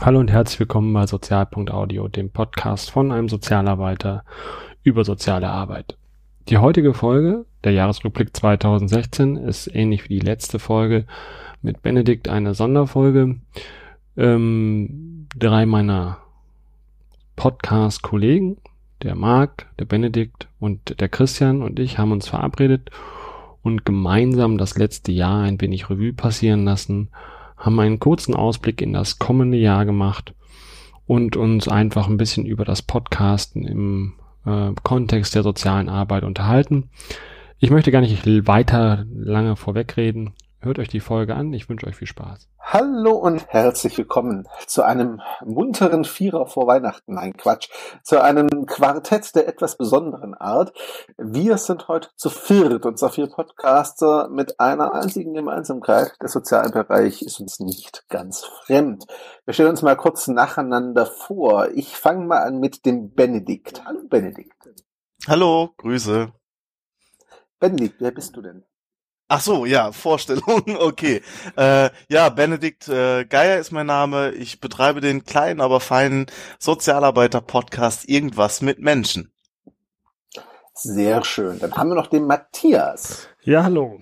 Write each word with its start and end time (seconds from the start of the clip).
Hallo 0.00 0.18
und 0.18 0.30
herzlich 0.30 0.58
willkommen 0.60 0.94
bei 0.94 1.06
Sozial.audio, 1.06 2.08
dem 2.08 2.32
Podcast 2.32 2.90
von 2.90 3.12
einem 3.12 3.28
Sozialarbeiter 3.28 4.24
über 4.82 5.04
soziale 5.04 5.48
Arbeit. 5.50 5.98
Die 6.48 6.58
heutige 6.58 6.94
Folge, 6.94 7.44
der 7.64 7.72
Jahresrückblick 7.72 8.36
2016, 8.36 9.36
ist 9.36 9.72
ähnlich 9.72 10.04
wie 10.04 10.18
die 10.18 10.26
letzte 10.26 10.58
Folge 10.58 11.06
mit 11.62 11.82
Benedikt 11.82 12.28
eine 12.28 12.54
Sonderfolge. 12.54 13.36
Ähm, 14.16 15.28
drei 15.36 15.66
meiner 15.66 16.18
Podcast-Kollegen, 17.36 18.56
der 19.02 19.14
Marc, 19.14 19.66
der 19.78 19.84
Benedikt 19.84 20.48
und 20.58 21.00
der 21.00 21.08
Christian 21.08 21.62
und 21.62 21.78
ich 21.78 21.98
haben 21.98 22.12
uns 22.12 22.28
verabredet 22.28 22.90
und 23.62 23.84
gemeinsam 23.84 24.58
das 24.58 24.76
letzte 24.76 25.12
Jahr 25.12 25.42
ein 25.42 25.60
wenig 25.60 25.88
Revue 25.88 26.12
passieren 26.12 26.64
lassen 26.64 27.10
haben 27.60 27.78
einen 27.78 28.00
kurzen 28.00 28.34
Ausblick 28.34 28.80
in 28.80 28.92
das 28.92 29.18
kommende 29.18 29.58
Jahr 29.58 29.84
gemacht 29.84 30.34
und 31.06 31.36
uns 31.36 31.68
einfach 31.68 32.08
ein 32.08 32.16
bisschen 32.16 32.46
über 32.46 32.64
das 32.64 32.82
Podcasten 32.82 33.66
im 33.66 34.14
äh, 34.46 34.72
Kontext 34.82 35.34
der 35.34 35.42
sozialen 35.42 35.88
Arbeit 35.88 36.24
unterhalten. 36.24 36.90
Ich 37.58 37.70
möchte 37.70 37.90
gar 37.90 38.00
nicht 38.00 38.26
weiter 38.46 39.04
lange 39.12 39.56
vorwegreden. 39.56 40.32
Hört 40.62 40.78
euch 40.78 40.88
die 40.88 41.00
Folge 41.00 41.36
an. 41.36 41.54
Ich 41.54 41.70
wünsche 41.70 41.86
euch 41.86 41.96
viel 41.96 42.06
Spaß. 42.06 42.46
Hallo 42.60 43.12
und 43.12 43.46
herzlich 43.48 43.96
willkommen 43.96 44.46
zu 44.66 44.82
einem 44.82 45.22
munteren 45.42 46.04
Vierer 46.04 46.46
vor 46.46 46.66
Weihnachten. 46.66 47.14
Nein, 47.14 47.32
Quatsch. 47.34 47.70
Zu 48.02 48.22
einem 48.22 48.66
Quartett 48.66 49.34
der 49.34 49.48
etwas 49.48 49.78
besonderen 49.78 50.34
Art. 50.34 50.76
Wir 51.16 51.56
sind 51.56 51.88
heute 51.88 52.10
zu 52.14 52.28
viert 52.28 52.84
und 52.84 52.98
zwar 52.98 53.08
vier 53.08 53.28
Podcaster 53.28 54.28
mit 54.28 54.60
einer 54.60 54.92
einzigen 54.92 55.32
Gemeinsamkeit. 55.32 56.12
Der 56.20 56.28
Sozialbereich 56.28 57.22
ist 57.22 57.40
uns 57.40 57.58
nicht 57.58 58.04
ganz 58.10 58.44
fremd. 58.44 59.06
Wir 59.46 59.54
stellen 59.54 59.70
uns 59.70 59.80
mal 59.80 59.96
kurz 59.96 60.28
nacheinander 60.28 61.06
vor. 61.06 61.70
Ich 61.74 61.96
fange 61.96 62.26
mal 62.26 62.42
an 62.42 62.60
mit 62.60 62.84
dem 62.84 63.14
Benedikt. 63.14 63.82
Hallo 63.86 64.00
Benedikt. 64.10 64.68
Hallo, 65.26 65.70
Grüße. 65.78 66.34
Benedikt, 67.58 67.96
wer 68.00 68.10
bist 68.10 68.36
du 68.36 68.42
denn? 68.42 68.64
Ach 69.32 69.40
so, 69.40 69.64
ja, 69.64 69.92
Vorstellung, 69.92 70.64
okay. 70.80 71.22
Äh, 71.56 71.90
ja, 72.08 72.30
Benedikt 72.30 72.88
äh, 72.88 73.24
Geier 73.24 73.60
ist 73.60 73.70
mein 73.70 73.86
Name. 73.86 74.32
Ich 74.32 74.60
betreibe 74.60 75.00
den 75.00 75.22
kleinen, 75.22 75.60
aber 75.60 75.78
feinen 75.78 76.26
Sozialarbeiter-Podcast 76.58 78.08
Irgendwas 78.08 78.60
mit 78.60 78.80
Menschen. 78.80 79.32
Sehr 80.74 81.24
schön. 81.24 81.60
Dann 81.60 81.72
haben 81.74 81.90
wir 81.90 81.94
noch 81.94 82.08
den 82.08 82.26
Matthias. 82.26 83.28
Ja, 83.42 83.62
hallo. 83.62 84.00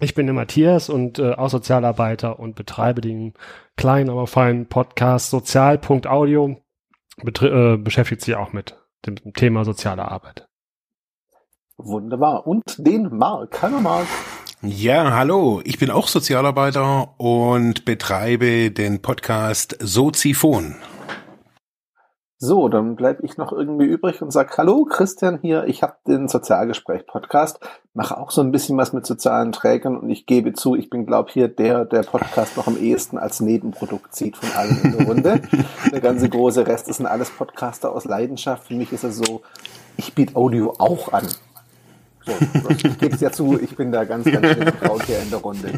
Ich 0.00 0.14
bin 0.14 0.26
der 0.26 0.34
Matthias 0.34 0.90
und 0.90 1.18
äh, 1.18 1.32
auch 1.32 1.48
Sozialarbeiter 1.48 2.38
und 2.38 2.54
betreibe 2.54 3.00
den 3.00 3.32
kleinen, 3.78 4.10
aber 4.10 4.26
feinen 4.26 4.68
Podcast 4.68 5.30
Sozial.audio. 5.30 6.58
Äh, 7.22 7.76
beschäftigt 7.78 8.20
sich 8.20 8.36
auch 8.36 8.52
mit 8.52 8.76
dem 9.06 9.16
Thema 9.32 9.64
soziale 9.64 10.06
Arbeit. 10.06 10.46
Wunderbar. 11.78 12.46
Und 12.46 12.76
den 12.76 13.16
Mark. 13.16 13.62
Hallo 13.62 13.80
Mark. 13.80 14.08
Ja, 14.60 15.12
hallo, 15.12 15.60
ich 15.62 15.78
bin 15.78 15.88
auch 15.88 16.08
Sozialarbeiter 16.08 17.14
und 17.16 17.84
betreibe 17.84 18.72
den 18.72 19.00
Podcast 19.00 19.76
Soziphon. 19.78 20.74
So, 22.38 22.68
dann 22.68 22.96
bleibe 22.96 23.24
ich 23.24 23.36
noch 23.36 23.52
irgendwie 23.52 23.84
übrig 23.84 24.20
und 24.20 24.32
sag 24.32 24.58
Hallo, 24.58 24.84
Christian 24.84 25.38
hier. 25.40 25.66
Ich 25.68 25.84
habe 25.84 25.94
den 26.08 26.26
Sozialgespräch-Podcast, 26.26 27.60
mache 27.94 28.18
auch 28.18 28.32
so 28.32 28.40
ein 28.40 28.50
bisschen 28.50 28.76
was 28.76 28.92
mit 28.92 29.06
sozialen 29.06 29.52
Trägern 29.52 29.96
und 29.96 30.10
ich 30.10 30.26
gebe 30.26 30.52
zu, 30.54 30.74
ich 30.74 30.90
bin, 30.90 31.06
glaube 31.06 31.30
hier 31.30 31.46
der, 31.46 31.84
der 31.84 32.02
Podcast 32.02 32.56
noch 32.56 32.66
am 32.66 32.76
ehesten 32.76 33.16
als 33.16 33.38
Nebenprodukt 33.38 34.12
sieht 34.16 34.36
von 34.36 34.50
allen 34.56 34.80
in 34.82 34.96
der 34.96 35.06
Runde. 35.06 35.42
der 35.92 36.00
ganze 36.00 36.28
große 36.28 36.66
Rest 36.66 36.88
ist 36.88 37.00
alles 37.00 37.30
Podcaster 37.30 37.92
aus 37.92 38.06
Leidenschaft. 38.06 38.66
Für 38.66 38.74
mich 38.74 38.92
ist 38.92 39.04
es 39.04 39.18
so, 39.18 39.42
ich 39.96 40.14
biete 40.14 40.34
Audio 40.34 40.74
auch 40.78 41.12
an. 41.12 41.28
So, 42.62 42.70
ich 42.70 42.98
gebe 42.98 43.14
es 43.14 43.20
ja 43.20 43.30
zu, 43.30 43.58
ich 43.60 43.76
bin 43.76 43.92
da 43.92 44.04
ganz, 44.04 44.24
ganz 44.30 44.46
schön 44.46 44.72
Braut 44.80 45.02
hier 45.04 45.20
in 45.20 45.30
der 45.30 45.38
Runde. 45.40 45.72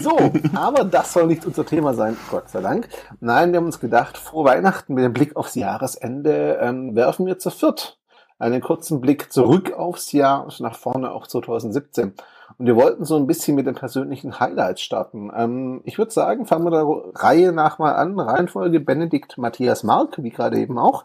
So, 0.00 0.16
aber 0.54 0.84
das 0.84 1.12
soll 1.12 1.26
nicht 1.26 1.44
unser 1.46 1.64
Thema 1.64 1.94
sein, 1.94 2.16
Gott 2.30 2.48
sei 2.50 2.60
Dank. 2.60 2.88
Nein, 3.20 3.52
wir 3.52 3.58
haben 3.58 3.66
uns 3.66 3.80
gedacht, 3.80 4.18
frohe 4.18 4.44
Weihnachten 4.44 4.94
mit 4.94 5.04
dem 5.04 5.12
Blick 5.12 5.36
aufs 5.36 5.54
Jahresende 5.54 6.58
ähm, 6.60 6.94
werfen 6.94 7.26
wir 7.26 7.38
zu 7.38 7.50
viert 7.50 7.98
einen 8.42 8.60
kurzen 8.60 9.00
Blick 9.00 9.32
zurück 9.32 9.72
aufs 9.72 10.10
Jahr 10.10 10.44
und 10.44 10.58
nach 10.60 10.76
vorne 10.76 11.12
auch 11.12 11.28
2017. 11.28 12.12
Und 12.58 12.66
wir 12.66 12.76
wollten 12.76 13.04
so 13.04 13.16
ein 13.16 13.28
bisschen 13.28 13.54
mit 13.54 13.66
den 13.66 13.76
persönlichen 13.76 14.40
Highlights 14.40 14.82
starten. 14.82 15.30
Ähm, 15.34 15.80
ich 15.84 15.96
würde 15.96 16.10
sagen, 16.10 16.44
fangen 16.44 16.64
wir 16.64 16.70
der 16.70 17.22
Reihe 17.22 17.52
nach 17.52 17.78
mal 17.78 17.94
an. 17.94 18.18
Reihenfolge 18.18 18.80
Benedikt, 18.80 19.38
Matthias, 19.38 19.84
Mark, 19.84 20.22
wie 20.22 20.30
gerade 20.30 20.58
eben 20.58 20.76
auch. 20.76 21.04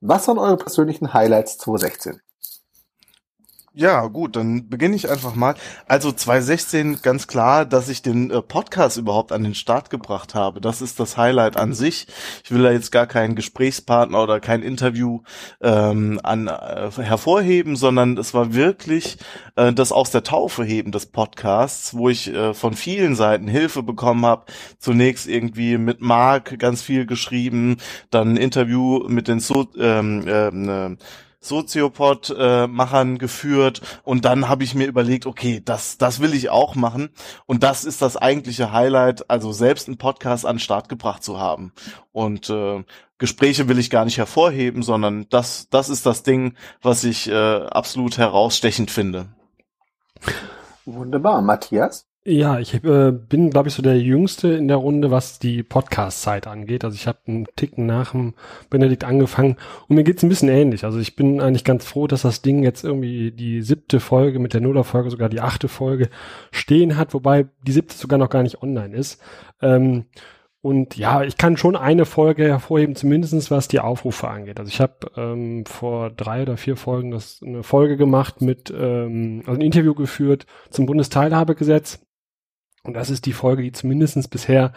Was 0.00 0.28
waren 0.28 0.38
eure 0.38 0.56
persönlichen 0.56 1.12
Highlights 1.12 1.58
2016? 1.58 2.20
Ja, 3.78 4.06
gut, 4.06 4.36
dann 4.36 4.70
beginne 4.70 4.96
ich 4.96 5.10
einfach 5.10 5.34
mal. 5.34 5.54
Also 5.86 6.10
2016 6.10 7.00
ganz 7.02 7.26
klar, 7.26 7.66
dass 7.66 7.90
ich 7.90 8.00
den 8.00 8.30
äh, 8.30 8.40
Podcast 8.40 8.96
überhaupt 8.96 9.32
an 9.32 9.44
den 9.44 9.54
Start 9.54 9.90
gebracht 9.90 10.34
habe. 10.34 10.62
Das 10.62 10.80
ist 10.80 10.98
das 10.98 11.18
Highlight 11.18 11.58
an 11.58 11.74
sich. 11.74 12.06
Ich 12.42 12.50
will 12.50 12.62
da 12.62 12.70
jetzt 12.70 12.90
gar 12.90 13.06
keinen 13.06 13.34
Gesprächspartner 13.34 14.22
oder 14.22 14.40
kein 14.40 14.62
Interview 14.62 15.20
ähm, 15.60 16.18
an, 16.22 16.46
äh, 16.48 16.90
hervorheben, 16.96 17.76
sondern 17.76 18.16
es 18.16 18.32
war 18.32 18.54
wirklich 18.54 19.18
äh, 19.56 19.74
das 19.74 19.92
aus 19.92 20.10
der 20.10 20.22
Taufe 20.22 20.64
heben 20.64 20.90
des 20.90 21.04
Podcasts, 21.04 21.92
wo 21.92 22.08
ich 22.08 22.32
äh, 22.32 22.54
von 22.54 22.72
vielen 22.72 23.14
Seiten 23.14 23.46
Hilfe 23.46 23.82
bekommen 23.82 24.24
habe. 24.24 24.46
Zunächst 24.78 25.28
irgendwie 25.28 25.76
mit 25.76 26.00
Marc 26.00 26.58
ganz 26.58 26.80
viel 26.80 27.04
geschrieben, 27.04 27.76
dann 28.08 28.30
ein 28.30 28.36
Interview 28.38 29.06
mit 29.06 29.28
den 29.28 29.38
so 29.38 29.68
ähm, 29.76 30.26
äh, 30.26 30.96
Soziopod-Machern 31.48 33.18
geführt 33.18 33.80
und 34.02 34.24
dann 34.24 34.48
habe 34.48 34.64
ich 34.64 34.74
mir 34.74 34.86
überlegt, 34.86 35.26
okay, 35.26 35.62
das, 35.64 35.98
das 35.98 36.20
will 36.20 36.34
ich 36.34 36.50
auch 36.50 36.74
machen 36.74 37.10
und 37.46 37.62
das 37.62 37.84
ist 37.84 38.02
das 38.02 38.16
eigentliche 38.16 38.72
Highlight, 38.72 39.30
also 39.30 39.52
selbst 39.52 39.88
einen 39.88 39.98
Podcast 39.98 40.46
an 40.46 40.56
den 40.56 40.60
Start 40.60 40.88
gebracht 40.88 41.22
zu 41.22 41.38
haben. 41.38 41.72
Und 42.12 42.50
äh, 42.50 42.84
Gespräche 43.18 43.68
will 43.68 43.78
ich 43.78 43.90
gar 43.90 44.04
nicht 44.04 44.18
hervorheben, 44.18 44.82
sondern 44.82 45.26
das, 45.30 45.68
das 45.70 45.88
ist 45.88 46.06
das 46.06 46.22
Ding, 46.22 46.54
was 46.82 47.04
ich 47.04 47.28
äh, 47.28 47.34
absolut 47.66 48.18
herausstechend 48.18 48.90
finde. 48.90 49.28
Wunderbar. 50.84 51.42
Matthias? 51.42 52.05
Ja, 52.28 52.58
ich 52.58 52.74
äh, 52.74 53.12
bin, 53.12 53.50
glaube 53.50 53.68
ich, 53.68 53.74
so 53.74 53.82
der 53.82 54.00
Jüngste 54.00 54.48
in 54.48 54.66
der 54.66 54.78
Runde, 54.78 55.12
was 55.12 55.38
die 55.38 55.62
Podcast-Zeit 55.62 56.48
angeht. 56.48 56.82
Also 56.82 56.96
ich 56.96 57.06
habe 57.06 57.20
einen 57.28 57.46
Ticken 57.54 57.86
nach 57.86 58.10
dem 58.10 58.34
Benedikt 58.68 59.04
angefangen 59.04 59.56
und 59.86 59.94
mir 59.94 60.02
geht's 60.02 60.24
ein 60.24 60.28
bisschen 60.28 60.48
ähnlich. 60.48 60.84
Also 60.84 60.98
ich 60.98 61.14
bin 61.14 61.40
eigentlich 61.40 61.62
ganz 61.62 61.84
froh, 61.84 62.08
dass 62.08 62.22
das 62.22 62.42
Ding 62.42 62.64
jetzt 62.64 62.82
irgendwie 62.82 63.30
die 63.30 63.62
siebte 63.62 64.00
Folge 64.00 64.40
mit 64.40 64.54
der 64.54 64.60
Nuller-Folge, 64.60 65.10
sogar 65.10 65.28
die 65.28 65.40
achte 65.40 65.68
Folge 65.68 66.08
stehen 66.50 66.96
hat, 66.96 67.14
wobei 67.14 67.46
die 67.64 67.70
siebte 67.70 67.94
sogar 67.94 68.18
noch 68.18 68.28
gar 68.30 68.42
nicht 68.42 68.60
online 68.60 68.96
ist. 68.96 69.22
Ähm, 69.62 70.06
und 70.62 70.96
ja, 70.96 71.22
ich 71.22 71.36
kann 71.36 71.56
schon 71.56 71.76
eine 71.76 72.06
Folge 72.06 72.42
hervorheben, 72.42 72.96
zumindestens 72.96 73.52
was 73.52 73.68
die 73.68 73.78
Aufrufe 73.78 74.26
angeht. 74.26 74.58
Also 74.58 74.68
ich 74.68 74.80
habe 74.80 75.12
ähm, 75.16 75.64
vor 75.64 76.10
drei 76.10 76.42
oder 76.42 76.56
vier 76.56 76.76
Folgen 76.76 77.12
das 77.12 77.40
eine 77.40 77.62
Folge 77.62 77.96
gemacht 77.96 78.42
mit, 78.42 78.74
ähm, 78.76 79.44
also 79.46 79.60
ein 79.60 79.64
Interview 79.64 79.94
geführt 79.94 80.44
zum 80.70 80.86
Bundesteilhabegesetz 80.86 82.00
und 82.86 82.94
das 82.94 83.10
ist 83.10 83.26
die 83.26 83.32
Folge, 83.32 83.62
die 83.62 83.72
zumindestens 83.72 84.28
bisher 84.28 84.72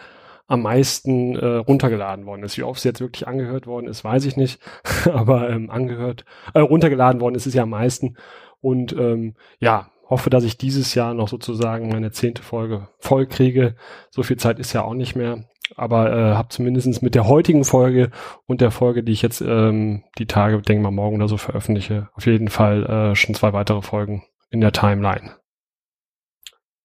am 0.46 0.62
meisten 0.62 1.36
äh, 1.36 1.46
runtergeladen 1.46 2.26
worden 2.26 2.42
ist. 2.42 2.58
Wie 2.58 2.64
oft 2.64 2.80
sie 2.80 2.88
jetzt 2.88 3.00
wirklich 3.00 3.28
angehört 3.28 3.68
worden 3.68 3.86
ist, 3.86 4.02
weiß 4.02 4.24
ich 4.24 4.36
nicht. 4.36 4.60
Aber 5.12 5.48
ähm, 5.48 5.70
angehört, 5.70 6.24
äh, 6.54 6.58
runtergeladen 6.58 7.20
worden 7.20 7.36
ist 7.36 7.46
es 7.46 7.54
ja 7.54 7.62
am 7.62 7.70
meisten. 7.70 8.16
Und 8.60 8.92
ähm, 8.92 9.34
ja, 9.60 9.90
hoffe, 10.08 10.28
dass 10.28 10.42
ich 10.42 10.58
dieses 10.58 10.94
Jahr 10.94 11.14
noch 11.14 11.28
sozusagen 11.28 11.88
meine 11.88 12.10
zehnte 12.10 12.42
Folge 12.42 12.88
voll 12.98 13.26
kriege. 13.26 13.76
So 14.10 14.24
viel 14.24 14.38
Zeit 14.38 14.58
ist 14.58 14.72
ja 14.72 14.82
auch 14.82 14.94
nicht 14.94 15.14
mehr. 15.14 15.44
Aber 15.76 16.12
äh, 16.12 16.34
habe 16.34 16.48
zumindest 16.48 17.00
mit 17.00 17.14
der 17.14 17.28
heutigen 17.28 17.62
Folge 17.62 18.10
und 18.46 18.60
der 18.60 18.72
Folge, 18.72 19.04
die 19.04 19.12
ich 19.12 19.22
jetzt 19.22 19.40
ähm, 19.40 20.02
die 20.18 20.26
Tage, 20.26 20.60
denke 20.60 20.82
mal 20.82 20.90
morgen 20.90 21.16
oder 21.16 21.28
so 21.28 21.36
veröffentliche, 21.36 22.08
auf 22.14 22.26
jeden 22.26 22.48
Fall 22.48 22.84
äh, 22.86 23.14
schon 23.14 23.36
zwei 23.36 23.52
weitere 23.52 23.82
Folgen 23.82 24.24
in 24.50 24.60
der 24.60 24.72
Timeline. 24.72 25.30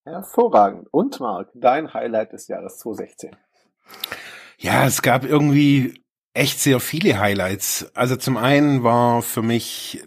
Hervorragend. 0.05 0.87
Und 0.91 1.19
Marc, 1.19 1.49
dein 1.55 1.93
Highlight 1.93 2.33
des 2.33 2.47
Jahres 2.47 2.77
2016? 2.77 3.35
Ja, 4.59 4.85
es 4.85 5.01
gab 5.01 5.25
irgendwie 5.25 5.99
echt 6.35 6.59
sehr 6.59 6.79
viele 6.79 7.19
Highlights. 7.19 7.91
Also 7.95 8.15
zum 8.15 8.37
einen 8.37 8.83
war 8.83 9.23
für 9.23 9.41
mich 9.41 10.03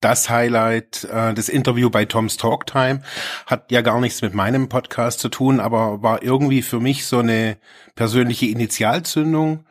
das 0.00 0.30
Highlight, 0.30 1.04
äh, 1.04 1.34
das 1.34 1.48
Interview 1.48 1.90
bei 1.90 2.04
Tom's 2.04 2.36
Talk 2.36 2.66
Time. 2.66 3.02
Hat 3.46 3.70
ja 3.72 3.80
gar 3.80 4.00
nichts 4.00 4.22
mit 4.22 4.32
meinem 4.32 4.68
Podcast 4.68 5.18
zu 5.18 5.28
tun, 5.28 5.58
aber 5.58 6.02
war 6.02 6.22
irgendwie 6.22 6.62
für 6.62 6.78
mich 6.78 7.06
so 7.06 7.18
eine 7.18 7.56
persönliche 7.96 8.46
Initialzündung. 8.46 9.64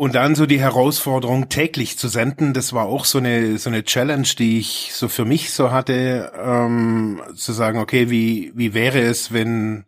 Und 0.00 0.14
dann 0.14 0.36
so 0.36 0.46
die 0.46 0.60
Herausforderung, 0.60 1.48
täglich 1.48 1.98
zu 1.98 2.06
senden, 2.06 2.54
das 2.54 2.72
war 2.72 2.86
auch 2.86 3.04
so 3.04 3.18
eine 3.18 3.58
so 3.58 3.68
eine 3.68 3.82
Challenge, 3.82 4.28
die 4.38 4.60
ich 4.60 4.92
so 4.94 5.08
für 5.08 5.24
mich 5.24 5.50
so 5.52 5.72
hatte, 5.72 6.32
ähm, 6.40 7.20
zu 7.34 7.52
sagen, 7.52 7.80
okay, 7.80 8.08
wie 8.08 8.52
wie 8.54 8.74
wäre 8.74 9.00
es, 9.00 9.32
wenn 9.32 9.86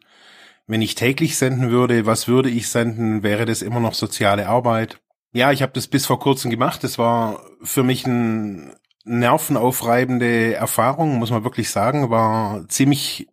wenn 0.66 0.82
ich 0.82 0.96
täglich 0.96 1.38
senden 1.38 1.70
würde, 1.70 2.06
was 2.06 2.26
würde 2.26 2.50
ich 2.50 2.68
senden? 2.68 3.22
Wäre 3.22 3.46
das 3.46 3.62
immer 3.62 3.78
noch 3.78 3.94
soziale 3.94 4.48
Arbeit? 4.48 5.00
Ja, 5.32 5.52
ich 5.52 5.62
habe 5.62 5.72
das 5.74 5.86
bis 5.86 6.06
vor 6.06 6.18
kurzem 6.18 6.50
gemacht. 6.50 6.82
Das 6.82 6.98
war 6.98 7.44
für 7.62 7.84
mich 7.84 8.04
ein 8.04 8.74
nervenaufreibende 9.04 10.54
Erfahrung, 10.54 11.20
muss 11.20 11.30
man 11.30 11.44
wirklich 11.44 11.70
sagen, 11.70 12.10
war 12.10 12.66
ziemlich 12.68 13.28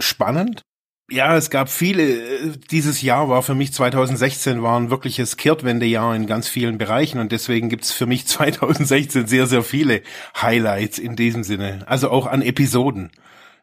spannend. 0.00 0.64
Ja, 1.12 1.36
es 1.36 1.50
gab 1.50 1.68
viele, 1.68 2.56
dieses 2.56 3.02
Jahr 3.02 3.28
war 3.28 3.42
für 3.42 3.54
mich 3.54 3.74
2016 3.74 4.62
war 4.62 4.80
ein 4.80 4.88
wirkliches 4.88 5.36
Kehrtwendejahr 5.36 6.16
in 6.16 6.26
ganz 6.26 6.48
vielen 6.48 6.78
Bereichen 6.78 7.18
und 7.18 7.32
deswegen 7.32 7.68
gibt's 7.68 7.92
für 7.92 8.06
mich 8.06 8.26
2016 8.26 9.26
sehr, 9.26 9.46
sehr 9.46 9.62
viele 9.62 10.00
Highlights 10.40 10.98
in 10.98 11.14
diesem 11.14 11.44
Sinne. 11.44 11.84
Also 11.86 12.08
auch 12.08 12.26
an 12.26 12.40
Episoden 12.40 13.10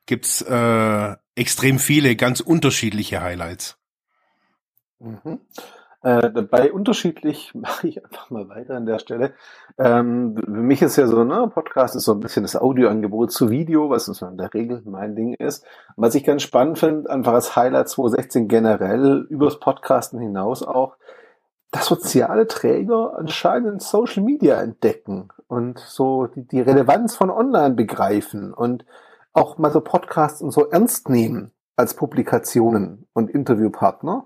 gibt's 0.05 0.43
äh, 0.43 1.15
extrem 1.33 1.79
viele 1.79 2.15
ganz 2.15 2.39
unterschiedliche 2.39 3.21
Highlights. 3.21 3.79
Mhm. 4.99 5.39
Äh, 6.09 6.29
bei 6.41 6.71
unterschiedlich 6.71 7.51
mache 7.53 7.87
ich 7.87 8.03
einfach 8.03 8.29
mal 8.31 8.49
weiter 8.49 8.75
an 8.75 8.85
der 8.85 8.99
Stelle. 8.99 9.33
Ähm, 9.77 10.35
für 10.35 10.49
mich 10.49 10.81
ist 10.81 10.95
ja 10.95 11.05
so, 11.05 11.23
ne, 11.23 11.49
Podcast 11.53 11.95
ist 11.95 12.05
so 12.05 12.13
ein 12.13 12.19
bisschen 12.19 12.43
das 12.43 12.55
Audioangebot 12.55 13.31
zu 13.31 13.51
Video, 13.51 13.89
was 13.89 14.07
in 14.07 14.37
der 14.37 14.53
Regel 14.53 14.81
mein 14.85 15.15
Ding 15.15 15.35
ist. 15.35 15.65
Was 15.97 16.15
ich 16.15 16.23
ganz 16.23 16.41
spannend 16.41 16.79
finde, 16.79 17.09
einfach 17.09 17.33
als 17.33 17.55
Highlight 17.55 17.89
2016 17.89 18.47
generell 18.47 19.27
übers 19.29 19.59
Podcasten 19.59 20.19
hinaus 20.19 20.63
auch, 20.63 20.97
dass 21.71 21.85
soziale 21.85 22.47
Träger 22.47 23.15
anscheinend 23.15 23.83
Social 23.83 24.23
Media 24.23 24.59
entdecken 24.59 25.29
und 25.47 25.77
so 25.77 26.25
die, 26.25 26.47
die 26.47 26.61
Relevanz 26.61 27.15
von 27.15 27.29
Online 27.29 27.75
begreifen 27.75 28.53
und 28.53 28.83
auch 29.33 29.59
mal 29.59 29.71
so 29.71 29.81
Podcasts 29.81 30.41
und 30.41 30.49
so 30.49 30.65
ernst 30.69 31.09
nehmen 31.09 31.51
als 31.75 31.93
Publikationen 31.93 33.07
und 33.13 33.29
Interviewpartner. 33.29 34.25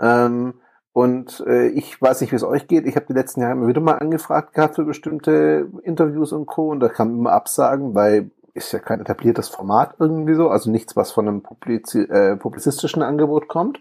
Ähm, 0.00 0.54
und 0.92 1.44
äh, 1.46 1.68
ich 1.68 2.00
weiß 2.00 2.20
nicht, 2.20 2.32
wie 2.32 2.36
es 2.36 2.44
euch 2.44 2.66
geht. 2.66 2.86
Ich 2.86 2.96
habe 2.96 3.06
die 3.06 3.12
letzten 3.12 3.40
Jahre 3.40 3.52
immer 3.52 3.68
wieder 3.68 3.80
mal 3.80 3.98
angefragt 3.98 4.54
gehabt 4.54 4.74
für 4.74 4.84
bestimmte 4.84 5.68
Interviews 5.82 6.32
und 6.32 6.46
Co. 6.46 6.70
Und 6.70 6.80
da 6.80 6.88
kann 6.88 7.10
immer 7.10 7.32
Absagen, 7.32 7.94
weil 7.94 8.30
ist 8.54 8.72
ja 8.72 8.80
kein 8.80 9.00
etabliertes 9.00 9.48
Format 9.48 9.94
irgendwie 9.98 10.34
so, 10.34 10.48
also 10.48 10.70
nichts, 10.70 10.96
was 10.96 11.12
von 11.12 11.28
einem 11.28 11.42
Publizi 11.42 12.00
äh, 12.00 12.36
publizistischen 12.36 13.02
Angebot 13.02 13.48
kommt. 13.48 13.80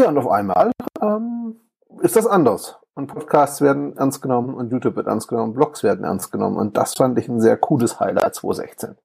Ja, 0.00 0.08
und 0.08 0.18
auf 0.18 0.28
einmal 0.28 0.72
ähm, 1.00 1.60
ist 2.00 2.16
das 2.16 2.26
anders. 2.26 2.78
Und 2.94 3.08
Podcasts 3.08 3.60
werden 3.60 3.96
ernst 3.96 4.22
genommen 4.22 4.54
und 4.54 4.72
YouTube 4.72 4.96
wird 4.96 5.06
ernst 5.06 5.28
genommen, 5.28 5.52
Blogs 5.52 5.82
werden 5.82 6.04
ernst 6.04 6.32
genommen. 6.32 6.56
Und 6.56 6.76
das 6.76 6.94
fand 6.94 7.18
ich 7.18 7.28
ein 7.28 7.40
sehr 7.40 7.56
cooles 7.56 8.00
Highlight 8.00 8.34
2016. 8.34 8.96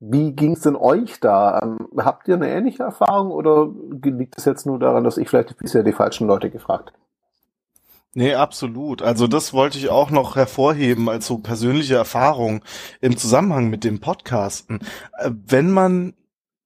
Wie 0.00 0.32
ging 0.32 0.52
es 0.52 0.60
denn 0.60 0.76
euch 0.76 1.18
da? 1.20 1.60
Ähm, 1.62 1.88
habt 1.96 2.28
ihr 2.28 2.34
eine 2.34 2.48
ähnliche 2.48 2.84
Erfahrung 2.84 3.30
oder 3.30 3.68
liegt 4.02 4.38
es 4.38 4.44
jetzt 4.44 4.64
nur 4.64 4.78
daran, 4.78 5.04
dass 5.04 5.18
ich 5.18 5.28
vielleicht 5.28 5.56
bisher 5.58 5.82
die 5.82 5.92
falschen 5.92 6.26
Leute 6.28 6.50
gefragt 6.50 6.90
habe? 6.90 6.98
Nee, 8.14 8.34
absolut. 8.34 9.02
Also 9.02 9.26
das 9.26 9.52
wollte 9.52 9.78
ich 9.78 9.90
auch 9.90 10.10
noch 10.10 10.36
hervorheben 10.36 11.08
als 11.08 11.26
so 11.26 11.38
persönliche 11.38 11.96
Erfahrung 11.96 12.64
im 13.00 13.16
Zusammenhang 13.16 13.68
mit 13.70 13.84
dem 13.84 14.00
Podcasten. 14.00 14.80
Äh, 15.18 15.30
wenn 15.46 15.70
man 15.70 16.14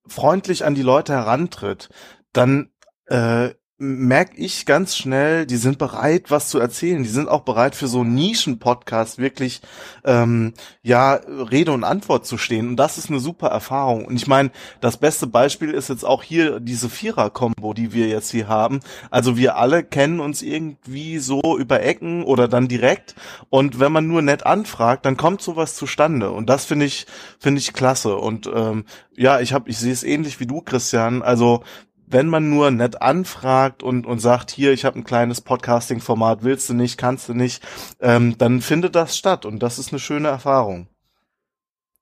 freundlich 0.06 0.64
an 0.64 0.74
die 0.74 0.82
Leute 0.82 1.12
herantritt, 1.14 1.88
dann 2.32 2.70
äh, 3.06 3.50
merke 3.82 4.36
ich 4.36 4.64
ganz 4.64 4.96
schnell, 4.96 5.44
die 5.44 5.56
sind 5.56 5.76
bereit, 5.76 6.30
was 6.30 6.48
zu 6.48 6.60
erzählen. 6.60 7.02
Die 7.02 7.08
sind 7.08 7.28
auch 7.28 7.40
bereit 7.40 7.74
für 7.74 7.88
so 7.88 8.02
einen 8.02 8.14
Nischen-Podcast 8.14 9.18
wirklich 9.18 9.60
ähm, 10.04 10.54
ja 10.82 11.14
Rede 11.14 11.72
und 11.72 11.82
Antwort 11.82 12.24
zu 12.24 12.38
stehen. 12.38 12.68
Und 12.68 12.76
das 12.76 12.96
ist 12.96 13.10
eine 13.10 13.18
super 13.18 13.48
Erfahrung. 13.48 14.04
Und 14.04 14.14
ich 14.14 14.28
meine, 14.28 14.52
das 14.80 14.98
beste 14.98 15.26
Beispiel 15.26 15.70
ist 15.70 15.88
jetzt 15.88 16.04
auch 16.04 16.22
hier 16.22 16.60
diese 16.60 16.88
Vierer-Kombo, 16.88 17.74
die 17.74 17.92
wir 17.92 18.06
jetzt 18.06 18.30
hier 18.30 18.46
haben. 18.46 18.78
Also 19.10 19.36
wir 19.36 19.56
alle 19.56 19.82
kennen 19.82 20.20
uns 20.20 20.42
irgendwie 20.42 21.18
so 21.18 21.40
über 21.58 21.82
Ecken 21.82 22.22
oder 22.22 22.46
dann 22.46 22.68
direkt. 22.68 23.16
Und 23.50 23.80
wenn 23.80 23.90
man 23.90 24.06
nur 24.06 24.22
nett 24.22 24.46
anfragt, 24.46 25.04
dann 25.06 25.16
kommt 25.16 25.42
sowas 25.42 25.74
zustande. 25.74 26.30
Und 26.30 26.48
das 26.48 26.66
finde 26.66 26.86
ich 26.86 27.06
finde 27.40 27.58
ich 27.58 27.72
klasse. 27.72 28.16
Und 28.16 28.48
ähm, 28.54 28.84
ja, 29.16 29.40
ich 29.40 29.52
habe 29.52 29.68
ich 29.68 29.78
sehe 29.78 29.92
es 29.92 30.04
ähnlich 30.04 30.38
wie 30.38 30.46
du, 30.46 30.60
Christian. 30.60 31.22
Also 31.22 31.64
wenn 32.12 32.28
man 32.28 32.50
nur 32.50 32.70
nett 32.70 33.02
anfragt 33.02 33.82
und, 33.82 34.06
und 34.06 34.20
sagt, 34.20 34.50
hier, 34.50 34.72
ich 34.72 34.84
habe 34.84 34.98
ein 34.98 35.04
kleines 35.04 35.40
Podcasting-Format, 35.40 36.42
willst 36.42 36.68
du 36.68 36.74
nicht, 36.74 36.98
kannst 36.98 37.28
du 37.28 37.34
nicht, 37.34 37.62
ähm, 38.00 38.36
dann 38.38 38.60
findet 38.60 38.94
das 38.94 39.16
statt 39.16 39.46
und 39.46 39.62
das 39.62 39.78
ist 39.78 39.92
eine 39.92 39.98
schöne 39.98 40.28
Erfahrung. 40.28 40.88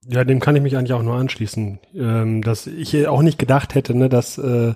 Ja, 0.06 0.24
dem 0.24 0.40
kann 0.40 0.56
ich 0.56 0.62
mich 0.62 0.76
eigentlich 0.76 0.94
auch 0.94 1.02
nur 1.02 1.16
anschließen, 1.16 1.78
ähm, 1.94 2.42
dass 2.42 2.66
ich 2.66 3.06
auch 3.06 3.20
nicht 3.20 3.38
gedacht 3.38 3.74
hätte, 3.74 3.94
ne, 3.94 4.08
dass 4.08 4.38
äh, 4.38 4.72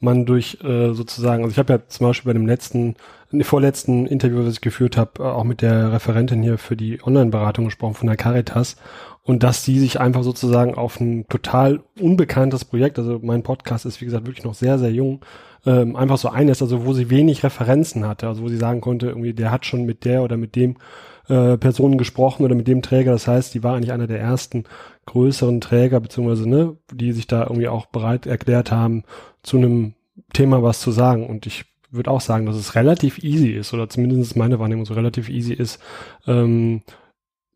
man 0.00 0.26
durch 0.26 0.58
äh, 0.62 0.92
sozusagen, 0.92 1.44
also 1.44 1.52
ich 1.52 1.58
habe 1.58 1.72
ja 1.72 1.88
zum 1.88 2.06
Beispiel 2.06 2.28
bei 2.28 2.38
dem 2.38 2.46
letzten, 2.46 2.94
vorletzten 3.42 4.06
Interview, 4.06 4.42
das 4.42 4.54
ich 4.54 4.60
geführt 4.60 4.96
habe, 4.96 5.24
auch 5.24 5.44
mit 5.44 5.62
der 5.62 5.92
Referentin 5.92 6.42
hier 6.42 6.58
für 6.58 6.76
die 6.76 7.02
Online-Beratung 7.02 7.66
gesprochen 7.66 7.94
von 7.94 8.06
der 8.06 8.16
Caritas 8.16 8.76
und 9.22 9.42
dass 9.42 9.64
sie 9.64 9.78
sich 9.78 10.00
einfach 10.00 10.22
sozusagen 10.22 10.74
auf 10.74 11.00
ein 11.00 11.26
total 11.28 11.80
unbekanntes 12.00 12.64
Projekt, 12.64 12.98
also 12.98 13.18
mein 13.22 13.42
Podcast 13.42 13.84
ist 13.84 14.00
wie 14.00 14.04
gesagt 14.04 14.26
wirklich 14.26 14.44
noch 14.44 14.54
sehr, 14.54 14.78
sehr 14.78 14.92
jung, 14.92 15.24
ähm, 15.66 15.96
einfach 15.96 16.18
so 16.18 16.28
eines, 16.28 16.62
also 16.62 16.86
wo 16.86 16.92
sie 16.92 17.10
wenig 17.10 17.42
Referenzen 17.42 18.06
hatte, 18.06 18.28
also 18.28 18.42
wo 18.42 18.48
sie 18.48 18.56
sagen 18.56 18.80
konnte, 18.80 19.08
irgendwie 19.08 19.34
der 19.34 19.50
hat 19.50 19.66
schon 19.66 19.84
mit 19.84 20.04
der 20.04 20.22
oder 20.22 20.36
mit 20.36 20.54
dem 20.54 20.76
äh, 21.28 21.56
Personen 21.56 21.98
gesprochen 21.98 22.44
oder 22.44 22.54
mit 22.54 22.68
dem 22.68 22.82
Träger, 22.82 23.10
das 23.10 23.26
heißt, 23.26 23.52
die 23.52 23.64
war 23.64 23.74
eigentlich 23.74 23.92
einer 23.92 24.06
der 24.06 24.20
ersten 24.20 24.64
größeren 25.06 25.60
Träger, 25.60 25.98
beziehungsweise, 26.00 26.48
ne, 26.48 26.76
die 26.92 27.12
sich 27.12 27.26
da 27.26 27.42
irgendwie 27.42 27.68
auch 27.68 27.86
bereit 27.86 28.26
erklärt 28.26 28.70
haben, 28.70 29.02
zu 29.42 29.56
einem 29.56 29.94
Thema 30.32 30.62
was 30.62 30.80
zu 30.80 30.90
sagen. 30.90 31.26
Und 31.26 31.46
ich 31.46 31.64
würde 31.90 32.10
auch 32.10 32.20
sagen, 32.20 32.46
dass 32.46 32.56
es 32.56 32.74
relativ 32.74 33.22
easy 33.22 33.50
ist, 33.50 33.72
oder 33.72 33.88
zumindest 33.88 34.36
meine 34.36 34.58
Wahrnehmung 34.58 34.86
so 34.86 34.94
relativ 34.94 35.28
easy 35.28 35.52
ist, 35.52 35.80
ähm, 36.26 36.82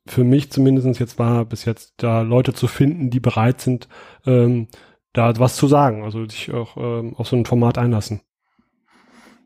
für 0.06 0.24
mich 0.24 0.50
zumindest 0.50 0.98
jetzt 0.98 1.18
war 1.18 1.44
bis 1.44 1.64
jetzt 1.64 1.94
da 1.98 2.22
Leute 2.22 2.54
zu 2.54 2.66
finden, 2.66 3.10
die 3.10 3.20
bereit 3.20 3.60
sind, 3.60 3.88
ähm, 4.26 4.68
da 5.12 5.38
was 5.38 5.56
zu 5.56 5.68
sagen, 5.68 6.04
also 6.04 6.26
sich 6.26 6.52
auch 6.52 6.76
ähm, 6.76 7.14
auf 7.16 7.28
so 7.28 7.36
ein 7.36 7.46
Format 7.46 7.78
einlassen. 7.78 8.20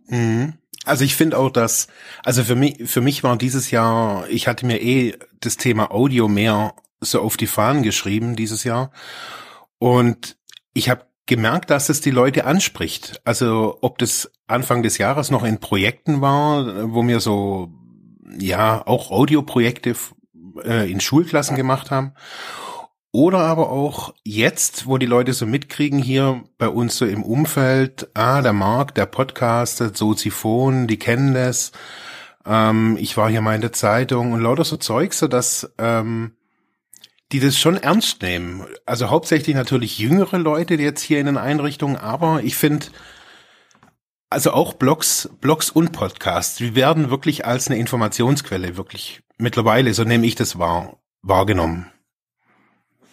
Mhm. 0.09 0.55
Also 0.85 1.05
ich 1.05 1.17
finde 1.17 1.39
auch, 1.39 1.51
dass, 1.51 1.89
also 2.23 2.45
für 2.45 2.57
mich, 2.57 2.85
für 2.85 3.01
mich 3.01 3.25
war 3.25 3.39
dieses 3.39 3.71
Jahr, 3.71 4.29
ich 4.29 4.47
hatte 4.49 4.67
mir 4.67 4.83
eh 4.83 5.17
das 5.41 5.57
Thema 5.57 5.91
Audio 5.91 6.29
mehr 6.29 6.75
so 7.01 7.21
auf 7.21 7.37
die 7.37 7.47
Fahnen 7.47 7.83
geschrieben 7.83 8.37
dieses 8.37 8.65
Jahr 8.65 8.91
und 9.79 10.37
ich 10.75 10.91
habe 10.91 11.07
gemerkt, 11.27 11.71
dass 11.71 11.89
es 11.89 12.01
die 12.01 12.11
Leute 12.11 12.45
anspricht. 12.45 13.21
Also 13.25 13.79
ob 13.81 13.99
das 13.99 14.31
Anfang 14.47 14.83
des 14.83 14.99
Jahres 14.99 15.31
noch 15.31 15.45
in 15.45 15.59
Projekten 15.59 16.21
war, 16.21 16.93
wo 16.93 17.03
mir 17.03 17.21
so 17.21 17.73
ja 18.39 18.87
auch 18.87 19.11
Audioprojekte 19.11 19.95
äh, 20.65 20.91
in 20.91 21.01
Schulklassen 21.01 21.57
gemacht 21.57 21.91
haben. 21.91 22.13
Oder 23.13 23.39
aber 23.39 23.71
auch 23.71 24.13
jetzt, 24.25 24.87
wo 24.87 24.99
die 24.99 25.07
Leute 25.07 25.35
so 25.35 25.47
mitkriegen 25.47 26.01
hier 26.01 26.43
bei 26.59 26.69
uns 26.69 26.97
so 26.97 27.07
im 27.07 27.23
Umfeld, 27.23 28.09
ah, 28.15 28.43
der 28.43 28.53
Markt, 28.53 28.97
der 28.97 29.07
Podcast, 29.07 29.79
Soziphon, 29.97 30.89
die 30.89 30.99
kennen 30.99 31.33
das. 31.33 31.71
Ähm, 32.45 32.97
ich 33.01 33.17
war 33.17 33.31
hier 33.31 33.41
mal 33.41 33.55
in 33.55 33.61
der 33.61 33.73
Zeitung 33.73 34.33
und 34.33 34.41
lauter 34.41 34.65
so 34.65 34.77
Zeug, 34.77 35.15
so 35.15 35.29
dass 35.29 35.73
ähm, 35.79 36.33
die 37.35 37.41
das 37.41 37.59
schon 37.59 37.77
ernst 37.77 38.23
nehmen. 38.23 38.65
Also 38.87 39.11
hauptsächlich 39.11 39.57
natürlich 39.57 39.99
jüngere 39.99 40.39
Leute 40.39 40.75
jetzt 40.75 41.01
hier 41.01 41.19
in 41.19 41.27
den 41.27 41.37
Einrichtungen, 41.37 41.97
aber 41.97 42.45
ich 42.45 42.55
finde, 42.55 42.87
also 44.31 44.53
auch 44.53 44.75
Blogs, 44.75 45.29
Blogs 45.41 45.69
und 45.69 45.91
Podcasts, 45.91 46.55
die 46.55 46.77
werden 46.77 47.11
wirklich 47.11 47.45
als 47.45 47.67
eine 47.67 47.77
Informationsquelle 47.77 48.77
wirklich 48.77 49.25
mittlerweile, 49.37 49.93
so 49.95 50.05
nehme 50.05 50.27
ich 50.27 50.37
das 50.37 50.61
wahr, 50.61 50.99
wahrgenommen. 51.23 51.91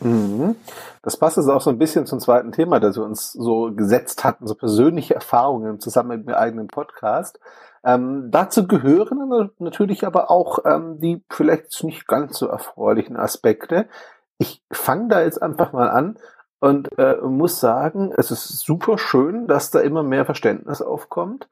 Mhm. 0.01 0.55
Das 1.01 1.17
passt 1.17 1.37
jetzt 1.37 1.49
auch 1.49 1.61
so 1.61 1.71
ein 1.71 1.79
bisschen 1.79 2.05
zum 2.05 2.19
zweiten 2.19 2.51
Thema, 2.51 2.79
das 2.79 2.97
wir 2.97 3.03
uns 3.03 3.31
so 3.31 3.73
gesetzt 3.73 4.23
hatten, 4.23 4.45
so 4.45 4.53
persönliche 4.53 5.15
Erfahrungen 5.15 5.79
zusammen 5.79 6.19
mit 6.19 6.27
dem 6.27 6.35
eigenen 6.35 6.67
Podcast. 6.67 7.39
Ähm, 7.83 8.29
dazu 8.29 8.67
gehören 8.67 9.50
natürlich 9.59 10.05
aber 10.05 10.29
auch 10.29 10.59
ähm, 10.65 11.00
die 11.00 11.23
vielleicht 11.29 11.83
nicht 11.83 12.07
ganz 12.07 12.38
so 12.38 12.47
erfreulichen 12.47 13.17
Aspekte. 13.17 13.88
Ich 14.38 14.63
fange 14.71 15.07
da 15.09 15.21
jetzt 15.21 15.41
einfach 15.41 15.73
mal 15.73 15.89
an 15.89 16.17
und 16.59 16.97
äh, 17.00 17.17
muss 17.21 17.59
sagen, 17.59 18.13
es 18.15 18.29
ist 18.29 18.59
super 18.59 18.97
schön, 18.97 19.47
dass 19.47 19.71
da 19.71 19.79
immer 19.79 20.03
mehr 20.03 20.25
Verständnis 20.25 20.81
aufkommt 20.81 21.47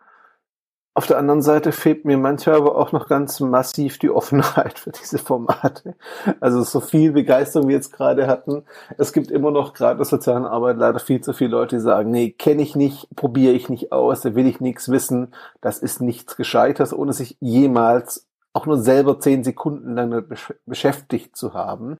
Auf 0.95 1.07
der 1.07 1.17
anderen 1.17 1.41
Seite 1.41 1.71
fehlt 1.71 2.03
mir 2.03 2.17
manchmal 2.17 2.55
aber 2.57 2.75
auch 2.75 2.91
noch 2.91 3.07
ganz 3.07 3.39
massiv 3.39 3.99
die 3.99 4.09
Offenheit 4.09 4.79
für 4.79 4.91
diese 4.91 5.17
Formate. 5.17 5.95
Also 6.41 6.63
so 6.63 6.79
viel 6.81 7.11
Begeisterung 7.11 7.67
wie 7.67 7.71
wir 7.71 7.77
jetzt 7.77 7.93
gerade 7.93 8.27
hatten. 8.27 8.63
Es 8.97 9.13
gibt 9.13 9.31
immer 9.31 9.51
noch 9.51 9.73
gerade 9.73 9.93
in 9.93 9.97
der 9.99 10.05
sozialen 10.05 10.45
Arbeit 10.45 10.77
leider 10.77 10.99
viel 10.99 11.21
zu 11.21 11.33
viele 11.33 11.51
Leute, 11.51 11.77
die 11.77 11.81
sagen, 11.81 12.11
nee, 12.11 12.31
kenne 12.31 12.63
ich 12.63 12.75
nicht, 12.75 13.07
probiere 13.15 13.53
ich 13.53 13.69
nicht 13.69 13.91
aus, 13.91 14.21
da 14.21 14.35
will 14.35 14.47
ich 14.47 14.59
nichts 14.59 14.89
wissen, 14.89 15.33
das 15.61 15.79
ist 15.79 16.01
nichts 16.01 16.35
Gescheites, 16.35 16.93
ohne 16.93 17.13
sich 17.13 17.37
jemals 17.39 18.27
auch 18.53 18.65
nur 18.65 18.77
selber 18.77 19.19
zehn 19.19 19.43
Sekunden 19.43 19.95
lang 19.95 20.25
beschäftigt 20.65 21.37
zu 21.37 21.53
haben. 21.53 21.97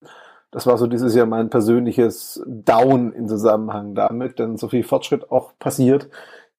Das 0.51 0.65
war 0.65 0.77
so 0.77 0.87
dieses 0.87 1.13
Jahr 1.13 1.27
mein 1.27 1.49
persönliches 1.49 2.41
Down 2.45 3.13
in 3.13 3.27
Zusammenhang 3.27 3.93
damit, 3.93 4.39
denn 4.39 4.57
so 4.57 4.67
viel 4.67 4.83
Fortschritt 4.83 5.31
auch 5.31 5.53
passiert. 5.59 6.09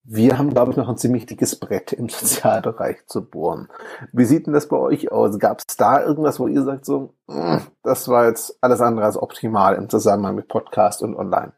Wir 0.03 0.37
haben, 0.37 0.49
glaube 0.49 0.71
ich, 0.71 0.77
noch 0.77 0.89
ein 0.89 0.97
ziemlich 0.97 1.27
dickes 1.27 1.59
Brett 1.59 1.93
im 1.93 2.09
Sozialbereich 2.09 3.05
zu 3.07 3.23
bohren. 3.23 3.67
Wie 4.11 4.25
sieht 4.25 4.47
denn 4.47 4.53
das 4.53 4.67
bei 4.67 4.77
euch 4.77 5.11
aus? 5.11 5.37
Gab 5.37 5.59
es 5.59 5.77
da 5.77 6.03
irgendwas, 6.03 6.39
wo 6.39 6.47
ihr 6.47 6.63
sagt, 6.63 6.85
so, 6.85 7.13
mm, 7.27 7.57
das 7.83 8.07
war 8.07 8.27
jetzt 8.27 8.57
alles 8.61 8.81
andere 8.81 9.05
als 9.05 9.17
optimal 9.17 9.75
im 9.75 9.89
Zusammenhang 9.89 10.35
mit 10.35 10.47
Podcast 10.47 11.03
und 11.03 11.15
Online? 11.15 11.53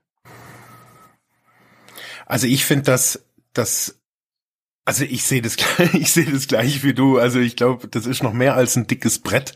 Also 2.26 2.48
ich 2.48 2.66
finde, 2.66 2.84
dass 2.84 3.26
das 3.54 4.00
also 4.86 5.06
ich 5.06 5.24
sehe 5.24 5.42
das, 5.42 5.56
ich 5.94 6.12
sehe 6.12 6.30
das 6.30 6.48
gleich 6.48 6.84
wie 6.84 6.94
du. 6.94 7.18
Also 7.18 7.40
ich 7.40 7.56
glaube, 7.56 7.88
das 7.88 8.06
ist 8.06 8.24
noch 8.24 8.34
mehr 8.34 8.56
als 8.56 8.76
ein 8.76 8.88
dickes 8.88 9.20
Brett. 9.20 9.54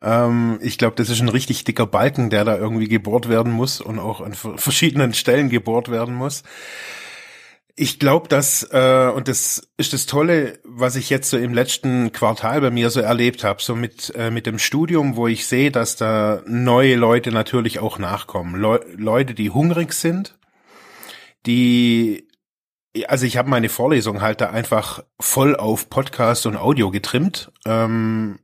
Ähm, 0.00 0.58
ich 0.62 0.78
glaube, 0.78 0.96
das 0.96 1.08
ist 1.08 1.20
ein 1.20 1.28
richtig 1.28 1.64
dicker 1.64 1.86
Balken, 1.86 2.30
der 2.30 2.44
da 2.44 2.56
irgendwie 2.56 2.88
gebohrt 2.88 3.28
werden 3.28 3.52
muss 3.52 3.80
und 3.80 3.98
auch 3.98 4.20
an 4.20 4.34
verschiedenen 4.34 5.14
Stellen 5.14 5.48
gebohrt 5.48 5.90
werden 5.90 6.14
muss. 6.14 6.44
Ich 7.82 7.98
glaube, 7.98 8.28
dass 8.28 8.62
äh, 8.72 9.10
und 9.14 9.26
das 9.26 9.72
ist 9.78 9.94
das 9.94 10.04
Tolle, 10.04 10.58
was 10.64 10.96
ich 10.96 11.08
jetzt 11.08 11.30
so 11.30 11.38
im 11.38 11.54
letzten 11.54 12.12
Quartal 12.12 12.60
bei 12.60 12.70
mir 12.70 12.90
so 12.90 13.00
erlebt 13.00 13.42
habe, 13.42 13.62
so 13.62 13.74
mit 13.74 14.12
äh, 14.14 14.30
mit 14.30 14.44
dem 14.44 14.58
Studium, 14.58 15.16
wo 15.16 15.26
ich 15.26 15.46
sehe, 15.46 15.70
dass 15.70 15.96
da 15.96 16.42
neue 16.44 16.96
Leute 16.96 17.32
natürlich 17.32 17.78
auch 17.78 17.98
nachkommen, 17.98 18.60
Le 18.60 18.84
Leute, 18.98 19.32
die 19.32 19.48
hungrig 19.48 19.94
sind, 19.94 20.38
die 21.46 22.28
also 23.08 23.24
ich 23.24 23.38
habe 23.38 23.48
meine 23.48 23.70
Vorlesung 23.70 24.20
halt 24.20 24.42
da 24.42 24.50
einfach 24.50 25.02
voll 25.18 25.56
auf 25.56 25.88
Podcast 25.88 26.44
und 26.44 26.58
Audio 26.58 26.90
getrimmt. 26.90 27.50
Ähm, 27.64 28.40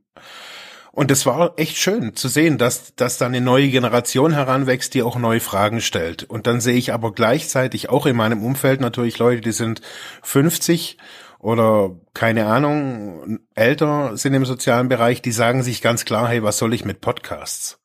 und 0.97 1.11
es 1.11 1.27
war 1.27 1.53
echt 1.59 1.77
schön 1.77 2.17
zu 2.17 2.27
sehen, 2.27 2.57
dass, 2.57 2.95
dass 2.97 3.19
da 3.19 3.27
eine 3.27 3.43
neue 3.43 3.69
Generation 3.69 4.33
heranwächst, 4.33 4.95
die 4.95 5.03
auch 5.03 5.19
neue 5.19 5.41
Fragen 5.41 5.83
stellt. 5.83 6.25
Und 6.25 6.47
dann 6.47 6.63
sehe 6.63 6.79
ich 6.79 6.95
aber 6.95 7.13
gleichzeitig 7.13 7.91
auch 7.91 8.07
in 8.07 8.17
meinem 8.17 8.43
Umfeld 8.43 8.81
natürlich 8.81 9.19
Leute, 9.19 9.43
die 9.43 9.53
sind 9.53 9.83
50 10.23 10.97
oder 11.39 11.95
keine 12.15 12.47
Ahnung, 12.47 13.41
älter 13.55 14.17
sind 14.17 14.33
im 14.33 14.47
sozialen 14.47 14.89
Bereich, 14.89 15.21
die 15.21 15.33
sagen 15.33 15.63
sich 15.63 15.83
ganz 15.83 16.07
klar, 16.07 16.29
hey, 16.29 16.43
was 16.43 16.57
soll 16.57 16.73
ich 16.73 16.87
mit 16.87 17.03
Podcasts? 17.03 17.79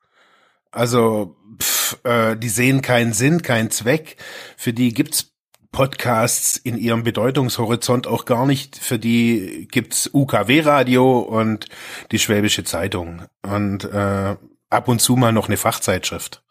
Also, 0.72 1.36
pff, 1.62 2.00
äh, 2.06 2.38
die 2.38 2.48
sehen 2.48 2.82
keinen 2.82 3.12
Sinn, 3.12 3.41
keinen 3.41 3.72
Zweck. 3.72 4.15
Für 4.56 4.72
die 4.72 4.94
gibt's 4.94 5.31
Podcasts 5.72 6.58
in 6.58 6.78
ihrem 6.78 7.04
Bedeutungshorizont 7.04 8.08
auch 8.08 8.25
gar 8.25 8.46
nicht. 8.46 8.78
Für 8.78 9.00
die 9.00 9.68
gibt's 9.72 10.10
UKW-Radio 10.13 11.20
und 11.20 11.68
die 12.12 12.20
Schwäbische 12.20 12.63
Zeitung 12.63 13.24
und 13.42 13.86
äh, 13.86 14.36
ab 14.70 14.88
und 14.88 15.00
zu 15.00 15.16
mal 15.16 15.32
noch 15.32 15.48
eine 15.48 15.58
Fachzeitschrift. 15.58 16.44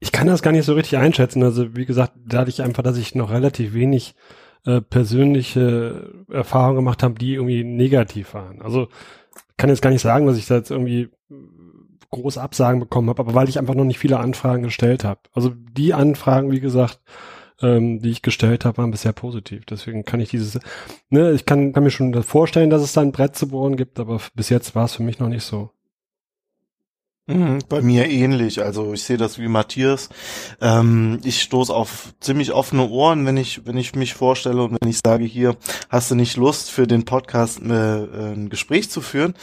Ich 0.00 0.12
kann 0.12 0.26
das 0.26 0.42
gar 0.42 0.52
nicht 0.52 0.64
so 0.64 0.74
richtig 0.74 0.98
einschätzen. 0.98 1.42
Also 1.42 1.76
wie 1.76 1.86
gesagt, 1.86 2.12
dadurch 2.24 2.62
einfach, 2.62 2.82
dass 2.82 2.96
ich 2.96 3.14
noch 3.14 3.30
relativ 3.30 3.74
wenig 3.74 4.14
äh, 4.64 4.80
persönliche 4.80 6.24
Erfahrungen 6.30 6.76
gemacht 6.76 7.02
habe, 7.02 7.14
die 7.14 7.34
irgendwie 7.34 7.64
negativ 7.64 8.34
waren. 8.34 8.62
Also 8.62 8.88
kann 9.56 9.70
jetzt 9.70 9.82
gar 9.82 9.90
nicht 9.90 10.02
sagen, 10.02 10.26
dass 10.26 10.38
ich 10.38 10.46
da 10.46 10.56
jetzt 10.56 10.70
irgendwie 10.70 11.10
groß 12.10 12.38
Absagen 12.38 12.80
bekommen 12.80 13.08
habe, 13.08 13.20
aber 13.20 13.34
weil 13.34 13.48
ich 13.48 13.58
einfach 13.58 13.74
noch 13.74 13.84
nicht 13.84 13.98
viele 13.98 14.18
Anfragen 14.18 14.62
gestellt 14.62 15.04
habe. 15.04 15.20
Also 15.32 15.50
die 15.50 15.94
Anfragen, 15.94 16.50
wie 16.50 16.60
gesagt, 16.60 17.00
ähm, 17.62 18.00
die 18.00 18.10
ich 18.10 18.22
gestellt 18.22 18.64
habe, 18.64 18.78
waren 18.78 18.90
bisher 18.90 19.12
positiv. 19.12 19.64
Deswegen 19.66 20.04
kann 20.04 20.20
ich 20.20 20.30
dieses, 20.30 20.58
ne, 21.10 21.32
ich 21.32 21.46
kann, 21.46 21.72
kann 21.72 21.84
mir 21.84 21.90
schon 21.90 22.22
vorstellen, 22.22 22.70
dass 22.70 22.82
es 22.82 22.92
da 22.92 23.00
ein 23.02 23.12
Brett 23.12 23.36
zu 23.36 23.48
bohren 23.48 23.76
gibt, 23.76 24.00
aber 24.00 24.20
bis 24.34 24.48
jetzt 24.48 24.74
war 24.74 24.86
es 24.86 24.94
für 24.94 25.02
mich 25.02 25.18
noch 25.18 25.28
nicht 25.28 25.44
so. 25.44 25.70
Mhm, 27.30 27.60
bei 27.68 27.80
mir 27.80 28.10
ähnlich. 28.10 28.60
Also 28.60 28.92
ich 28.92 29.04
sehe 29.04 29.16
das 29.16 29.38
wie 29.38 29.46
Matthias. 29.46 30.08
Ähm, 30.60 31.20
ich 31.22 31.42
stoße 31.42 31.72
auf 31.72 32.12
ziemlich 32.18 32.52
offene 32.52 32.88
Ohren, 32.88 33.24
wenn 33.24 33.36
ich, 33.36 33.64
wenn 33.66 33.76
ich 33.76 33.94
mich 33.94 34.14
vorstelle 34.14 34.64
und 34.64 34.76
wenn 34.80 34.88
ich 34.88 34.98
sage, 35.04 35.24
hier 35.24 35.56
hast 35.88 36.10
du 36.10 36.16
nicht 36.16 36.36
Lust 36.36 36.72
für 36.72 36.88
den 36.88 37.04
Podcast 37.04 37.60
äh, 37.62 38.32
ein 38.32 38.48
Gespräch 38.48 38.90
zu 38.90 39.00
führen. 39.00 39.34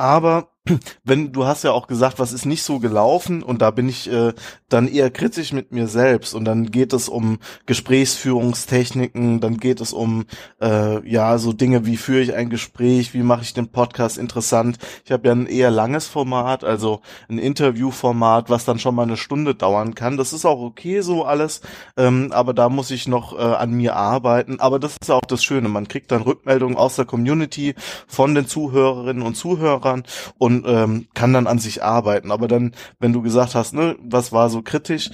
Aber 0.00 0.48
wenn 1.04 1.32
du 1.32 1.46
hast 1.46 1.64
ja 1.64 1.72
auch 1.72 1.86
gesagt, 1.86 2.18
was 2.18 2.32
ist 2.32 2.46
nicht 2.46 2.62
so 2.62 2.78
gelaufen 2.78 3.42
und 3.42 3.62
da 3.62 3.70
bin 3.70 3.88
ich 3.88 4.10
äh, 4.10 4.32
dann 4.68 4.88
eher 4.88 5.10
kritisch 5.10 5.52
mit 5.52 5.72
mir 5.72 5.88
selbst 5.88 6.34
und 6.34 6.44
dann 6.44 6.70
geht 6.70 6.92
es 6.92 7.08
um 7.08 7.38
Gesprächsführungstechniken, 7.66 9.40
dann 9.40 9.56
geht 9.56 9.80
es 9.80 9.92
um 9.92 10.26
äh, 10.60 11.06
ja 11.08 11.38
so 11.38 11.52
Dinge 11.52 11.86
wie 11.86 11.96
führe 11.96 12.20
ich 12.20 12.34
ein 12.34 12.50
Gespräch, 12.50 13.14
wie 13.14 13.22
mache 13.22 13.42
ich 13.42 13.54
den 13.54 13.68
Podcast 13.68 14.18
interessant. 14.18 14.78
Ich 15.04 15.12
habe 15.12 15.28
ja 15.28 15.34
ein 15.34 15.46
eher 15.46 15.70
langes 15.70 16.06
Format, 16.06 16.64
also 16.64 17.00
ein 17.28 17.38
Interviewformat, 17.38 18.50
was 18.50 18.64
dann 18.64 18.78
schon 18.78 18.94
mal 18.94 19.04
eine 19.04 19.16
Stunde 19.16 19.54
dauern 19.54 19.94
kann. 19.94 20.16
Das 20.16 20.32
ist 20.32 20.44
auch 20.44 20.60
okay 20.60 21.00
so 21.00 21.24
alles, 21.24 21.62
ähm, 21.96 22.32
aber 22.32 22.52
da 22.54 22.68
muss 22.68 22.90
ich 22.90 23.08
noch 23.08 23.38
äh, 23.38 23.42
an 23.42 23.72
mir 23.72 23.96
arbeiten. 23.96 24.60
Aber 24.60 24.78
das 24.78 24.96
ist 25.00 25.10
auch 25.10 25.24
das 25.26 25.42
Schöne, 25.42 25.68
man 25.68 25.88
kriegt 25.88 26.10
dann 26.10 26.22
Rückmeldungen 26.22 26.76
aus 26.76 26.96
der 26.96 27.06
Community 27.06 27.74
von 28.06 28.34
den 28.34 28.46
Zuhörerinnen 28.46 29.22
und 29.22 29.36
Zuhörern 29.36 29.89
und 29.92 30.08
und 30.38 30.64
ähm, 30.66 31.08
kann 31.14 31.32
dann 31.32 31.46
an 31.46 31.58
sich 31.58 31.82
arbeiten. 31.82 32.30
Aber 32.30 32.48
dann, 32.48 32.72
wenn 32.98 33.12
du 33.12 33.22
gesagt 33.22 33.54
hast, 33.54 33.74
ne, 33.74 33.96
was 34.00 34.32
war 34.32 34.50
so 34.50 34.62
kritisch, 34.62 35.10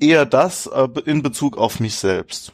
eher 0.00 0.26
das 0.26 0.66
äh, 0.66 0.88
in 1.06 1.22
Bezug 1.22 1.56
auf 1.56 1.80
mich 1.80 1.96
selbst. 1.96 2.52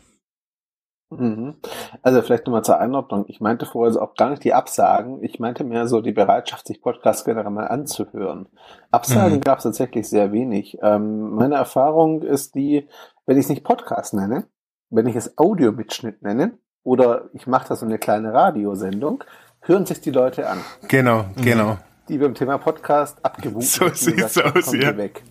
Mhm. 1.11 1.55
Also 2.03 2.21
vielleicht 2.21 2.47
nochmal 2.47 2.65
zur 2.65 2.79
Einordnung. 2.79 3.25
Ich 3.29 3.41
meinte 3.41 3.65
vorher 3.65 3.89
also 3.89 4.03
auch 4.03 4.15
gar 4.15 4.31
nicht 4.31 4.45
die 4.45 4.53
Absagen. 4.53 5.23
Ich 5.25 5.41
meinte 5.41 5.65
mehr 5.65 5.87
so 5.89 6.03
die 6.03 6.13
Bereitschaft, 6.13 6.67
sich 6.67 6.83
Podcasts 6.83 7.25
generell 7.25 7.51
mal 7.51 7.69
anzuhören. 7.69 8.49
Absagen 8.91 9.37
mhm. 9.37 9.41
gab 9.41 9.59
es 9.59 9.65
tatsächlich 9.65 10.09
sehr 10.09 10.33
wenig. 10.33 10.79
Ähm, 10.83 11.31
meine 11.31 11.55
Erfahrung 11.55 12.23
ist 12.23 12.55
die, 12.55 12.89
wenn 13.25 13.39
ich 13.39 13.45
es 13.45 13.51
nicht 13.51 13.65
Podcast 13.65 14.13
nenne, 14.13 14.49
wenn 14.91 15.07
ich 15.07 15.17
es 15.17 15.39
Audiomitschnitt 15.39 16.23
nenne, 16.23 16.59
oder 16.85 17.29
ich 17.33 17.47
mache 17.47 17.69
da 17.69 17.77
so 17.77 17.85
eine 17.85 17.99
kleine 17.99 18.33
Radiosendung, 18.33 19.25
hören 19.63 19.87
sich 19.87 20.01
die 20.01 20.11
Leute 20.11 20.49
an. 20.49 20.59
Genau, 20.89 21.27
genau. 21.37 21.79
Die 22.09 22.19
beim 22.19 22.35
Thema 22.35 22.59
Podcast 22.59 23.19
abgewunken 23.23 23.63
So 23.63 23.89
sieht's 23.89 24.35
sagt, 24.35 24.57
aus, 24.57 24.73
ja. 24.75 24.97
Weg. 24.97 25.23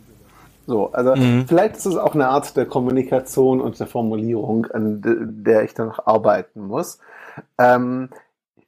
So, 0.67 0.91
also 0.91 1.15
mhm. 1.15 1.45
vielleicht 1.47 1.77
ist 1.77 1.85
es 1.85 1.95
auch 1.95 2.13
eine 2.13 2.27
Art 2.27 2.55
der 2.57 2.65
Kommunikation 2.65 3.61
und 3.61 3.79
der 3.79 3.87
Formulierung, 3.87 4.65
an 4.67 5.01
der 5.01 5.63
ich 5.63 5.73
dann 5.73 5.87
noch 5.87 6.05
arbeiten 6.05 6.61
muss. 6.61 6.99
Ähm, 7.57 8.09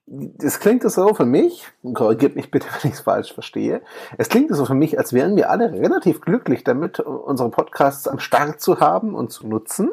das 0.10 0.60
klingt 0.60 0.82
so 0.90 1.14
für 1.14 1.26
mich, 1.26 1.68
korrigiert 1.94 2.36
mich 2.36 2.50
bitte, 2.50 2.68
wenn 2.82 2.90
ich 2.90 2.98
es 2.98 3.02
falsch 3.02 3.34
verstehe, 3.34 3.82
es 4.18 4.30
klingt 4.30 4.56
so 4.56 4.66
für 4.66 4.74
mich, 4.74 4.98
als 4.98 5.14
wären 5.14 5.36
wir 5.36 5.50
alle 5.50 5.72
relativ 5.72 6.22
glücklich 6.22 6.64
damit, 6.64 7.00
unsere 7.00 7.50
Podcasts 7.50 8.08
am 8.08 8.20
Start 8.20 8.62
zu 8.62 8.80
haben 8.80 9.14
und 9.14 9.32
zu 9.32 9.48
nutzen. 9.48 9.92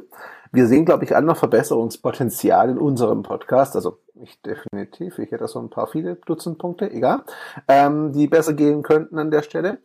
Wir 0.52 0.68
sehen, 0.68 0.84
glaube 0.84 1.04
ich, 1.04 1.14
alle 1.14 1.26
noch 1.26 1.36
Verbesserungspotenzial 1.36 2.70
in 2.70 2.78
unserem 2.78 3.24
Podcast. 3.24 3.74
Also 3.74 3.98
ich 4.22 4.40
definitiv, 4.42 5.18
ich 5.18 5.30
hätte 5.30 5.48
so 5.48 5.58
ein 5.60 5.70
paar 5.70 5.86
viele 5.86 6.16
Dutzend 6.16 6.58
Punkte, 6.58 6.90
egal, 6.90 7.22
ähm, 7.68 8.12
die 8.12 8.26
besser 8.26 8.54
gehen 8.54 8.82
könnten 8.82 9.18
an 9.18 9.30
der 9.30 9.42
Stelle. 9.42 9.78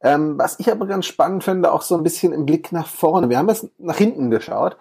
Ähm, 0.00 0.38
was 0.38 0.60
ich 0.60 0.70
aber 0.70 0.86
ganz 0.86 1.06
spannend 1.06 1.44
finde, 1.44 1.72
auch 1.72 1.82
so 1.82 1.96
ein 1.96 2.02
bisschen 2.02 2.32
im 2.32 2.46
Blick 2.46 2.72
nach 2.72 2.86
vorne. 2.86 3.28
Wir 3.28 3.38
haben 3.38 3.48
jetzt 3.48 3.68
nach 3.78 3.96
hinten 3.96 4.30
geschaut. 4.30 4.76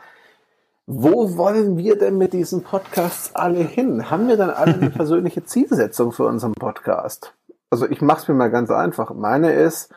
Wo 0.87 1.35
wollen 1.37 1.77
wir 1.77 1.97
denn 1.97 2.17
mit 2.17 2.33
diesen 2.33 2.63
Podcasts 2.63 3.33
alle 3.33 3.59
hin? 3.59 4.11
Haben 4.11 4.27
wir 4.27 4.37
dann 4.37 4.51
alle 4.51 4.75
eine 4.75 4.89
persönliche 4.91 5.43
Zielsetzung 5.43 6.11
für 6.11 6.25
unseren 6.25 6.53
Podcast? 6.53 7.33
Also 7.69 7.89
ich 7.89 8.01
mache 8.01 8.21
es 8.21 8.27
mir 8.27 8.35
mal 8.35 8.51
ganz 8.51 8.69
einfach. 8.69 9.13
Meine 9.13 9.51
ist, 9.51 9.91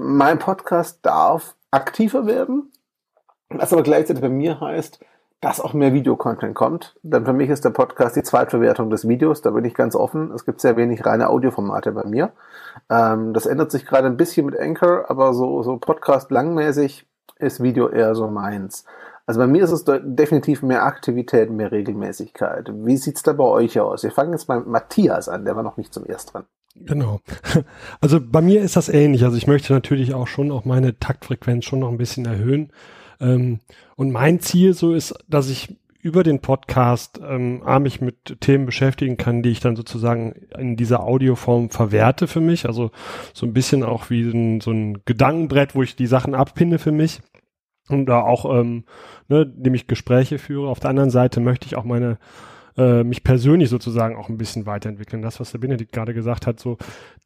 mein 0.00 0.38
Podcast 0.38 1.00
darf 1.02 1.56
aktiver 1.70 2.26
werden, 2.26 2.72
was 3.50 3.72
aber 3.72 3.82
gleichzeitig 3.82 4.22
bei 4.22 4.28
mir 4.30 4.60
heißt, 4.60 5.00
dass 5.40 5.60
auch 5.60 5.72
mehr 5.72 5.92
Videocontent 5.92 6.54
kommt. 6.54 6.96
Denn 7.02 7.24
für 7.24 7.32
mich 7.32 7.48
ist 7.48 7.64
der 7.64 7.70
Podcast 7.70 8.16
die 8.16 8.22
Zweitverwertung 8.22 8.90
des 8.90 9.06
Videos. 9.06 9.40
Da 9.40 9.50
bin 9.50 9.64
ich 9.64 9.74
ganz 9.74 9.94
offen. 9.94 10.32
Es 10.32 10.44
gibt 10.44 10.60
sehr 10.60 10.76
wenig 10.76 11.06
reine 11.06 11.30
Audioformate 11.30 11.92
bei 11.92 12.04
mir. 12.04 12.32
Ähm, 12.90 13.32
das 13.34 13.46
ändert 13.46 13.70
sich 13.70 13.86
gerade 13.86 14.06
ein 14.06 14.16
bisschen 14.16 14.46
mit 14.46 14.58
Anchor, 14.58 15.08
aber 15.08 15.34
so, 15.34 15.62
so 15.62 15.76
Podcast 15.76 16.30
langmäßig 16.30 17.06
ist 17.38 17.62
Video 17.62 17.88
eher 17.88 18.14
so 18.14 18.28
meins. 18.28 18.84
Also 19.26 19.40
bei 19.40 19.46
mir 19.46 19.62
ist 19.62 19.72
es 19.72 19.84
definitiv 19.84 20.62
mehr 20.62 20.84
Aktivität, 20.84 21.50
mehr 21.50 21.70
Regelmäßigkeit. 21.70 22.70
Wie 22.72 22.96
sieht's 22.96 23.22
da 23.22 23.34
bei 23.34 23.44
euch 23.44 23.78
aus? 23.78 24.02
Wir 24.02 24.10
fangen 24.10 24.32
jetzt 24.32 24.48
mal 24.48 24.58
mit 24.58 24.68
Matthias 24.68 25.28
an, 25.28 25.44
der 25.44 25.54
war 25.54 25.62
noch 25.62 25.76
nicht 25.76 25.92
zum 25.92 26.04
ersten 26.06 26.32
dran. 26.32 26.44
Genau. 26.74 27.20
Also 28.00 28.20
bei 28.20 28.40
mir 28.40 28.62
ist 28.62 28.76
das 28.76 28.88
ähnlich. 28.88 29.24
Also 29.24 29.36
ich 29.36 29.46
möchte 29.46 29.72
natürlich 29.72 30.14
auch 30.14 30.26
schon 30.26 30.50
auch 30.50 30.64
meine 30.64 30.98
Taktfrequenz 30.98 31.64
schon 31.64 31.80
noch 31.80 31.90
ein 31.90 31.98
bisschen 31.98 32.26
erhöhen. 32.26 32.72
Ähm, 33.20 33.60
und 33.96 34.10
mein 34.10 34.40
Ziel 34.40 34.74
so 34.74 34.94
ist, 34.94 35.14
dass 35.28 35.48
ich 35.48 35.76
über 36.00 36.22
den 36.22 36.40
Podcast 36.40 37.20
ähm, 37.22 37.62
mich 37.82 38.00
mit 38.00 38.40
Themen 38.40 38.66
beschäftigen 38.66 39.16
kann, 39.16 39.42
die 39.42 39.50
ich 39.50 39.60
dann 39.60 39.76
sozusagen 39.76 40.32
in 40.56 40.76
dieser 40.76 41.02
Audioform 41.02 41.70
verwerte 41.70 42.28
für 42.28 42.40
mich. 42.40 42.66
Also 42.66 42.92
so 43.34 43.46
ein 43.46 43.52
bisschen 43.52 43.82
auch 43.82 44.08
wie 44.08 44.22
ein, 44.22 44.60
so 44.60 44.70
ein 44.70 45.02
Gedankenbrett, 45.04 45.74
wo 45.74 45.82
ich 45.82 45.96
die 45.96 46.06
Sachen 46.06 46.34
abpinne 46.34 46.78
für 46.78 46.92
mich 46.92 47.20
und 47.88 48.06
da 48.06 48.20
auch, 48.20 48.44
ähm, 48.58 48.84
ne, 49.28 49.42
indem 49.42 49.74
ich 49.74 49.86
Gespräche 49.86 50.38
führe. 50.38 50.68
Auf 50.68 50.80
der 50.80 50.90
anderen 50.90 51.10
Seite 51.10 51.40
möchte 51.40 51.66
ich 51.66 51.76
auch 51.76 51.84
meine 51.84 52.18
äh, 52.78 53.04
mich 53.04 53.24
persönlich 53.24 53.68
sozusagen 53.68 54.16
auch 54.16 54.28
ein 54.28 54.38
bisschen 54.38 54.64
weiterentwickeln. 54.64 55.20
Das, 55.20 55.40
was 55.40 55.50
der 55.50 55.58
Benedikt 55.58 55.92
gerade 55.92 56.14
gesagt 56.14 56.46
hat, 56.46 56.60
so 56.60 56.78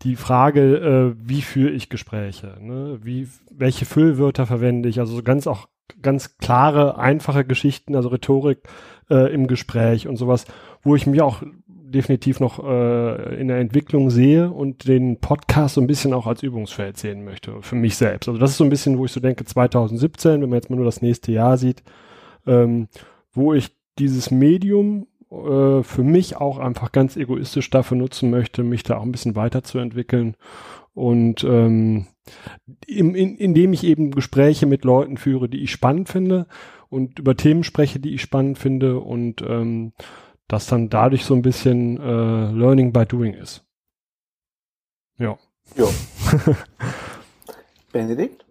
die 0.02 0.16
Frage, 0.16 1.14
äh, 1.14 1.28
wie 1.28 1.42
führe 1.42 1.70
ich 1.70 1.90
Gespräche, 1.90 2.56
ne? 2.60 2.98
wie, 3.02 3.28
welche 3.50 3.84
Füllwörter 3.84 4.46
verwende 4.46 4.88
ich, 4.88 4.98
also 4.98 5.14
so 5.14 5.22
ganz 5.22 5.46
auch 5.46 5.68
ganz 6.00 6.38
klare, 6.38 6.98
einfache 6.98 7.44
Geschichten, 7.44 7.94
also 7.94 8.08
Rhetorik 8.08 8.62
äh, 9.10 9.32
im 9.32 9.46
Gespräch 9.46 10.08
und 10.08 10.16
sowas, 10.16 10.46
wo 10.82 10.96
ich 10.96 11.06
mir 11.06 11.24
auch 11.24 11.42
definitiv 11.66 12.40
noch 12.40 12.64
äh, 12.64 13.38
in 13.38 13.48
der 13.48 13.58
Entwicklung 13.58 14.08
sehe 14.08 14.50
und 14.50 14.88
den 14.88 15.20
Podcast 15.20 15.74
so 15.74 15.82
ein 15.82 15.86
bisschen 15.86 16.14
auch 16.14 16.26
als 16.26 16.42
Übungsfeld 16.42 16.96
sehen 16.96 17.24
möchte, 17.24 17.60
für 17.60 17.76
mich 17.76 17.96
selbst. 17.96 18.28
Also 18.28 18.40
das 18.40 18.52
ist 18.52 18.56
so 18.56 18.64
ein 18.64 18.70
bisschen, 18.70 18.96
wo 18.96 19.04
ich 19.04 19.12
so 19.12 19.20
denke, 19.20 19.44
2017, 19.44 20.40
wenn 20.40 20.48
man 20.48 20.56
jetzt 20.56 20.70
mal 20.70 20.76
nur 20.76 20.86
das 20.86 21.02
nächste 21.02 21.30
Jahr 21.30 21.58
sieht, 21.58 21.82
ähm, 22.46 22.88
wo 23.34 23.52
ich 23.52 23.76
dieses 23.98 24.30
Medium 24.30 25.06
äh, 25.32 25.82
für 25.82 26.02
mich 26.02 26.36
auch 26.36 26.58
einfach 26.58 26.92
ganz 26.92 27.16
egoistisch 27.16 27.70
dafür 27.70 27.96
nutzen 27.96 28.30
möchte, 28.30 28.62
mich 28.62 28.82
da 28.82 28.98
auch 28.98 29.02
ein 29.02 29.12
bisschen 29.12 29.34
weiterzuentwickeln 29.34 30.36
und 30.94 31.42
ähm, 31.44 32.06
im, 32.86 33.14
in, 33.14 33.36
indem 33.36 33.72
ich 33.72 33.84
eben 33.84 34.10
Gespräche 34.10 34.66
mit 34.66 34.84
Leuten 34.84 35.16
führe, 35.16 35.48
die 35.48 35.62
ich 35.62 35.72
spannend 35.72 36.08
finde 36.08 36.46
und 36.88 37.18
über 37.18 37.36
Themen 37.36 37.64
spreche, 37.64 37.98
die 37.98 38.14
ich 38.14 38.22
spannend 38.22 38.58
finde 38.58 39.00
und 39.00 39.42
ähm, 39.42 39.92
das 40.48 40.66
dann 40.66 40.90
dadurch 40.90 41.24
so 41.24 41.34
ein 41.34 41.42
bisschen 41.42 41.98
äh, 41.98 42.52
Learning 42.52 42.92
by 42.92 43.06
Doing 43.06 43.34
ist. 43.34 43.64
Ja. 45.18 45.38
Ja. 45.76 45.86
Benedikt? 47.92 48.41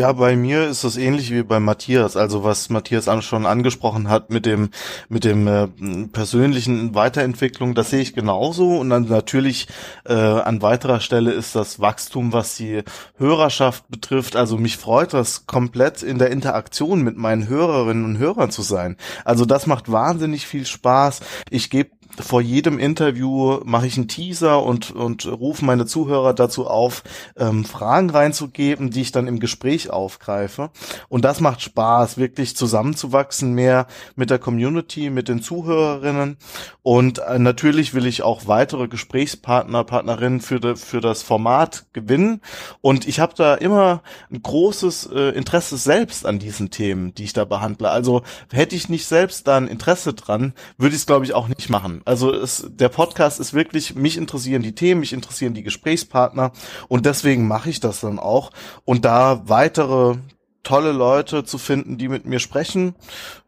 Ja, 0.00 0.12
bei 0.12 0.34
mir 0.34 0.66
ist 0.66 0.82
das 0.82 0.96
ähnlich 0.96 1.30
wie 1.30 1.42
bei 1.42 1.60
Matthias. 1.60 2.16
Also 2.16 2.42
was 2.42 2.70
Matthias 2.70 3.06
schon 3.22 3.44
angesprochen 3.44 4.08
hat 4.08 4.30
mit 4.30 4.46
dem 4.46 4.70
mit 5.10 5.24
dem 5.24 5.46
äh, 5.46 5.68
persönlichen 6.10 6.94
Weiterentwicklung, 6.94 7.74
das 7.74 7.90
sehe 7.90 8.00
ich 8.00 8.14
genauso. 8.14 8.78
Und 8.78 8.88
dann 8.88 9.08
natürlich 9.08 9.68
äh, 10.06 10.14
an 10.14 10.62
weiterer 10.62 11.00
Stelle 11.00 11.32
ist 11.32 11.54
das 11.54 11.80
Wachstum, 11.80 12.32
was 12.32 12.56
die 12.56 12.82
Hörerschaft 13.18 13.90
betrifft. 13.90 14.36
Also 14.36 14.56
mich 14.56 14.78
freut 14.78 15.12
das 15.12 15.44
komplett 15.44 16.02
in 16.02 16.18
der 16.18 16.30
Interaktion 16.30 17.02
mit 17.02 17.18
meinen 17.18 17.46
Hörerinnen 17.46 18.06
und 18.06 18.16
Hörern 18.16 18.50
zu 18.50 18.62
sein. 18.62 18.96
Also 19.26 19.44
das 19.44 19.66
macht 19.66 19.92
wahnsinnig 19.92 20.46
viel 20.46 20.64
Spaß. 20.64 21.20
Ich 21.50 21.68
gebe 21.68 21.90
vor 22.20 22.40
jedem 22.40 22.78
Interview 22.78 23.60
mache 23.64 23.86
ich 23.86 23.96
einen 23.96 24.08
Teaser 24.08 24.62
und, 24.62 24.90
und 24.90 25.26
rufe 25.26 25.64
meine 25.64 25.86
Zuhörer 25.86 26.34
dazu 26.34 26.66
auf, 26.66 27.02
ähm, 27.36 27.64
Fragen 27.64 28.10
reinzugeben, 28.10 28.90
die 28.90 29.02
ich 29.02 29.12
dann 29.12 29.26
im 29.26 29.40
Gespräch 29.40 29.90
aufgreife. 29.90 30.70
Und 31.08 31.24
das 31.24 31.40
macht 31.40 31.62
Spaß, 31.62 32.18
wirklich 32.18 32.56
zusammenzuwachsen, 32.56 33.52
mehr 33.52 33.86
mit 34.16 34.30
der 34.30 34.38
Community, 34.38 35.10
mit 35.10 35.28
den 35.28 35.42
Zuhörerinnen. 35.42 36.36
Und 36.82 37.18
äh, 37.18 37.38
natürlich 37.38 37.94
will 37.94 38.06
ich 38.06 38.22
auch 38.22 38.46
weitere 38.46 38.88
Gesprächspartner, 38.88 39.84
Partnerinnen 39.84 40.40
für, 40.40 40.60
de, 40.60 40.76
für 40.76 41.00
das 41.00 41.22
Format 41.22 41.86
gewinnen. 41.92 42.40
Und 42.80 43.06
ich 43.06 43.20
habe 43.20 43.34
da 43.36 43.54
immer 43.54 44.02
ein 44.30 44.42
großes 44.42 45.10
äh, 45.12 45.30
Interesse 45.30 45.76
selbst 45.76 46.26
an 46.26 46.38
diesen 46.38 46.70
Themen, 46.70 47.14
die 47.14 47.24
ich 47.24 47.32
da 47.32 47.44
behandle. 47.44 47.90
Also 47.90 48.22
hätte 48.50 48.76
ich 48.76 48.88
nicht 48.88 49.06
selbst 49.06 49.46
da 49.46 49.56
ein 49.56 49.68
Interesse 49.68 50.14
dran, 50.14 50.54
würde 50.78 50.94
ich 50.94 51.02
es, 51.02 51.06
glaube 51.06 51.24
ich, 51.24 51.34
auch 51.34 51.48
nicht 51.48 51.70
machen. 51.70 52.02
Also 52.10 52.34
es, 52.34 52.66
der 52.68 52.88
Podcast 52.88 53.38
ist 53.38 53.54
wirklich, 53.54 53.94
mich 53.94 54.16
interessieren 54.16 54.62
die 54.62 54.74
Themen, 54.74 54.98
mich 54.98 55.12
interessieren 55.12 55.54
die 55.54 55.62
Gesprächspartner 55.62 56.50
und 56.88 57.06
deswegen 57.06 57.46
mache 57.46 57.70
ich 57.70 57.78
das 57.78 58.00
dann 58.00 58.18
auch. 58.18 58.50
Und 58.84 59.04
da 59.04 59.42
weitere 59.44 60.16
tolle 60.64 60.90
Leute 60.90 61.44
zu 61.44 61.56
finden, 61.56 61.98
die 61.98 62.08
mit 62.08 62.26
mir 62.26 62.40
sprechen, 62.40 62.96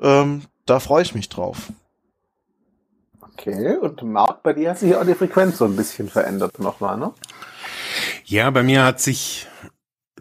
ähm, 0.01 0.43
da 0.65 0.79
freue 0.79 1.03
ich 1.03 1.13
mich 1.13 1.29
drauf. 1.29 1.73
Okay, 3.21 3.79
und 3.79 4.01
Marc, 4.05 4.45
bei 4.45 4.53
dir 4.53 4.71
hat 4.71 4.79
sich 4.79 4.95
auch 4.95 5.05
die 5.05 5.17
Frequenz 5.17 5.59
so 5.59 5.65
ein 5.65 5.75
bisschen 5.75 6.09
verändert 6.09 6.61
nochmal, 6.61 6.97
ne? 6.97 7.13
Ja, 8.27 8.49
bei 8.51 8.63
mir 8.63 8.85
hat 8.85 9.01
sich 9.01 9.49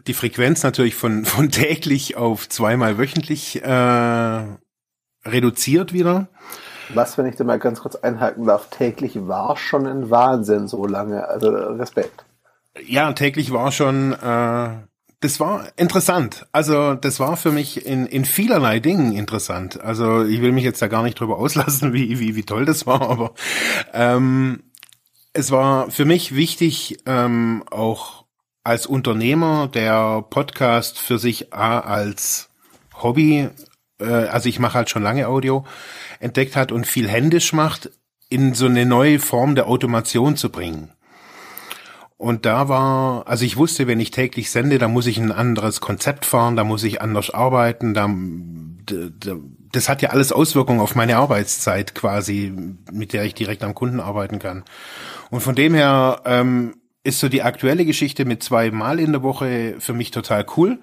die 0.08 0.14
Frequenz 0.14 0.64
natürlich 0.64 0.96
von, 0.96 1.24
von 1.26 1.52
täglich 1.52 2.16
auf 2.16 2.48
zweimal 2.48 2.98
wöchentlich 2.98 3.62
äh, 3.62 4.46
reduziert 5.24 5.92
wieder. 5.92 6.26
Was, 6.94 7.16
wenn 7.18 7.26
ich 7.26 7.36
da 7.36 7.44
mal 7.44 7.58
ganz 7.58 7.80
kurz 7.80 7.96
einhaken 7.96 8.46
darf, 8.46 8.68
täglich 8.70 9.26
war 9.26 9.56
schon 9.56 9.86
ein 9.86 10.10
Wahnsinn 10.10 10.68
so 10.68 10.86
lange. 10.86 11.26
Also 11.26 11.48
Respekt. 11.50 12.24
Ja, 12.86 13.12
täglich 13.12 13.52
war 13.52 13.70
schon, 13.72 14.12
äh, 14.12 14.70
das 15.20 15.40
war 15.40 15.66
interessant. 15.76 16.46
Also 16.52 16.94
das 16.94 17.20
war 17.20 17.36
für 17.36 17.52
mich 17.52 17.86
in, 17.86 18.06
in 18.06 18.24
vielerlei 18.24 18.80
Dingen 18.80 19.12
interessant. 19.12 19.80
Also 19.80 20.24
ich 20.24 20.40
will 20.40 20.52
mich 20.52 20.64
jetzt 20.64 20.82
da 20.82 20.88
gar 20.88 21.02
nicht 21.02 21.18
drüber 21.18 21.38
auslassen, 21.38 21.92
wie, 21.94 22.18
wie, 22.18 22.34
wie 22.36 22.42
toll 22.44 22.64
das 22.64 22.86
war, 22.86 23.02
aber 23.02 23.34
ähm, 23.92 24.62
es 25.32 25.50
war 25.50 25.90
für 25.90 26.04
mich 26.04 26.34
wichtig, 26.34 26.98
ähm, 27.06 27.64
auch 27.70 28.24
als 28.64 28.86
Unternehmer, 28.86 29.68
der 29.68 30.22
Podcast 30.22 30.98
für 30.98 31.18
sich 31.18 31.52
A, 31.52 31.80
als 31.80 32.50
Hobby, 33.02 33.48
äh, 34.02 34.28
also 34.28 34.48
ich 34.48 34.58
mache 34.58 34.74
halt 34.74 34.90
schon 34.90 35.02
lange 35.02 35.28
Audio, 35.28 35.64
entdeckt 36.20 36.56
hat 36.56 36.72
und 36.72 36.86
viel 36.86 37.08
händisch 37.08 37.52
macht, 37.52 37.90
in 38.28 38.54
so 38.54 38.66
eine 38.66 38.86
neue 38.86 39.18
Form 39.18 39.54
der 39.54 39.66
Automation 39.66 40.36
zu 40.36 40.50
bringen. 40.50 40.90
Und 42.16 42.46
da 42.46 42.68
war, 42.68 43.26
also 43.26 43.44
ich 43.44 43.56
wusste, 43.56 43.88
wenn 43.88 43.98
ich 43.98 44.12
täglich 44.12 44.50
sende, 44.50 44.78
da 44.78 44.86
muss 44.86 45.08
ich 45.08 45.18
ein 45.18 45.32
anderes 45.32 45.80
Konzept 45.80 46.24
fahren, 46.24 46.54
da 46.54 46.62
muss 46.62 46.84
ich 46.84 47.02
anders 47.02 47.30
arbeiten, 47.30 47.94
da, 47.94 48.08
das 49.72 49.88
hat 49.88 50.02
ja 50.02 50.10
alles 50.10 50.30
Auswirkungen 50.30 50.80
auf 50.80 50.94
meine 50.94 51.16
Arbeitszeit 51.16 51.96
quasi, 51.96 52.52
mit 52.92 53.12
der 53.12 53.24
ich 53.24 53.34
direkt 53.34 53.64
am 53.64 53.74
Kunden 53.74 53.98
arbeiten 53.98 54.38
kann. 54.38 54.62
Und 55.30 55.40
von 55.40 55.56
dem 55.56 55.74
her 55.74 56.22
ähm, 56.24 56.76
ist 57.02 57.18
so 57.18 57.28
die 57.28 57.42
aktuelle 57.42 57.84
Geschichte 57.84 58.24
mit 58.24 58.42
zwei 58.42 58.70
Mal 58.70 59.00
in 59.00 59.10
der 59.10 59.24
Woche 59.24 59.74
für 59.80 59.92
mich 59.92 60.12
total 60.12 60.46
cool 60.56 60.78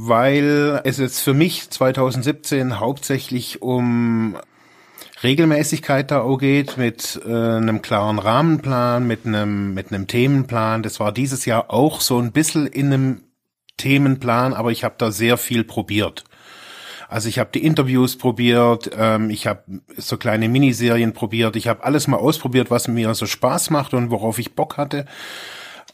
weil 0.00 0.80
es 0.84 0.98
jetzt 0.98 1.20
für 1.20 1.34
mich 1.34 1.70
2017 1.70 2.78
hauptsächlich 2.78 3.62
um 3.62 4.36
Regelmäßigkeit 5.24 6.12
da 6.12 6.20
auch 6.20 6.38
geht, 6.38 6.76
mit 6.76 7.20
äh, 7.26 7.28
einem 7.28 7.82
klaren 7.82 8.20
Rahmenplan, 8.20 9.04
mit 9.08 9.26
einem, 9.26 9.74
mit 9.74 9.92
einem 9.92 10.06
Themenplan. 10.06 10.84
Das 10.84 11.00
war 11.00 11.10
dieses 11.10 11.46
Jahr 11.46 11.72
auch 11.72 12.00
so 12.00 12.20
ein 12.20 12.30
bisschen 12.30 12.68
in 12.68 12.92
einem 12.92 13.22
Themenplan, 13.76 14.54
aber 14.54 14.70
ich 14.70 14.84
habe 14.84 14.94
da 14.98 15.10
sehr 15.10 15.36
viel 15.36 15.64
probiert. 15.64 16.22
Also 17.08 17.28
ich 17.28 17.40
habe 17.40 17.50
die 17.52 17.64
Interviews 17.64 18.16
probiert, 18.16 18.92
ähm, 18.96 19.30
ich 19.30 19.48
habe 19.48 19.64
so 19.96 20.16
kleine 20.16 20.48
Miniserien 20.48 21.12
probiert, 21.12 21.56
ich 21.56 21.66
habe 21.66 21.82
alles 21.82 22.06
mal 22.06 22.18
ausprobiert, 22.18 22.70
was 22.70 22.86
mir 22.86 23.14
so 23.14 23.26
Spaß 23.26 23.70
macht 23.70 23.94
und 23.94 24.12
worauf 24.12 24.38
ich 24.38 24.54
Bock 24.54 24.76
hatte. 24.76 25.06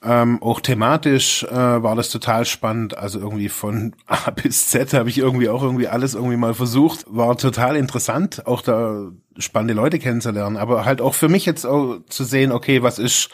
Ähm, 0.05 0.43
auch 0.43 0.61
thematisch 0.61 1.45
äh, 1.45 1.55
war 1.55 1.97
das 1.97 2.11
total 2.11 2.45
spannend. 2.45 2.97
Also 2.97 3.19
irgendwie 3.19 3.49
von 3.49 3.95
A 4.07 4.31
bis 4.43 4.69
Z 4.69 4.93
habe 4.93 5.09
ich 5.09 5.19
irgendwie 5.19 5.49
auch 5.49 5.63
irgendwie 5.63 5.89
alles 5.89 6.15
irgendwie 6.15 6.37
mal 6.37 6.55
versucht. 6.55 7.07
War 7.09 7.37
total 7.39 7.77
interessant, 7.77 8.47
auch 8.47 8.61
da 8.61 9.11
spannende 9.39 9.75
Leute 9.75 9.99
kennenzulernen. 9.99 10.57
Aber 10.57 10.85
halt 10.85 11.01
auch 11.01 11.15
für 11.15 11.29
mich 11.29 11.47
jetzt 11.47 11.65
auch 11.65 12.01
zu 12.09 12.25
sehen, 12.25 12.53
okay, 12.53 12.83
was 12.83 12.99
ist, 12.99 13.31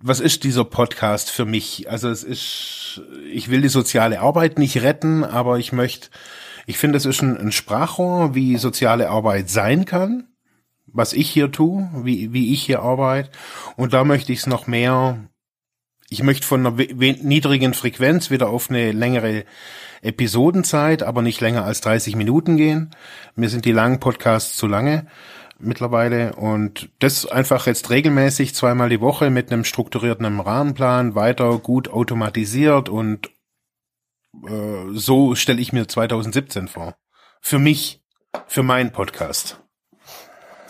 was 0.00 0.20
ist 0.20 0.44
dieser 0.44 0.64
Podcast 0.64 1.30
für 1.30 1.44
mich? 1.44 1.90
Also 1.90 2.08
es 2.08 2.24
ist, 2.24 3.02
ich 3.30 3.50
will 3.50 3.60
die 3.60 3.68
soziale 3.68 4.20
Arbeit 4.20 4.58
nicht 4.58 4.82
retten, 4.82 5.24
aber 5.24 5.58
ich 5.58 5.72
möchte, 5.72 6.08
ich 6.66 6.78
finde, 6.78 6.96
es 6.96 7.04
ist 7.04 7.20
ein, 7.20 7.36
ein 7.36 7.52
Sprachrohr, 7.52 8.34
wie 8.34 8.56
soziale 8.56 9.10
Arbeit 9.10 9.50
sein 9.50 9.84
kann 9.84 10.26
was 10.92 11.12
ich 11.12 11.30
hier 11.30 11.52
tue, 11.52 11.88
wie, 12.02 12.32
wie 12.32 12.52
ich 12.52 12.62
hier 12.64 12.82
arbeite. 12.82 13.30
Und 13.76 13.92
da 13.92 14.02
möchte 14.02 14.32
ich 14.32 14.40
es 14.40 14.46
noch 14.46 14.66
mehr 14.66 15.18
ich 16.10 16.24
möchte 16.24 16.46
von 16.46 16.66
einer 16.66 16.76
niedrigen 16.76 17.72
Frequenz 17.72 18.30
wieder 18.30 18.50
auf 18.50 18.68
eine 18.68 18.90
längere 18.90 19.44
Episodenzeit, 20.02 21.04
aber 21.04 21.22
nicht 21.22 21.40
länger 21.40 21.64
als 21.64 21.80
30 21.82 22.16
Minuten 22.16 22.56
gehen. 22.56 22.90
Mir 23.36 23.48
sind 23.48 23.64
die 23.64 23.72
langen 23.72 24.00
Podcasts 24.00 24.56
zu 24.56 24.66
lange 24.66 25.06
mittlerweile 25.60 26.34
und 26.34 26.90
das 26.98 27.26
einfach 27.26 27.66
jetzt 27.66 27.90
regelmäßig 27.90 28.54
zweimal 28.56 28.88
die 28.88 29.00
Woche 29.00 29.30
mit 29.30 29.52
einem 29.52 29.64
strukturierten 29.64 30.40
Rahmenplan 30.40 31.14
weiter 31.14 31.58
gut 31.58 31.88
automatisiert 31.88 32.88
und 32.88 33.30
äh, 34.48 34.86
so 34.92 35.36
stelle 35.36 35.60
ich 35.60 35.72
mir 35.72 35.86
2017 35.86 36.66
vor. 36.66 36.96
Für 37.40 37.60
mich, 37.60 38.02
für 38.48 38.64
meinen 38.64 38.90
Podcast. 38.90 39.60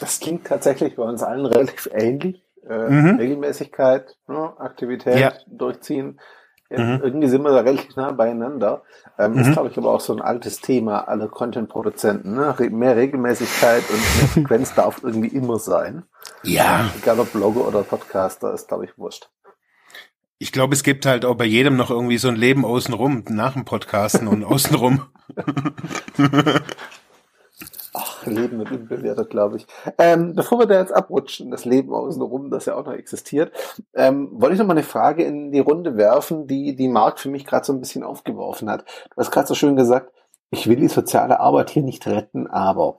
Das 0.01 0.21
klingt 0.21 0.47
tatsächlich 0.47 0.97
bei 0.97 1.03
uns 1.03 1.23
allen 1.23 1.47
relativ 1.47 1.89
ähnlich 1.93 2.43
äh, 2.69 2.89
mhm. 2.89 3.17
Regelmäßigkeit, 3.17 4.17
ne, 4.27 4.53
Aktivität 4.59 5.19
ja. 5.19 5.33
durchziehen. 5.47 6.21
Mhm. 6.71 7.01
Irgendwie 7.03 7.27
sind 7.27 7.43
wir 7.43 7.51
da 7.51 7.61
relativ 7.61 7.97
nah 7.97 8.13
beieinander. 8.13 8.83
Ähm, 9.19 9.33
mhm. 9.33 9.41
Ist, 9.41 9.53
glaube 9.53 9.71
ich, 9.71 9.79
aber 9.79 9.91
auch 9.91 10.01
so 10.01 10.15
ein 10.15 10.23
altes 10.23 10.61
Thema 10.61 11.09
aller 11.09 11.29
Content-Produzenten. 11.29 12.35
Ne? 12.35 12.55
Mehr 12.71 12.97
Regelmäßigkeit 12.97 13.83
und 13.91 13.97
mehr 13.97 14.29
Frequenz 14.29 14.75
darf 14.75 15.03
irgendwie 15.03 15.29
immer 15.29 15.59
sein. 15.59 16.05
Ja. 16.45 16.89
Egal 16.97 17.19
ob 17.19 17.33
Blogger 17.33 17.67
oder 17.67 17.83
Podcaster, 17.83 18.55
ist, 18.55 18.69
glaube 18.69 18.85
ich, 18.85 18.97
wurscht. 18.97 19.29
Ich 20.39 20.53
glaube, 20.53 20.75
es 20.75 20.83
gibt 20.83 21.05
halt 21.05 21.25
auch 21.25 21.35
bei 21.35 21.45
jedem 21.45 21.77
noch 21.77 21.91
irgendwie 21.91 22.17
so 22.19 22.29
ein 22.29 22.37
Leben 22.37 22.65
außenrum, 22.65 23.25
nach 23.29 23.55
dem 23.55 23.65
Podcasten 23.65 24.29
und 24.29 24.45
außenrum. 24.45 25.03
Ach, 27.93 28.25
Leben 28.25 28.59
wird 28.59 28.71
unbewertet, 28.71 29.31
glaube 29.31 29.57
ich. 29.57 29.67
Ähm, 29.99 30.35
bevor 30.35 30.61
wir 30.61 30.67
da 30.67 30.79
jetzt 30.79 30.95
abrutschen, 30.95 31.51
das 31.51 31.65
Leben 31.65 31.93
außenrum, 31.93 32.51
das 32.51 32.67
ja 32.67 32.77
auch 32.77 32.87
noch 32.87 32.93
existiert, 32.93 33.53
ähm, 33.95 34.31
wollte 34.33 34.55
ich 34.55 34.61
noch 34.61 34.67
mal 34.67 34.75
eine 34.75 34.83
Frage 34.83 35.25
in 35.25 35.51
die 35.51 35.61
Runde 35.61 35.97
werfen, 35.97 36.47
die 36.47 36.77
die 36.77 36.89
Marc 36.89 37.19
für 37.19 37.31
mich 37.31 37.45
gerade 37.45 37.67
so 37.67 37.73
ein 37.73 37.81
bisschen 37.81 38.05
aufgeworfen 38.05 38.71
hat. 38.71 38.85
Du 39.11 39.17
hast 39.17 39.31
gerade 39.31 39.49
so 39.49 39.55
schön 39.55 39.75
gesagt, 39.75 40.13
ich 40.51 40.69
will 40.69 40.77
die 40.77 40.89
soziale 40.89 41.41
Arbeit 41.41 41.71
hier 41.71 41.83
nicht 41.83 42.07
retten, 42.07 42.47
aber 42.47 42.99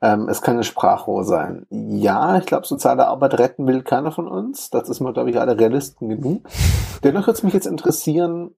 ähm, 0.00 0.28
es 0.28 0.42
kann 0.42 0.56
ein 0.56 0.64
Sprachrohr 0.64 1.24
sein. 1.24 1.66
Ja, 1.70 2.38
ich 2.38 2.46
glaube, 2.46 2.66
soziale 2.66 3.06
Arbeit 3.06 3.38
retten 3.38 3.66
will 3.66 3.82
keiner 3.82 4.12
von 4.12 4.28
uns. 4.28 4.70
Das 4.70 4.88
ist 4.88 5.00
mal, 5.00 5.12
glaube 5.12 5.30
ich, 5.30 5.40
alle 5.40 5.58
Realisten 5.58 6.08
genug. 6.08 6.42
Dennoch 7.02 7.26
würde 7.26 7.38
es 7.38 7.42
mich 7.42 7.54
jetzt 7.54 7.66
interessieren, 7.66 8.54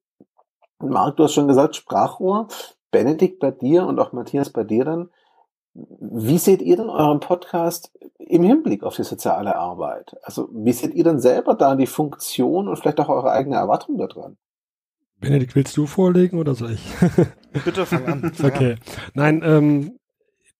Marc, 0.79 1.17
du 1.17 1.25
hast 1.25 1.35
schon 1.35 1.49
gesagt, 1.49 1.77
Sprachrohr. 1.77 2.49
Benedikt 2.91 3.39
bei 3.39 3.51
dir 3.51 3.87
und 3.87 3.99
auch 3.99 4.13
Matthias 4.13 4.51
bei 4.51 4.65
dir 4.65 4.85
dann. 4.85 5.11
Wie 6.01 6.39
seht 6.39 6.63
ihr 6.63 6.77
denn 6.77 6.91
euren 6.91 7.21
Podcast 7.21 7.93
im 8.19 8.43
Hinblick 8.43 8.83
auf 8.83 8.97
die 8.97 9.05
soziale 9.05 9.57
Arbeit? 9.57 10.17
Also 10.23 10.49
wie 10.53 10.73
seht 10.73 10.95
ihr 10.95 11.05
denn 11.05 11.21
selber 11.21 11.55
da 11.55 11.77
die 11.77 11.87
Funktion 11.87 12.69
und 12.69 12.77
vielleicht 12.77 13.01
auch 13.01 13.09
eure 13.09 13.31
eigene 13.31 13.57
Erwartung 13.57 13.99
daran? 13.99 14.37
Benedikt, 15.21 15.55
willst 15.55 15.77
du 15.77 15.87
vorlegen 15.87 16.39
oder 16.39 16.55
soll 16.55 16.73
ich? 16.73 16.95
Bitte 17.65 17.87
fang 17.87 18.07
an. 18.07 18.33
Okay. 18.43 18.77
Nein, 19.15 19.43
ähm, 19.45 19.99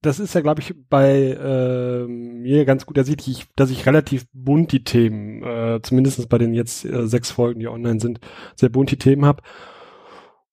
das 0.03 0.21
ist 0.21 0.35
ja, 0.35 0.41
glaube 0.41 0.61
ich, 0.61 0.75
bei 0.89 1.33
äh, 1.33 2.07
mir 2.07 2.65
ganz 2.65 2.87
gut 2.87 2.97
ersichtlich, 2.97 3.47
dass 3.57 3.71
ich 3.71 3.87
relativ 3.87 4.27
bunt 4.33 4.71
die 4.73 4.85
Themen, 4.85 5.43
äh, 5.43 5.81
zumindest 5.83 6.29
bei 6.29 6.39
den 6.39 6.55
jetzt 6.55 6.85
äh, 6.85 7.07
sechs 7.09 7.31
Folgen, 7.31 7.61
die 7.61 7.69
online 7.69 8.01
sind, 8.01 8.21
sehr 8.55 8.69
bunt 8.69 8.91
die 8.91 8.99
Themen 8.99 9.25
habe. 9.25 9.43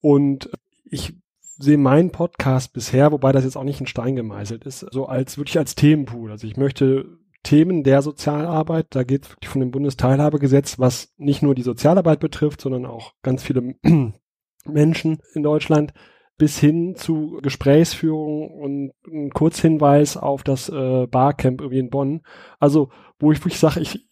Und 0.02 0.50
ich 0.86 1.16
sehe 1.58 1.78
meinen 1.78 2.12
Podcast 2.12 2.74
bisher, 2.74 3.12
wobei 3.12 3.32
das 3.32 3.44
jetzt 3.44 3.56
auch 3.56 3.64
nicht 3.64 3.80
in 3.80 3.88
Stein 3.88 4.16
gemeißelt 4.16 4.66
ist, 4.66 4.86
so 4.92 5.06
als 5.06 5.38
wirklich 5.38 5.58
als 5.58 5.76
Themenpool. 5.76 6.32
Also 6.32 6.48
ich 6.48 6.58
möchte 6.58 7.18
Themen 7.44 7.84
der 7.84 8.02
Sozialarbeit, 8.02 8.88
da 8.90 9.04
geht 9.04 9.26
es 9.26 9.32
wirklich 9.32 9.50
von 9.50 9.62
dem 9.62 9.72
Bundesteilhabegesetz, 9.72 10.80
was 10.80 11.14
nicht 11.18 11.44
nur 11.44 11.56
die 11.56 11.62
Sozialarbeit 11.62 12.20
betrifft, 12.20 12.60
sondern 12.60 12.86
auch 12.86 13.14
ganz 13.22 13.44
viele 13.44 13.76
Menschen 14.66 15.20
in 15.34 15.44
Deutschland, 15.44 15.94
bis 16.38 16.60
hin 16.60 16.96
zu 16.96 17.40
Gesprächsführung 17.42 18.50
und 18.50 18.92
ein 19.08 19.30
Kurzhinweis 19.30 20.18
auf 20.18 20.44
das 20.44 20.68
äh, 20.68 21.08
Barcamp 21.08 21.62
irgendwie 21.62 21.80
in 21.80 21.90
Bonn. 21.90 22.24
Also, 22.60 22.90
wo 23.20 23.32
ich 23.32 23.40
wirklich 23.40 23.60
sage, 23.60 23.80
ich, 23.80 24.06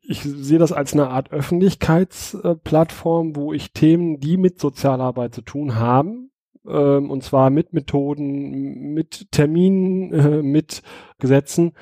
ich 0.00 0.22
sehe 0.22 0.58
das 0.58 0.72
als 0.72 0.94
eine 0.94 1.10
Art 1.10 1.30
Öffentlichkeitsplattform, 1.30 3.36
wo 3.36 3.52
ich 3.52 3.72
Themen, 3.72 4.18
die 4.18 4.38
mit 4.38 4.58
Sozialarbeit 4.58 5.34
zu 5.34 5.42
tun 5.42 5.76
haben, 5.76 6.32
ähm, 6.68 7.10
und 7.10 7.22
zwar 7.22 7.50
mit 7.50 7.72
Methoden, 7.72 8.92
mit 8.94 9.30
Terminen, 9.32 10.12
äh, 10.12 10.42
mit 10.42 10.82
Gesetzen, 11.18 11.72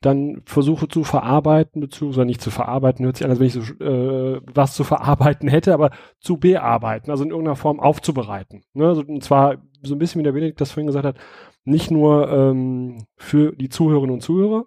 dann 0.00 0.40
versuche 0.46 0.88
zu 0.88 1.04
verarbeiten, 1.04 1.80
beziehungsweise 1.80 2.24
nicht 2.24 2.40
zu 2.40 2.50
verarbeiten, 2.50 3.04
hört 3.04 3.16
sich 3.16 3.24
an, 3.24 3.30
als 3.30 3.38
wenn 3.38 3.46
ich 3.48 3.52
so 3.52 3.60
äh, 3.60 4.40
was 4.52 4.74
zu 4.74 4.82
verarbeiten 4.82 5.48
hätte, 5.50 5.74
aber 5.74 5.90
zu 6.20 6.38
bearbeiten, 6.38 7.10
also 7.10 7.22
in 7.22 7.30
irgendeiner 7.30 7.56
Form 7.56 7.80
aufzubereiten. 7.80 8.62
Ne? 8.72 8.88
Also, 8.88 9.02
und 9.02 9.22
zwar 9.22 9.58
so 9.82 9.94
ein 9.94 9.98
bisschen, 9.98 10.20
wie 10.20 10.24
der 10.24 10.32
Benedikt 10.32 10.60
das 10.60 10.72
vorhin 10.72 10.86
gesagt 10.86 11.06
hat, 11.06 11.18
nicht 11.64 11.90
nur 11.90 12.30
ähm, 12.30 13.04
für 13.16 13.52
die 13.52 13.68
Zuhörerinnen 13.68 14.14
und 14.14 14.22
Zuhörer, 14.22 14.64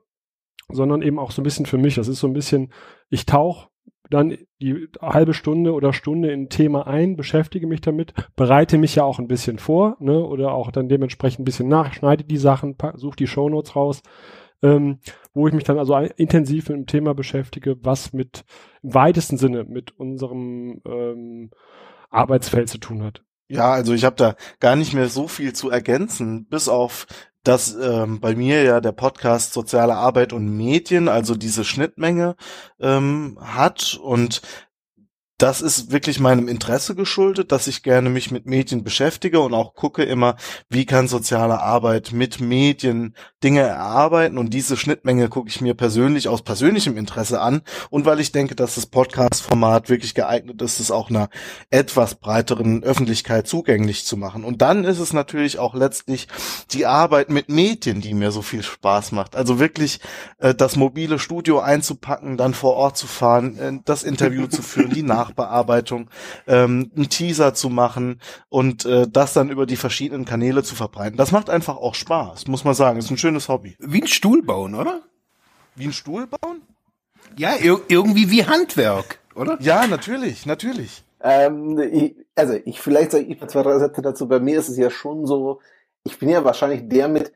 sondern 0.69 1.01
eben 1.01 1.19
auch 1.19 1.31
so 1.31 1.41
ein 1.41 1.43
bisschen 1.43 1.65
für 1.65 1.77
mich. 1.77 1.95
Das 1.95 2.07
ist 2.07 2.19
so 2.19 2.27
ein 2.27 2.33
bisschen, 2.33 2.71
ich 3.09 3.25
tauche 3.25 3.69
dann 4.13 4.37
die 4.61 4.87
halbe 5.01 5.33
Stunde 5.33 5.73
oder 5.73 5.93
Stunde 5.93 6.31
in 6.31 6.43
ein 6.43 6.49
Thema 6.49 6.87
ein, 6.87 7.15
beschäftige 7.15 7.67
mich 7.67 7.81
damit, 7.81 8.13
bereite 8.35 8.77
mich 8.77 8.95
ja 8.95 9.03
auch 9.03 9.19
ein 9.19 9.27
bisschen 9.27 9.59
vor, 9.59 9.97
ne, 9.99 10.23
oder 10.23 10.53
auch 10.53 10.71
dann 10.71 10.89
dementsprechend 10.89 11.41
ein 11.41 11.45
bisschen 11.45 11.67
nach, 11.67 11.93
schneide 11.93 12.23
die 12.23 12.37
Sachen, 12.37 12.75
suche 12.95 13.15
die 13.15 13.27
Shownotes 13.27 13.75
raus, 13.75 14.01
ähm, 14.61 14.99
wo 15.33 15.47
ich 15.47 15.53
mich 15.53 15.63
dann 15.63 15.77
also 15.77 15.95
intensiv 15.97 16.69
mit 16.69 16.77
dem 16.77 16.85
Thema 16.85 17.13
beschäftige, 17.13 17.75
was 17.83 18.13
mit 18.13 18.45
im 18.81 18.93
weitesten 18.93 19.37
Sinne 19.37 19.65
mit 19.65 19.97
unserem 19.99 20.81
ähm, 20.85 21.51
Arbeitsfeld 22.09 22.69
zu 22.69 22.77
tun 22.77 23.03
hat. 23.03 23.21
Ja, 23.49 23.71
also 23.71 23.93
ich 23.93 24.05
habe 24.05 24.15
da 24.15 24.35
gar 24.59 24.75
nicht 24.75 24.93
mehr 24.93 25.09
so 25.09 25.27
viel 25.27 25.53
zu 25.53 25.69
ergänzen, 25.69 26.45
bis 26.45 26.69
auf 26.69 27.05
dass 27.43 27.75
ähm, 27.75 28.19
bei 28.19 28.35
mir 28.35 28.63
ja 28.63 28.79
der 28.79 28.93
Podcast 28.93 29.53
Soziale 29.53 29.95
Arbeit 29.95 30.33
und 30.33 30.55
Medien, 30.55 31.07
also 31.09 31.35
diese 31.35 31.65
Schnittmenge 31.65 32.35
ähm, 32.79 33.37
hat. 33.41 33.99
Und 34.01 34.41
das 35.37 35.61
ist 35.61 35.91
wirklich 35.91 36.19
meinem 36.19 36.47
Interesse 36.47 36.95
geschuldet, 36.95 37.51
dass 37.51 37.67
ich 37.67 37.83
gerne 37.83 38.09
mich 38.09 38.31
mit 38.31 38.45
Medien 38.45 38.83
beschäftige 38.83 39.39
und 39.39 39.53
auch 39.53 39.73
gucke 39.73 40.03
immer, 40.03 40.35
wie 40.69 40.85
kann 40.85 41.07
soziale 41.07 41.59
Arbeit 41.59 42.11
mit 42.13 42.39
Medien 42.39 43.15
Dinge 43.43 43.61
erarbeiten 43.61 44.37
und 44.37 44.53
diese 44.53 44.77
Schnittmenge 44.77 45.29
gucke 45.29 45.49
ich 45.49 45.59
mir 45.59 45.73
persönlich 45.73 46.27
aus 46.29 46.43
persönlichem 46.43 46.97
Interesse 46.97 47.41
an 47.41 47.61
und 47.89 48.05
weil 48.05 48.19
ich 48.19 48.31
denke, 48.31 48.55
dass 48.55 48.75
das 48.75 48.85
Podcast-Format 48.85 49.89
wirklich 49.89 50.13
geeignet 50.13 50.61
ist, 50.61 50.79
es 50.79 50.91
auch 50.91 51.09
einer 51.09 51.29
etwas 51.71 52.15
breiteren 52.15 52.83
Öffentlichkeit 52.83 53.47
zugänglich 53.47 54.05
zu 54.05 54.17
machen. 54.17 54.43
Und 54.43 54.61
dann 54.61 54.85
ist 54.85 54.99
es 54.99 55.13
natürlich 55.13 55.57
auch 55.57 55.73
letztlich 55.73 56.27
die 56.71 56.85
Arbeit 56.85 57.29
mit 57.29 57.49
Medien, 57.49 58.01
die 58.01 58.13
mir 58.13 58.31
so 58.31 58.41
viel 58.43 58.63
Spaß 58.63 59.11
macht. 59.11 59.35
Also 59.35 59.59
wirklich 59.59 59.99
äh, 60.37 60.53
das 60.53 60.75
mobile 60.75 61.19
Studio 61.19 61.59
einzupacken, 61.59 62.37
dann 62.37 62.53
vor 62.53 62.75
Ort 62.75 62.97
zu 62.97 63.07
fahren, 63.07 63.57
äh, 63.57 63.73
das 63.83 64.03
Interview 64.03 64.47
zu 64.47 64.61
führen, 64.61 64.91
die 64.91 65.03
Nach 65.03 65.22
Nachbearbeitung, 65.23 66.09
ähm, 66.47 66.91
einen 66.95 67.09
Teaser 67.09 67.53
zu 67.53 67.69
machen 67.69 68.19
und 68.49 68.85
äh, 68.85 69.07
das 69.09 69.33
dann 69.33 69.49
über 69.49 69.65
die 69.65 69.75
verschiedenen 69.75 70.25
Kanäle 70.25 70.63
zu 70.63 70.75
verbreiten. 70.75 71.17
Das 71.17 71.31
macht 71.31 71.49
einfach 71.49 71.77
auch 71.77 71.95
Spaß, 71.95 72.47
muss 72.47 72.63
man 72.63 72.73
sagen. 72.73 72.99
Ist 72.99 73.09
ein 73.09 73.17
schönes 73.17 73.49
Hobby. 73.49 73.75
Wie 73.79 74.01
ein 74.01 74.07
Stuhl 74.07 74.41
bauen, 74.43 74.75
oder? 74.75 75.01
Wie 75.75 75.85
ein 75.85 75.93
Stuhl 75.93 76.27
bauen? 76.27 76.61
Ja, 77.37 77.55
ir 77.55 77.79
irgendwie 77.87 78.29
wie 78.29 78.45
Handwerk, 78.45 79.19
oder? 79.35 79.57
Ja, 79.61 79.87
natürlich, 79.87 80.45
natürlich. 80.45 81.03
Ähm, 81.21 81.79
ich, 81.79 82.15
also 82.35 82.53
ich 82.65 82.79
vielleicht 82.79 83.11
sage 83.11 83.23
ich 83.23 83.39
mal 83.39 83.47
zwei, 83.47 83.63
drei 83.63 83.79
Sätze 83.79 84.01
dazu. 84.01 84.27
Bei 84.27 84.39
mir 84.39 84.59
ist 84.59 84.69
es 84.69 84.77
ja 84.77 84.89
schon 84.89 85.25
so, 85.25 85.61
ich 86.03 86.19
bin 86.19 86.29
ja 86.29 86.43
wahrscheinlich 86.43 86.87
der 86.89 87.07
mit 87.07 87.31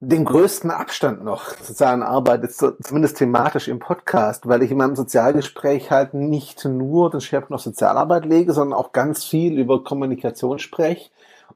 den 0.00 0.26
größten 0.26 0.70
Abstand 0.70 1.24
noch 1.24 1.56
sozialen 1.56 2.02
Arbeit, 2.02 2.44
ist 2.44 2.62
zumindest 2.82 3.16
thematisch 3.16 3.66
im 3.68 3.78
Podcast, 3.78 4.46
weil 4.46 4.62
ich 4.62 4.70
in 4.70 4.76
meinem 4.76 4.96
Sozialgespräch 4.96 5.90
halt 5.90 6.12
nicht 6.12 6.64
nur 6.66 7.10
den 7.10 7.22
Schwerpunkt 7.22 7.54
auf 7.54 7.62
Sozialarbeit 7.62 8.26
lege, 8.26 8.52
sondern 8.52 8.78
auch 8.78 8.92
ganz 8.92 9.24
viel 9.24 9.58
über 9.58 9.84
Kommunikation 9.84 10.58
spreche 10.58 11.10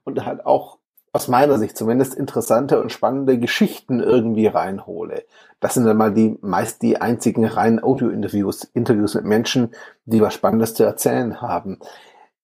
und 0.04 0.24
halt 0.24 0.46
auch 0.46 0.78
aus 1.12 1.28
meiner 1.28 1.58
Sicht 1.58 1.76
zumindest 1.76 2.14
interessante 2.14 2.80
und 2.80 2.92
spannende 2.92 3.38
Geschichten 3.38 4.00
irgendwie 4.00 4.46
reinhole. 4.46 5.24
Das 5.58 5.74
sind 5.74 5.84
dann 5.84 5.96
mal 5.96 6.14
die 6.14 6.38
meist 6.40 6.82
die 6.82 7.00
einzigen 7.00 7.44
reinen 7.44 7.82
Audio-Interviews, 7.82 8.64
Interviews 8.72 9.14
mit 9.14 9.24
Menschen, 9.24 9.74
die 10.04 10.20
was 10.20 10.34
Spannendes 10.34 10.74
zu 10.74 10.84
erzählen 10.84 11.42
haben. 11.42 11.78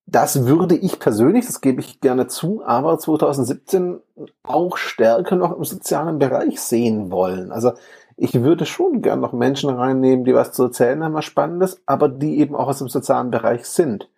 Das 0.08 0.46
würde 0.46 0.76
ich 0.76 1.00
persönlich, 1.00 1.46
das 1.46 1.60
gebe 1.60 1.80
ich 1.80 2.00
gerne 2.00 2.28
zu, 2.28 2.62
aber 2.64 2.96
2017 2.96 4.00
auch 4.44 4.76
stärker 4.76 5.34
noch 5.34 5.56
im 5.56 5.64
sozialen 5.64 6.20
Bereich 6.20 6.60
sehen 6.60 7.10
wollen. 7.10 7.50
Also 7.50 7.72
ich 8.16 8.42
würde 8.42 8.66
schon 8.66 9.02
gern 9.02 9.20
noch 9.20 9.32
Menschen 9.32 9.68
reinnehmen, 9.68 10.24
die 10.24 10.34
was 10.34 10.52
zu 10.52 10.64
erzählen 10.64 11.02
haben, 11.02 11.14
was 11.14 11.24
Spannendes, 11.24 11.82
aber 11.86 12.08
die 12.08 12.38
eben 12.38 12.54
auch 12.54 12.68
aus 12.68 12.78
dem 12.78 12.88
sozialen 12.88 13.30
Bereich 13.30 13.66
sind. 13.66 14.08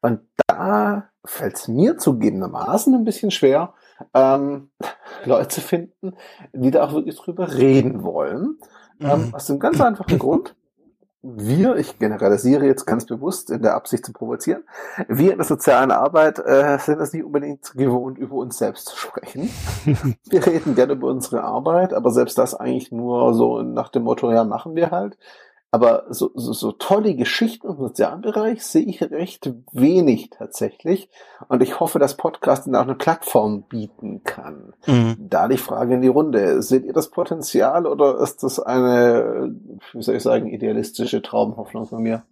Und 0.00 0.20
da 0.48 1.08
fällt 1.24 1.56
es 1.56 1.68
mir 1.68 1.96
zugegebenermaßen 1.98 2.94
ein 2.94 3.04
bisschen 3.04 3.30
schwer, 3.30 3.74
ähm, 4.14 4.70
Leute 5.24 5.48
zu 5.48 5.60
finden, 5.60 6.14
die 6.52 6.70
da 6.72 6.84
auch 6.84 6.92
wirklich 6.92 7.16
drüber 7.16 7.54
reden 7.54 8.02
wollen. 8.02 8.58
Ähm, 9.00 9.28
mhm. 9.28 9.34
aus 9.34 9.46
dem 9.46 9.60
ganz 9.60 9.80
einfachen 9.80 10.18
Grund, 10.18 10.56
wir, 11.22 11.76
ich 11.76 11.98
generalisiere 11.98 12.66
jetzt 12.66 12.86
ganz 12.86 13.04
bewusst 13.04 13.50
in 13.50 13.62
der 13.62 13.74
Absicht 13.74 14.06
zu 14.06 14.12
provozieren, 14.12 14.62
wir 15.08 15.32
in 15.32 15.38
der 15.38 15.46
sozialen 15.46 15.90
Arbeit 15.90 16.38
äh, 16.38 16.78
sind 16.78 17.00
es 17.00 17.12
nicht 17.12 17.24
unbedingt 17.24 17.72
gewohnt, 17.74 18.18
über 18.18 18.36
uns 18.36 18.58
selbst 18.58 18.86
zu 18.86 18.96
sprechen. 18.96 19.50
wir 20.30 20.46
reden 20.46 20.76
gerne 20.76 20.92
über 20.92 21.08
unsere 21.08 21.42
Arbeit, 21.42 21.92
aber 21.92 22.12
selbst 22.12 22.38
das 22.38 22.54
eigentlich 22.54 22.92
nur 22.92 23.34
so 23.34 23.62
nach 23.62 23.88
dem 23.88 24.04
Motto, 24.04 24.30
ja, 24.30 24.44
machen 24.44 24.76
wir 24.76 24.90
halt. 24.92 25.18
Aber 25.70 26.06
so, 26.08 26.30
so, 26.34 26.54
so 26.54 26.72
tolle 26.72 27.14
Geschichten 27.14 27.68
im 27.68 27.76
sozialen 27.76 28.22
Bereich 28.22 28.64
sehe 28.64 28.84
ich 28.84 29.02
recht 29.02 29.52
wenig 29.72 30.30
tatsächlich. 30.30 31.10
Und 31.48 31.62
ich 31.62 31.78
hoffe, 31.78 31.98
dass 31.98 32.16
Podcasting 32.16 32.74
auch 32.74 32.82
eine 32.82 32.94
Plattform 32.94 33.64
bieten 33.68 34.22
kann. 34.24 34.72
Mhm. 34.86 35.16
Da 35.18 35.46
die 35.46 35.58
Frage 35.58 35.94
in 35.94 36.00
die 36.00 36.08
Runde. 36.08 36.62
Seht 36.62 36.84
ihr 36.84 36.94
das 36.94 37.10
Potenzial 37.10 37.86
oder 37.86 38.18
ist 38.18 38.42
das 38.42 38.58
eine, 38.58 39.54
wie 39.92 40.02
soll 40.02 40.16
ich 40.16 40.22
sagen, 40.22 40.48
idealistische 40.48 41.20
Traumhoffnung 41.20 41.86
von 41.86 42.02
mir? 42.02 42.22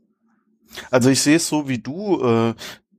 Also 0.90 1.10
ich 1.10 1.22
sehe 1.22 1.36
es 1.36 1.46
so 1.46 1.68
wie 1.68 1.78
du, 1.78 2.20
äh, 2.22 2.54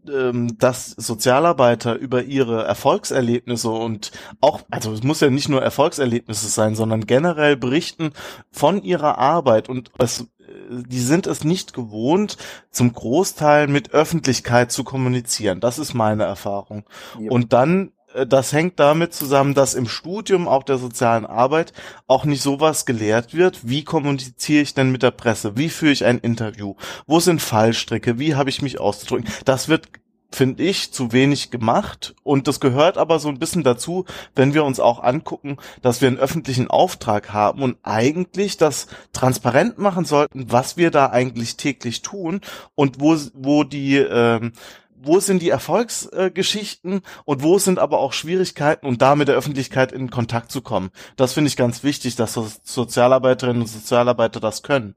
ähm, 0.09 0.57
dass 0.57 0.91
Sozialarbeiter 0.91 1.95
über 1.95 2.23
ihre 2.23 2.63
Erfolgserlebnisse 2.63 3.69
und 3.69 4.11
auch, 4.41 4.61
also 4.69 4.91
es 4.93 5.03
muss 5.03 5.19
ja 5.19 5.29
nicht 5.29 5.49
nur 5.49 5.61
Erfolgserlebnisse 5.61 6.47
sein, 6.47 6.75
sondern 6.75 7.05
generell 7.05 7.57
berichten 7.57 8.11
von 8.51 8.81
ihrer 8.81 9.17
Arbeit 9.17 9.69
und 9.69 9.91
es 9.97 10.27
die 10.69 10.99
sind 10.99 11.27
es 11.27 11.43
nicht 11.43 11.73
gewohnt, 11.73 12.37
zum 12.71 12.93
Großteil 12.93 13.67
mit 13.67 13.91
Öffentlichkeit 13.91 14.71
zu 14.71 14.83
kommunizieren. 14.83 15.59
Das 15.59 15.79
ist 15.79 15.93
meine 15.93 16.23
Erfahrung. 16.23 16.83
Ja. 17.19 17.31
Und 17.31 17.53
dann 17.53 17.87
äh, 17.87 17.96
das 18.25 18.53
hängt 18.53 18.79
damit 18.79 19.13
zusammen, 19.13 19.53
dass 19.53 19.75
im 19.75 19.87
Studium 19.87 20.47
auch 20.47 20.63
der 20.63 20.77
sozialen 20.77 21.25
Arbeit 21.25 21.73
auch 22.07 22.25
nicht 22.25 22.41
sowas 22.41 22.85
gelehrt 22.85 23.33
wird. 23.33 23.67
Wie 23.67 23.83
kommuniziere 23.83 24.63
ich 24.63 24.73
denn 24.73 24.91
mit 24.91 25.03
der 25.03 25.11
Presse? 25.11 25.57
Wie 25.57 25.69
führe 25.69 25.91
ich 25.91 26.05
ein 26.05 26.19
Interview? 26.19 26.75
Wo 27.05 27.19
sind 27.19 27.41
Fallstricke? 27.41 28.19
Wie 28.19 28.35
habe 28.35 28.49
ich 28.49 28.61
mich 28.61 28.79
auszudrücken? 28.79 29.29
Das 29.45 29.67
wird 29.67 29.89
finde 30.31 30.63
ich, 30.63 30.91
zu 30.91 31.13
wenig 31.13 31.51
gemacht. 31.51 32.15
Und 32.23 32.47
das 32.47 32.59
gehört 32.59 32.97
aber 32.97 33.19
so 33.19 33.29
ein 33.29 33.39
bisschen 33.39 33.63
dazu, 33.63 34.05
wenn 34.35 34.53
wir 34.53 34.65
uns 34.65 34.79
auch 34.79 35.01
angucken, 35.01 35.57
dass 35.81 36.01
wir 36.01 36.07
einen 36.09 36.17
öffentlichen 36.17 36.69
Auftrag 36.69 37.33
haben 37.33 37.61
und 37.61 37.77
eigentlich 37.83 38.57
das 38.57 38.87
transparent 39.13 39.77
machen 39.77 40.05
sollten, 40.05 40.51
was 40.51 40.77
wir 40.77 40.91
da 40.91 41.07
eigentlich 41.09 41.57
täglich 41.57 42.01
tun 42.01 42.41
und 42.75 42.99
wo, 42.99 43.15
wo 43.33 43.63
die, 43.63 43.95
ähm, 43.95 44.51
wo 44.99 45.19
sind 45.19 45.41
die 45.41 45.49
Erfolgsgeschichten 45.49 47.01
und 47.25 47.43
wo 47.43 47.59
sind 47.59 47.79
aber 47.79 47.99
auch 47.99 48.13
Schwierigkeiten 48.13 48.85
und 48.85 49.01
da 49.01 49.15
mit 49.15 49.27
der 49.27 49.35
Öffentlichkeit 49.35 49.91
in 49.91 50.09
Kontakt 50.09 50.51
zu 50.51 50.61
kommen. 50.61 50.89
Das 51.15 51.33
finde 51.33 51.49
ich 51.49 51.57
ganz 51.57 51.83
wichtig, 51.83 52.15
dass 52.15 52.33
Sozialarbeiterinnen 52.63 53.61
und 53.61 53.67
Sozialarbeiter 53.67 54.39
das 54.39 54.63
können 54.63 54.95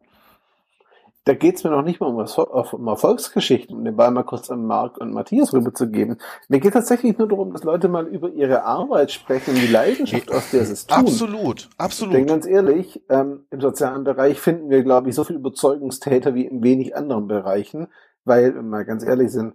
da 1.25 1.35
geht's 1.35 1.65
mir 1.65 1.71
noch 1.71 1.83
nicht 1.83 2.01
mal 2.01 2.07
um, 2.07 2.17
um 2.17 2.89
Erfolgsgeschichten, 2.89 3.77
um 3.77 3.85
den 3.85 3.95
Ball 3.95 4.11
mal 4.11 4.23
kurz 4.23 4.51
an 4.51 4.65
Marc 4.65 4.99
und 4.99 5.13
Matthias 5.13 5.53
rüberzugeben. 5.53 6.17
Mir 6.49 6.61
geht 6.61 6.73
tatsächlich 6.73 7.19
nur 7.19 7.29
darum, 7.29 7.53
dass 7.53 7.63
Leute 7.63 7.89
mal 7.89 8.07
über 8.07 8.31
ihre 8.31 8.65
Arbeit 8.65 9.13
sprechen 9.13 9.55
und 9.55 9.61
die 9.61 9.67
Leidenschaft, 9.67 10.33
aus 10.33 10.51
der 10.51 10.65
sie 10.65 10.73
es 10.73 10.87
tun. 10.87 10.99
Absolut, 10.99 11.69
absolut. 11.77 12.15
Denn 12.15 12.27
ganz 12.27 12.47
ehrlich, 12.47 13.03
ähm, 13.11 13.45
im 13.51 13.61
sozialen 13.61 14.05
Bereich 14.05 14.41
finden 14.41 14.71
wir, 14.71 14.83
glaube 14.83 15.11
ich, 15.11 15.15
so 15.15 15.25
viel 15.25 15.37
Überzeugungstäter 15.37 16.35
wie 16.35 16.47
in 16.47 16.63
wenig 16.63 16.97
anderen 16.97 17.29
Bereichen, 17.29 17.89
weil, 18.25 18.55
wenn 18.55 18.65
wir 18.65 18.71
mal 18.71 18.85
ganz 18.85 19.05
ehrlich 19.05 19.31
sind, 19.31 19.55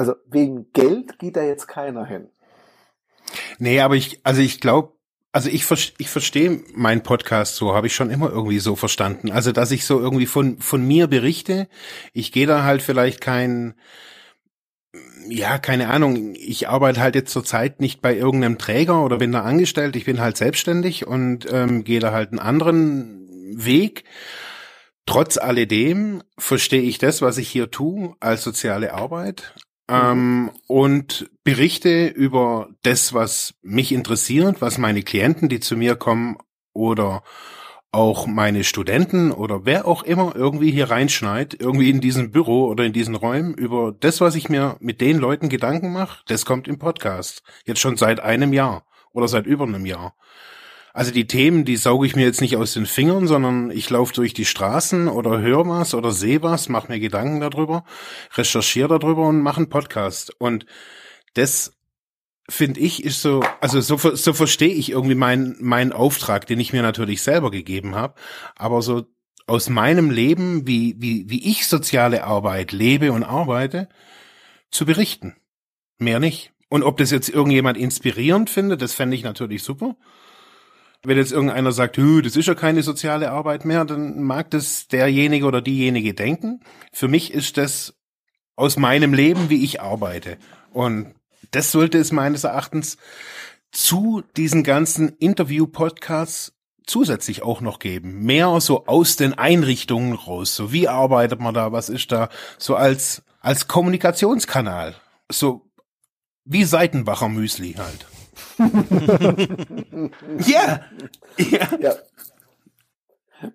also 0.00 0.14
wegen 0.30 0.72
Geld 0.72 1.18
geht 1.18 1.36
da 1.36 1.42
jetzt 1.42 1.68
keiner 1.68 2.06
hin. 2.06 2.30
Nee, 3.58 3.80
aber 3.80 3.96
ich, 3.96 4.20
also 4.24 4.40
ich 4.40 4.58
glaube, 4.58 4.94
also 5.30 5.50
ich, 5.50 5.66
ich 5.98 6.08
verstehe 6.08 6.62
meinen 6.72 7.02
Podcast 7.02 7.56
so, 7.56 7.74
habe 7.74 7.86
ich 7.86 7.94
schon 7.94 8.08
immer 8.08 8.30
irgendwie 8.30 8.60
so 8.60 8.76
verstanden. 8.76 9.30
Also 9.30 9.52
dass 9.52 9.72
ich 9.72 9.84
so 9.84 10.00
irgendwie 10.00 10.24
von, 10.24 10.58
von 10.58 10.82
mir 10.82 11.06
berichte. 11.06 11.68
Ich 12.14 12.32
gehe 12.32 12.46
da 12.46 12.64
halt 12.64 12.80
vielleicht 12.80 13.20
kein, 13.20 13.74
ja, 15.28 15.58
keine 15.58 15.90
Ahnung, 15.90 16.34
ich 16.34 16.66
arbeite 16.70 17.02
halt 17.02 17.14
jetzt 17.14 17.30
zurzeit 17.30 17.82
nicht 17.82 18.00
bei 18.00 18.16
irgendeinem 18.16 18.56
Träger 18.56 19.04
oder 19.04 19.18
bin 19.18 19.32
da 19.32 19.42
angestellt, 19.42 19.96
ich 19.96 20.06
bin 20.06 20.18
halt 20.18 20.38
selbstständig 20.38 21.06
und 21.06 21.46
ähm, 21.52 21.84
gehe 21.84 22.00
da 22.00 22.12
halt 22.12 22.30
einen 22.30 22.38
anderen 22.38 23.28
Weg. 23.52 24.04
Trotz 25.04 25.36
alledem 25.36 26.22
verstehe 26.38 26.80
ich 26.80 26.96
das, 26.96 27.20
was 27.20 27.36
ich 27.36 27.50
hier 27.50 27.70
tue, 27.70 28.16
als 28.18 28.42
soziale 28.42 28.94
Arbeit, 28.94 29.54
ähm, 29.90 30.50
und 30.66 31.30
berichte 31.44 32.06
über 32.06 32.68
das, 32.82 33.12
was 33.12 33.54
mich 33.62 33.92
interessiert, 33.92 34.60
was 34.60 34.78
meine 34.78 35.02
Klienten, 35.02 35.48
die 35.48 35.60
zu 35.60 35.76
mir 35.76 35.96
kommen 35.96 36.36
oder 36.72 37.22
auch 37.92 38.26
meine 38.28 38.62
Studenten 38.62 39.32
oder 39.32 39.64
wer 39.64 39.86
auch 39.86 40.04
immer 40.04 40.34
irgendwie 40.36 40.70
hier 40.70 40.90
reinschneit, 40.90 41.56
irgendwie 41.58 41.90
in 41.90 42.00
diesem 42.00 42.30
Büro 42.30 42.66
oder 42.66 42.84
in 42.84 42.92
diesen 42.92 43.16
Räumen, 43.16 43.54
über 43.54 43.92
das, 43.98 44.20
was 44.20 44.36
ich 44.36 44.48
mir 44.48 44.76
mit 44.78 45.00
den 45.00 45.18
Leuten 45.18 45.48
Gedanken 45.48 45.92
mache, 45.92 46.22
das 46.28 46.44
kommt 46.44 46.68
im 46.68 46.78
Podcast. 46.78 47.42
Jetzt 47.64 47.80
schon 47.80 47.96
seit 47.96 48.20
einem 48.20 48.52
Jahr 48.52 48.84
oder 49.12 49.26
seit 49.26 49.46
über 49.46 49.64
einem 49.64 49.86
Jahr. 49.86 50.14
Also 50.92 51.12
die 51.12 51.26
Themen, 51.26 51.64
die 51.64 51.76
sauge 51.76 52.06
ich 52.06 52.16
mir 52.16 52.24
jetzt 52.24 52.40
nicht 52.40 52.56
aus 52.56 52.72
den 52.72 52.86
Fingern, 52.86 53.26
sondern 53.26 53.70
ich 53.70 53.88
laufe 53.90 54.12
durch 54.12 54.34
die 54.34 54.44
Straßen 54.44 55.08
oder 55.08 55.40
höre 55.40 55.68
was 55.68 55.94
oder 55.94 56.10
sehe 56.10 56.42
was, 56.42 56.68
mache 56.68 56.90
mir 56.90 56.98
Gedanken 56.98 57.40
darüber, 57.40 57.84
recherchiere 58.34 58.98
darüber 58.98 59.28
und 59.28 59.40
mache 59.40 59.58
einen 59.58 59.68
Podcast. 59.68 60.34
Und 60.38 60.66
das 61.34 61.76
finde 62.48 62.80
ich 62.80 63.04
ist 63.04 63.22
so, 63.22 63.42
also 63.60 63.80
so, 63.80 63.96
so 63.96 64.32
verstehe 64.32 64.74
ich 64.74 64.90
irgendwie 64.90 65.14
meinen 65.14 65.56
meinen 65.60 65.92
Auftrag, 65.92 66.46
den 66.46 66.58
ich 66.58 66.72
mir 66.72 66.82
natürlich 66.82 67.22
selber 67.22 67.50
gegeben 67.50 67.94
habe, 67.94 68.14
aber 68.56 68.82
so 68.82 69.06
aus 69.46 69.68
meinem 69.68 70.10
Leben, 70.10 70.66
wie 70.66 70.96
wie 70.98 71.30
wie 71.30 71.48
ich 71.50 71.68
soziale 71.68 72.24
Arbeit 72.24 72.72
lebe 72.72 73.12
und 73.12 73.22
arbeite, 73.22 73.88
zu 74.70 74.84
berichten. 74.86 75.36
Mehr 75.98 76.18
nicht. 76.18 76.52
Und 76.68 76.82
ob 76.82 76.98
das 76.98 77.10
jetzt 77.10 77.28
irgendjemand 77.28 77.76
inspirierend 77.76 78.48
findet, 78.50 78.82
das 78.82 78.94
fände 78.94 79.16
ich 79.16 79.22
natürlich 79.22 79.62
super. 79.62 79.96
Wenn 81.02 81.16
jetzt 81.16 81.32
irgendeiner 81.32 81.72
sagt, 81.72 81.96
das 81.96 82.36
ist 82.36 82.46
ja 82.46 82.54
keine 82.54 82.82
soziale 82.82 83.30
Arbeit 83.30 83.64
mehr, 83.64 83.84
dann 83.84 84.22
mag 84.22 84.50
das 84.50 84.86
derjenige 84.88 85.46
oder 85.46 85.62
diejenige 85.62 86.12
denken. 86.12 86.60
Für 86.92 87.08
mich 87.08 87.32
ist 87.32 87.56
das 87.56 87.94
aus 88.54 88.76
meinem 88.76 89.14
Leben, 89.14 89.48
wie 89.48 89.64
ich 89.64 89.80
arbeite. 89.80 90.36
Und 90.72 91.14
das 91.50 91.72
sollte 91.72 91.98
es 91.98 92.12
meines 92.12 92.44
Erachtens 92.44 92.98
zu 93.72 94.22
diesen 94.36 94.62
ganzen 94.62 95.08
Interview-Podcasts 95.08 96.52
zusätzlich 96.86 97.42
auch 97.42 97.60
noch 97.60 97.78
geben. 97.78 98.24
Mehr 98.24 98.60
so 98.60 98.86
aus 98.86 99.16
den 99.16 99.34
Einrichtungen 99.34 100.12
raus. 100.12 100.54
So 100.54 100.72
wie 100.72 100.88
arbeitet 100.88 101.40
man 101.40 101.54
da? 101.54 101.72
Was 101.72 101.88
ist 101.88 102.12
da? 102.12 102.28
So 102.58 102.76
als, 102.76 103.22
als 103.40 103.68
Kommunikationskanal. 103.68 104.96
So 105.30 105.70
wie 106.44 106.64
Seitenbacher 106.64 107.28
Müsli 107.28 107.74
halt. 107.74 108.09
Ja. 110.46 110.80
ja. 111.38 111.68
ja. 111.80 111.94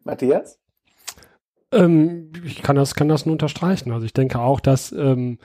Matthias? 0.03 0.59
Ähm, 1.71 2.31
ich 2.43 2.61
kann 2.63 2.75
das, 2.75 2.95
kann 2.95 3.07
das 3.07 3.25
nur 3.25 3.33
unterstreichen. 3.33 3.91
Also 3.91 4.05
ich 4.05 4.13
denke 4.13 4.39
auch, 4.39 4.59
dass, 4.59 4.91
ähm, 4.91 5.39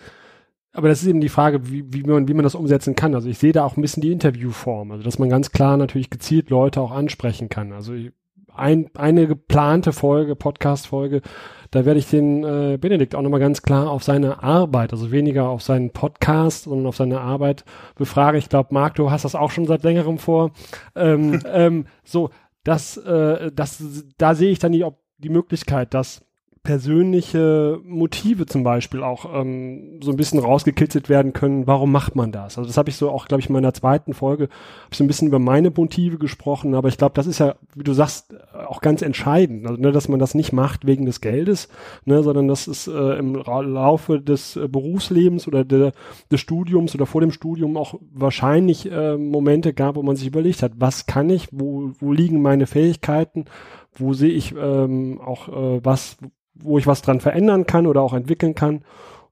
aber 0.73 0.89
das 0.89 1.03
ist 1.03 1.09
eben 1.09 1.21
die 1.21 1.29
Frage, 1.29 1.71
wie, 1.71 1.85
wie, 1.93 2.03
man, 2.03 2.29
wie 2.29 2.35
man 2.35 2.45
das 2.45 2.55
umsetzen 2.55 2.95
kann. 2.95 3.15
Also 3.15 3.29
ich 3.29 3.39
sehe 3.39 3.53
da 3.53 3.65
auch 3.65 3.77
ein 3.77 3.83
bisschen 3.83 4.03
die 4.03 4.13
Interviewform, 4.13 4.93
also 4.93 5.03
dass 5.03 5.19
man 5.19 5.29
ganz 5.29 5.51
klar 5.51 5.77
natürlich 5.77 6.11
gezielt 6.11 6.51
Leute 6.51 6.81
auch 6.81 6.93
ansprechen 6.93 7.49
kann. 7.49 7.73
Also 7.73 7.95
ein, 8.55 8.91
eine 8.95 9.27
geplante 9.27 9.93
Folge, 9.93 10.37
Podcast-Folge, 10.37 11.23
da 11.71 11.85
werde 11.85 12.01
ich 12.01 12.11
den 12.11 12.43
äh, 12.43 12.79
Benedikt 12.81 13.15
auch 13.15 13.23
nochmal 13.23 13.41
ganz 13.41 13.63
klar 13.63 13.91
auf 13.91 14.03
seine 14.03 14.43
Arbeit, 14.43 14.93
also 14.93 15.13
weniger 15.13 15.49
auf 15.49 15.63
seinen 15.63 15.91
Podcast, 15.91 16.65
sondern 16.65 16.87
auf 16.87 16.97
seine 16.97 17.21
Arbeit 17.21 17.65
befragen. 17.95 18.39
Ich 18.39 18.49
glaube, 18.49 18.75
Marc, 18.75 18.97
du 18.97 19.11
hast 19.11 19.25
das 19.25 19.37
auch 19.37 19.51
schon 19.51 19.67
seit 19.67 19.85
längerem 19.85 20.19
vor. 20.19 20.51
Ähm, 20.97 21.41
ähm, 21.53 21.87
so, 22.05 22.31
das, 22.65 22.97
äh, 22.97 23.53
das, 23.53 23.83
da 24.19 24.35
sehe 24.35 24.51
ich 24.51 24.59
dann 24.59 24.73
die, 24.73 24.85
die 25.19 25.29
Möglichkeit, 25.29 25.95
dass 25.95 26.23
persönliche 26.63 27.81
Motive 27.85 28.45
zum 28.45 28.65
Beispiel 28.65 29.03
auch 29.03 29.35
ähm, 29.35 29.99
so 30.03 30.11
ein 30.11 30.17
bisschen 30.17 30.39
rausgekitzelt 30.39 31.09
werden 31.09 31.33
können. 31.33 31.67
Warum 31.67 31.91
macht 31.91 32.17
man 32.17 32.33
das? 32.33 32.59
Also 32.59 32.69
das 32.69 32.77
habe 32.77 32.91
ich 32.91 32.97
so 32.97 33.11
auch, 33.11 33.29
glaube 33.29 33.41
ich, 33.41 33.49
in 33.49 33.55
meiner 33.55 33.73
zweiten 33.73 34.13
Folge 34.13 34.45
hab 34.85 34.93
ich 34.93 34.99
so 34.99 35.05
ein 35.05 35.07
bisschen 35.07 35.29
über 35.29 35.39
meine 35.39 35.71
Motive 35.71 36.19
gesprochen, 36.19 36.75
aber 36.75 36.89
ich 36.89 36.99
glaube, 36.99 37.15
das 37.15 37.27
ist 37.27 37.39
ja, 37.39 37.55
wie 37.75 37.83
du 37.83 37.95
sagst, 37.95 38.35
auch 38.69 38.83
ganz 38.83 39.01
entscheidend, 39.01 39.67
also, 39.67 39.81
ne, 39.81 39.91
dass 39.91 40.09
man 40.09 40.21
das 40.21 40.35
nicht 40.35 40.53
macht 40.53 40.87
wegen 40.87 41.07
des 41.07 41.23
Geldes, 41.23 41.71
ne, 42.05 42.23
sondern 42.23 42.47
dass 42.47 42.67
es 42.67 42.87
äh, 42.87 43.19
im 43.19 43.37
Laufe 43.37 44.21
des 44.21 44.57
äh, 44.57 44.69
Berufslebens 44.69 45.49
oder 45.49 45.65
de, 45.65 45.93
des 46.31 46.41
Studiums 46.41 46.95
oder 46.95 47.07
vor 47.07 47.23
dem 47.23 47.33
Studium 47.33 47.79
auch 47.79 47.95
wahrscheinlich 48.13 48.91
äh, 48.91 49.17
Momente 49.17 49.73
gab, 49.73 49.97
wo 49.97 50.03
man 50.03 50.17
sich 50.17 50.27
überlegt 50.27 50.63
hat, 50.63 50.73
was 50.77 51.07
kann 51.07 51.31
ich, 51.31 51.49
wo, 51.53 51.93
wo 52.01 52.13
liegen 52.13 52.43
meine 52.43 52.67
Fähigkeiten, 52.67 53.47
wo 53.95 54.13
sehe 54.13 54.31
ich 54.31 54.55
ähm, 54.57 55.21
auch 55.21 55.49
äh, 55.49 55.85
was, 55.85 56.19
wo 56.55 56.79
ich 56.79 56.87
was 56.87 57.03
dran 57.03 57.21
verändern 57.21 57.67
kann 57.67 57.87
oder 57.87 58.03
auch 58.03 58.15
entwickeln 58.15 58.55
kann 58.55 58.85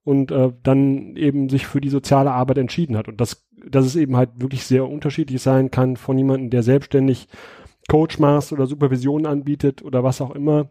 und 0.04 0.30
äh, 0.30 0.52
dann 0.62 1.16
eben 1.16 1.48
sich 1.48 1.66
für 1.66 1.80
die 1.80 1.90
soziale 1.90 2.32
Arbeit 2.32 2.58
entschieden 2.58 2.96
hat. 2.96 3.08
Und 3.08 3.20
das, 3.20 3.46
dass 3.66 3.84
es 3.84 3.96
eben 3.96 4.16
halt 4.16 4.30
wirklich 4.36 4.64
sehr 4.64 4.88
unterschiedlich 4.88 5.42
sein 5.42 5.70
kann 5.70 5.96
von 5.96 6.16
jemandem, 6.16 6.50
der 6.50 6.62
selbstständig 6.62 7.28
Coach 7.88 8.18
macht 8.18 8.52
oder 8.52 8.66
Supervision 8.66 9.26
anbietet 9.26 9.82
oder 9.82 10.04
was 10.04 10.20
auch 10.20 10.34
immer, 10.34 10.70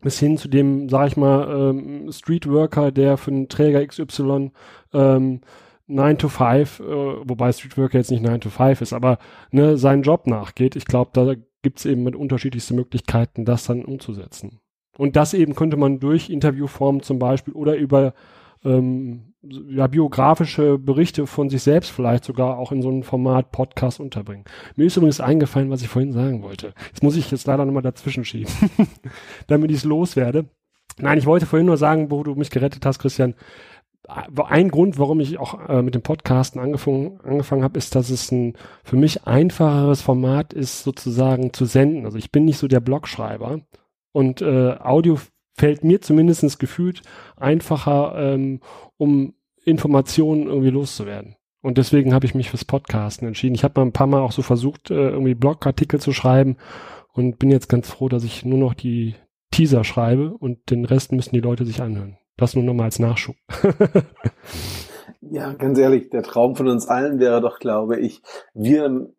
bis 0.00 0.18
hin 0.18 0.36
zu 0.36 0.48
dem, 0.48 0.88
sag 0.88 1.08
ich 1.08 1.16
mal, 1.16 1.70
ähm, 1.70 2.10
Streetworker, 2.10 2.90
der 2.90 3.16
für 3.16 3.30
einen 3.30 3.48
Träger 3.48 3.86
XY 3.86 4.50
ähm, 4.92 5.40
9 5.86 6.18
to 6.18 6.28
5, 6.28 6.80
äh, 6.80 6.84
wobei 6.84 7.52
Streetworker 7.52 7.98
jetzt 7.98 8.10
nicht 8.10 8.22
9 8.22 8.40
to 8.40 8.50
5 8.50 8.80
ist, 8.80 8.92
aber 8.92 9.18
ne, 9.50 9.76
seinen 9.76 10.02
Job 10.02 10.26
nachgeht. 10.26 10.76
Ich 10.76 10.84
glaube, 10.84 11.10
da 11.12 11.34
gibt's 11.62 11.84
eben 11.84 12.02
mit 12.02 12.16
unterschiedlichsten 12.16 12.74
Möglichkeiten, 12.74 13.44
das 13.44 13.64
dann 13.64 13.84
umzusetzen. 13.84 14.60
Und 14.96 15.16
das 15.16 15.34
eben 15.34 15.54
könnte 15.54 15.76
man 15.76 16.00
durch 16.00 16.30
Interviewformen 16.30 17.02
zum 17.02 17.18
Beispiel 17.18 17.54
oder 17.54 17.76
über 17.76 18.14
ähm, 18.64 19.32
ja, 19.42 19.86
biografische 19.86 20.78
Berichte 20.78 21.26
von 21.26 21.48
sich 21.48 21.62
selbst 21.62 21.90
vielleicht 21.90 22.24
sogar 22.24 22.58
auch 22.58 22.72
in 22.72 22.82
so 22.82 22.88
einem 22.88 23.02
Format 23.02 23.52
Podcast 23.52 24.00
unterbringen. 24.00 24.44
Mir 24.76 24.86
ist 24.86 24.96
übrigens 24.96 25.20
eingefallen, 25.20 25.70
was 25.70 25.82
ich 25.82 25.88
vorhin 25.88 26.12
sagen 26.12 26.42
wollte. 26.42 26.74
Jetzt 26.88 27.02
muss 27.02 27.16
ich 27.16 27.30
jetzt 27.30 27.46
leider 27.46 27.64
nochmal 27.64 27.82
dazwischen 27.82 28.24
schieben, 28.24 28.52
damit 29.46 29.70
ich 29.70 29.78
es 29.78 29.84
loswerde. 29.84 30.46
Nein, 30.98 31.18
ich 31.18 31.26
wollte 31.26 31.46
vorhin 31.46 31.66
nur 31.66 31.78
sagen, 31.78 32.10
wo 32.10 32.22
du 32.22 32.34
mich 32.34 32.50
gerettet 32.50 32.84
hast, 32.84 32.98
Christian. 32.98 33.34
Ein 34.48 34.70
Grund, 34.70 34.98
warum 34.98 35.20
ich 35.20 35.38
auch 35.38 35.68
äh, 35.68 35.82
mit 35.82 35.94
dem 35.94 36.02
Podcasten 36.02 36.60
angefangen, 36.60 37.20
angefangen 37.22 37.62
habe, 37.62 37.78
ist, 37.78 37.94
dass 37.94 38.10
es 38.10 38.32
ein 38.32 38.54
für 38.82 38.96
mich 38.96 39.26
einfacheres 39.26 40.02
Format 40.02 40.52
ist, 40.52 40.82
sozusagen 40.82 41.52
zu 41.52 41.64
senden. 41.64 42.04
Also 42.04 42.18
ich 42.18 42.32
bin 42.32 42.44
nicht 42.44 42.58
so 42.58 42.68
der 42.68 42.80
Blogschreiber 42.80 43.60
und 44.12 44.42
äh, 44.42 44.76
Audio 44.80 45.18
fällt 45.54 45.84
mir 45.84 46.00
zumindest 46.00 46.58
gefühlt 46.58 47.02
einfacher, 47.36 48.14
ähm, 48.16 48.60
um 48.96 49.34
Informationen 49.64 50.46
irgendwie 50.46 50.70
loszuwerden. 50.70 51.36
Und 51.62 51.76
deswegen 51.76 52.14
habe 52.14 52.24
ich 52.24 52.34
mich 52.34 52.50
fürs 52.50 52.64
Podcasten 52.64 53.28
entschieden. 53.28 53.54
Ich 53.54 53.64
habe 53.64 53.78
mal 53.80 53.86
ein 53.86 53.92
paar 53.92 54.06
Mal 54.06 54.20
auch 54.20 54.32
so 54.32 54.42
versucht, 54.42 54.90
äh, 54.90 55.10
irgendwie 55.10 55.34
Blogartikel 55.34 56.00
zu 56.00 56.12
schreiben 56.12 56.56
und 57.12 57.38
bin 57.38 57.50
jetzt 57.50 57.68
ganz 57.68 57.90
froh, 57.90 58.08
dass 58.08 58.24
ich 58.24 58.44
nur 58.44 58.58
noch 58.58 58.74
die 58.74 59.14
Teaser 59.50 59.84
schreibe 59.84 60.32
und 60.32 60.70
den 60.70 60.84
Rest 60.84 61.12
müssen 61.12 61.34
die 61.34 61.40
Leute 61.40 61.66
sich 61.66 61.82
anhören. 61.82 62.16
Das 62.40 62.54
nur 62.54 62.64
nochmal 62.64 62.86
als 62.86 62.98
Nachschub. 62.98 63.36
Ja, 65.32 65.52
ganz 65.52 65.78
ehrlich, 65.78 66.08
der 66.10 66.22
Traum 66.22 66.56
von 66.56 66.66
uns 66.66 66.88
allen 66.88 67.20
wäre 67.20 67.40
doch, 67.40 67.60
glaube 67.60 68.00
ich, 68.00 68.22
wir 68.52 69.10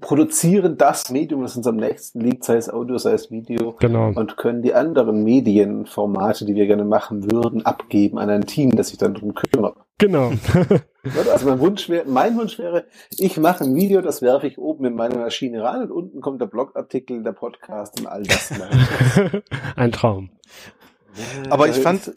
produzieren 0.00 0.76
das 0.76 1.10
Medium, 1.10 1.42
das 1.42 1.56
uns 1.56 1.66
am 1.66 1.76
nächsten 1.76 2.20
liegt, 2.20 2.42
sei 2.42 2.56
es 2.56 2.68
Audio, 2.68 2.98
sei 2.98 3.12
es 3.12 3.30
Video, 3.30 3.76
genau. 3.78 4.10
und 4.14 4.36
können 4.36 4.62
die 4.62 4.74
anderen 4.74 5.22
Medienformate, 5.22 6.44
die 6.46 6.56
wir 6.56 6.66
gerne 6.66 6.84
machen 6.84 7.30
würden, 7.30 7.64
abgeben 7.66 8.18
an 8.18 8.30
ein 8.30 8.46
Team, 8.46 8.74
das 8.74 8.88
sich 8.88 8.98
dann 8.98 9.14
darum 9.14 9.34
kümmert. 9.34 9.76
Genau. 9.98 10.32
also 11.30 11.46
mein 11.46 11.60
Wunsch 11.60 11.88
wäre, 11.88 12.08
mein 12.08 12.36
Wunsch 12.36 12.58
wäre, 12.58 12.86
ich 13.10 13.36
mache 13.36 13.62
ein 13.62 13.74
Video, 13.76 14.00
das 14.00 14.22
werfe 14.22 14.46
ich 14.48 14.58
oben 14.58 14.86
in 14.86 14.94
meine 14.94 15.16
Maschine 15.16 15.62
rein 15.62 15.82
und 15.82 15.92
unten 15.92 16.20
kommt 16.20 16.40
der 16.40 16.46
Blogartikel, 16.46 17.22
der 17.22 17.32
Podcast 17.32 18.00
und 18.00 18.06
all 18.06 18.22
das. 18.22 18.52
ein 19.76 19.92
Traum. 19.92 20.30
Aber 21.50 21.68
ich 21.68 21.76
fand, 21.76 22.12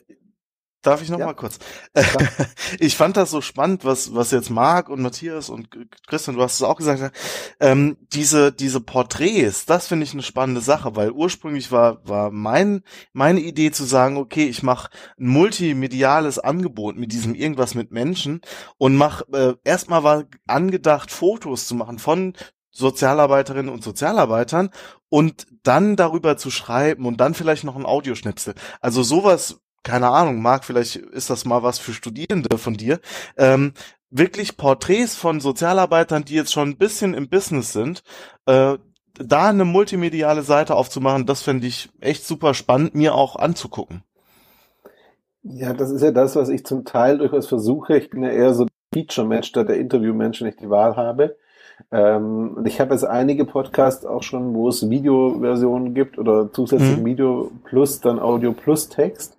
Darf 0.83 1.01
ich 1.01 1.09
noch 1.09 1.17
ja. 1.17 1.25
mal 1.25 1.33
kurz? 1.33 1.59
ich 2.79 2.97
fand 2.97 3.15
das 3.15 3.31
so 3.31 3.39
spannend, 3.39 3.85
was 3.85 4.13
was 4.13 4.31
jetzt 4.31 4.49
Marc 4.49 4.89
und 4.89 5.01
Matthias 5.01 5.49
und 5.49 5.69
Christian, 6.07 6.35
du 6.35 6.43
hast 6.43 6.55
es 6.55 6.61
auch 6.61 6.75
gesagt, 6.75 7.15
ähm, 7.61 7.97
diese 8.11 8.51
diese 8.51 8.81
Porträts, 8.81 9.65
das 9.65 9.87
finde 9.87 10.03
ich 10.03 10.13
eine 10.13 10.23
spannende 10.23 10.59
Sache, 10.59 10.97
weil 10.97 11.11
ursprünglich 11.11 11.71
war 11.71 12.05
war 12.05 12.31
mein 12.31 12.83
meine 13.13 13.39
Idee 13.39 13.71
zu 13.71 13.85
sagen, 13.85 14.17
okay, 14.17 14.45
ich 14.45 14.61
mache 14.61 14.89
ein 15.17 15.27
multimediales 15.27 16.37
Angebot 16.37 16.97
mit 16.97 17.13
diesem 17.13 17.33
irgendwas 17.33 17.75
mit 17.75 17.91
Menschen 17.91 18.41
und 18.77 18.97
mach 18.97 19.21
äh, 19.31 19.53
erstmal 19.63 20.03
war 20.03 20.25
angedacht 20.47 21.11
Fotos 21.11 21.65
zu 21.65 21.75
machen 21.75 21.97
von 21.97 22.33
Sozialarbeiterinnen 22.71 23.71
und 23.71 23.83
Sozialarbeitern 23.83 24.69
und 25.07 25.45
dann 25.61 25.95
darüber 25.95 26.37
zu 26.37 26.49
schreiben 26.49 27.05
und 27.05 27.21
dann 27.21 27.35
vielleicht 27.35 27.63
noch 27.63 27.75
ein 27.75 27.85
Audioschnipsel. 27.85 28.55
Also 28.81 29.03
sowas 29.03 29.61
keine 29.83 30.09
Ahnung, 30.09 30.41
Marc, 30.41 30.65
vielleicht 30.65 30.95
ist 30.95 31.29
das 31.29 31.45
mal 31.45 31.63
was 31.63 31.79
für 31.79 31.93
Studierende 31.93 32.57
von 32.57 32.73
dir, 32.73 32.99
ähm, 33.37 33.73
wirklich 34.09 34.57
Porträts 34.57 35.15
von 35.15 35.39
Sozialarbeitern, 35.39 36.23
die 36.23 36.35
jetzt 36.35 36.53
schon 36.53 36.69
ein 36.69 36.77
bisschen 36.77 37.13
im 37.13 37.29
Business 37.29 37.73
sind, 37.73 38.03
äh, 38.45 38.77
da 39.15 39.49
eine 39.49 39.65
multimediale 39.65 40.41
Seite 40.41 40.75
aufzumachen, 40.75 41.25
das 41.25 41.41
fände 41.41 41.67
ich 41.67 41.89
echt 41.99 42.25
super 42.25 42.53
spannend, 42.53 42.95
mir 42.95 43.13
auch 43.15 43.35
anzugucken. 43.35 44.03
Ja, 45.43 45.73
das 45.73 45.91
ist 45.91 46.01
ja 46.01 46.11
das, 46.11 46.35
was 46.35 46.49
ich 46.49 46.65
zum 46.65 46.85
Teil 46.85 47.17
durchaus 47.17 47.47
versuche. 47.47 47.97
Ich 47.97 48.09
bin 48.09 48.23
ja 48.23 48.29
eher 48.29 48.53
so 48.53 48.65
Feature-Mensch 48.93 49.47
statt 49.47 49.67
der 49.67 49.77
Interview-Mensch, 49.77 50.41
wenn 50.41 50.47
ich 50.47 50.55
die 50.55 50.69
Wahl 50.69 50.95
habe. 50.95 51.35
Ähm, 51.91 52.53
und 52.55 52.67
ich 52.67 52.79
habe 52.79 52.93
jetzt 52.93 53.03
einige 53.03 53.45
Podcasts 53.45 54.05
auch 54.05 54.23
schon, 54.23 54.53
wo 54.53 54.69
es 54.69 54.89
Videoversionen 54.89 55.93
gibt 55.93 56.17
oder 56.17 56.51
zusätzlich 56.53 56.97
mhm. 56.97 57.05
Video 57.05 57.51
plus 57.65 57.99
dann 57.99 58.19
Audio 58.19 58.53
plus 58.53 58.87
Text 58.89 59.37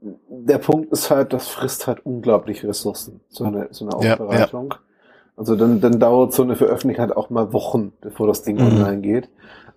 der 0.00 0.58
Punkt 0.58 0.92
ist 0.92 1.10
halt, 1.10 1.32
das 1.32 1.48
frisst 1.48 1.86
halt 1.86 2.04
unglaublich 2.04 2.64
Ressourcen, 2.64 3.20
so 3.28 3.44
eine, 3.44 3.68
so 3.70 3.84
eine 3.84 3.94
Aufbereitung. 3.94 4.70
Ja, 4.72 4.78
Also 5.36 5.56
dann, 5.56 5.80
dann 5.80 5.98
dauert 5.98 6.32
so 6.32 6.42
eine 6.42 6.56
Veröffentlichung 6.56 7.08
halt 7.08 7.16
auch 7.16 7.30
mal 7.30 7.52
Wochen, 7.52 7.92
bevor 8.00 8.26
das 8.26 8.42
Ding 8.42 8.56
mhm. 8.56 8.66
online 8.66 9.00
geht. 9.00 9.28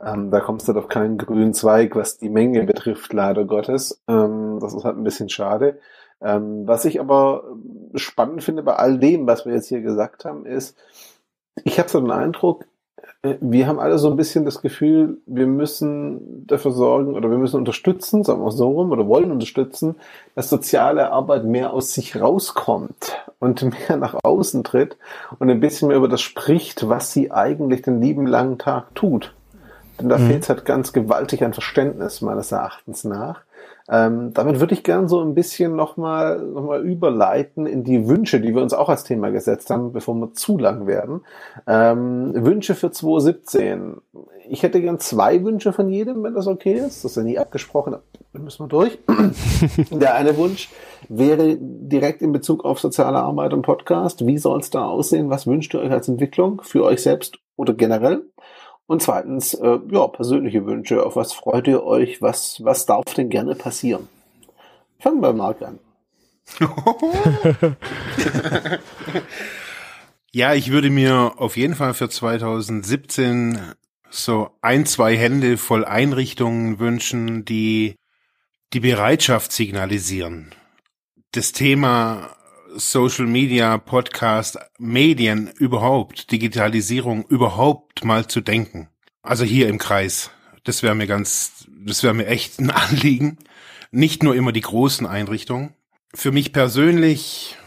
Ähm, 0.03 0.31
da 0.31 0.39
kommst 0.39 0.67
du 0.67 0.73
halt 0.73 0.83
auf 0.83 0.89
keinen 0.89 1.17
grünen 1.17 1.53
Zweig, 1.53 1.95
was 1.95 2.17
die 2.17 2.29
Menge 2.29 2.63
betrifft, 2.63 3.13
leider 3.13 3.45
Gottes. 3.45 4.01
Ähm, 4.07 4.59
das 4.59 4.73
ist 4.73 4.83
halt 4.83 4.97
ein 4.97 5.03
bisschen 5.03 5.29
schade. 5.29 5.79
Ähm, 6.21 6.67
was 6.67 6.85
ich 6.85 6.99
aber 6.99 7.43
spannend 7.95 8.43
finde 8.43 8.63
bei 8.63 8.75
all 8.75 8.99
dem, 8.99 9.27
was 9.27 9.45
wir 9.45 9.53
jetzt 9.53 9.67
hier 9.67 9.81
gesagt 9.81 10.25
haben, 10.25 10.45
ist, 10.45 10.77
ich 11.63 11.79
habe 11.79 11.89
so 11.89 11.99
den 11.99 12.11
Eindruck, 12.11 12.65
wir 13.23 13.67
haben 13.67 13.79
alle 13.79 13.99
so 13.99 14.09
ein 14.09 14.17
bisschen 14.17 14.45
das 14.45 14.61
Gefühl, 14.61 15.19
wir 15.27 15.45
müssen 15.45 16.47
dafür 16.47 16.71
sorgen 16.71 17.13
oder 17.13 17.29
wir 17.29 17.37
müssen 17.37 17.57
unterstützen, 17.57 18.23
sagen 18.23 18.43
wir 18.43 18.51
so 18.51 18.69
rum, 18.69 18.91
oder 18.91 19.07
wollen 19.07 19.31
unterstützen, 19.31 19.95
dass 20.33 20.49
soziale 20.49 21.11
Arbeit 21.11 21.45
mehr 21.45 21.71
aus 21.71 21.93
sich 21.93 22.19
rauskommt 22.19 23.23
und 23.39 23.61
mehr 23.89 23.97
nach 23.97 24.15
außen 24.23 24.63
tritt 24.63 24.97
und 25.37 25.49
ein 25.49 25.59
bisschen 25.59 25.89
mehr 25.89 25.97
über 25.97 26.09
das 26.09 26.21
spricht, 26.21 26.89
was 26.89 27.13
sie 27.13 27.31
eigentlich 27.31 27.83
den 27.83 28.01
lieben 28.01 28.25
langen 28.25 28.57
Tag 28.57 28.95
tut. 28.95 29.35
Denn 29.99 30.09
da 30.09 30.17
mhm. 30.17 30.27
fehlt 30.27 30.43
es 30.43 30.49
halt 30.49 30.65
ganz 30.65 30.91
gewaltig 30.91 31.43
an 31.43 31.53
Verständnis 31.53 32.21
meines 32.21 32.51
Erachtens 32.51 33.03
nach. 33.03 33.41
Ähm, 33.91 34.33
damit 34.33 34.61
würde 34.61 34.73
ich 34.73 34.83
gern 34.83 35.09
so 35.09 35.19
ein 35.19 35.35
bisschen 35.35 35.75
nochmal 35.75 36.39
noch 36.39 36.63
mal 36.63 36.81
überleiten 36.81 37.65
in 37.65 37.83
die 37.83 38.07
Wünsche, 38.07 38.39
die 38.39 38.55
wir 38.55 38.61
uns 38.61 38.73
auch 38.73 38.87
als 38.87 39.03
Thema 39.03 39.31
gesetzt 39.31 39.69
haben, 39.69 39.91
bevor 39.91 40.15
wir 40.15 40.33
zu 40.33 40.57
lang 40.57 40.87
werden. 40.87 41.25
Ähm, 41.67 42.31
Wünsche 42.33 42.73
für 42.73 42.89
2017. 42.89 43.97
Ich 44.49 44.63
hätte 44.63 44.79
gern 44.79 44.99
zwei 44.99 45.43
Wünsche 45.43 45.73
von 45.73 45.89
jedem, 45.89 46.23
wenn 46.23 46.33
das 46.33 46.47
okay 46.47 46.75
ist. 46.75 47.03
Das 47.03 47.11
ist 47.11 47.17
ja 47.17 47.23
nie 47.23 47.37
abgesprochen, 47.37 47.97
dann 48.31 48.43
müssen 48.45 48.63
wir 48.63 48.69
durch. 48.69 48.97
Der 49.91 50.15
eine 50.15 50.37
Wunsch 50.37 50.69
wäre 51.09 51.57
direkt 51.59 52.21
in 52.21 52.31
Bezug 52.31 52.63
auf 52.63 52.79
soziale 52.79 53.19
Arbeit 53.19 53.51
und 53.51 53.61
Podcast. 53.61 54.25
Wie 54.25 54.37
soll 54.37 54.61
es 54.61 54.69
da 54.69 54.85
aussehen? 54.85 55.29
Was 55.29 55.47
wünscht 55.47 55.73
ihr 55.73 55.81
euch 55.81 55.91
als 55.91 56.07
Entwicklung 56.07 56.61
für 56.63 56.85
euch 56.85 57.01
selbst 57.01 57.39
oder 57.57 57.73
generell? 57.73 58.23
Und 58.91 59.01
zweitens, 59.01 59.53
äh, 59.53 59.79
ja, 59.89 60.05
persönliche 60.07 60.65
Wünsche. 60.65 61.05
Auf 61.05 61.15
was 61.15 61.31
freut 61.31 61.65
ihr 61.65 61.81
euch? 61.81 62.21
Was, 62.21 62.61
was 62.61 62.85
darf 62.85 63.13
denn 63.13 63.29
gerne 63.29 63.55
passieren? 63.55 64.09
Fangen 64.99 65.21
wir 65.21 65.31
mal 65.31 65.55
an. 65.63 65.79
ja, 70.31 70.53
ich 70.55 70.71
würde 70.71 70.89
mir 70.89 71.35
auf 71.37 71.55
jeden 71.55 71.75
Fall 71.75 71.93
für 71.93 72.09
2017 72.09 73.61
so 74.09 74.49
ein, 74.61 74.85
zwei 74.85 75.15
Hände 75.15 75.55
voll 75.55 75.85
Einrichtungen 75.85 76.79
wünschen, 76.79 77.45
die 77.45 77.95
die 78.73 78.81
Bereitschaft 78.81 79.53
signalisieren. 79.53 80.51
Das 81.31 81.53
Thema 81.53 82.35
Social 82.75 83.25
Media, 83.25 83.77
Podcast, 83.77 84.57
Medien 84.77 85.49
überhaupt, 85.57 86.31
Digitalisierung 86.31 87.25
überhaupt 87.27 88.03
mal 88.03 88.27
zu 88.27 88.41
denken. 88.41 88.89
Also 89.21 89.43
hier 89.43 89.67
im 89.67 89.77
Kreis. 89.77 90.31
Das 90.63 90.83
wäre 90.83 90.95
mir 90.95 91.07
ganz, 91.07 91.67
das 91.85 92.03
wäre 92.03 92.13
mir 92.13 92.27
echt 92.27 92.59
ein 92.59 92.69
Anliegen. 92.71 93.37
Nicht 93.91 94.23
nur 94.23 94.35
immer 94.35 94.51
die 94.51 94.61
großen 94.61 95.05
Einrichtungen. 95.05 95.73
Für 96.13 96.31
mich 96.31 96.53
persönlich 96.53 97.57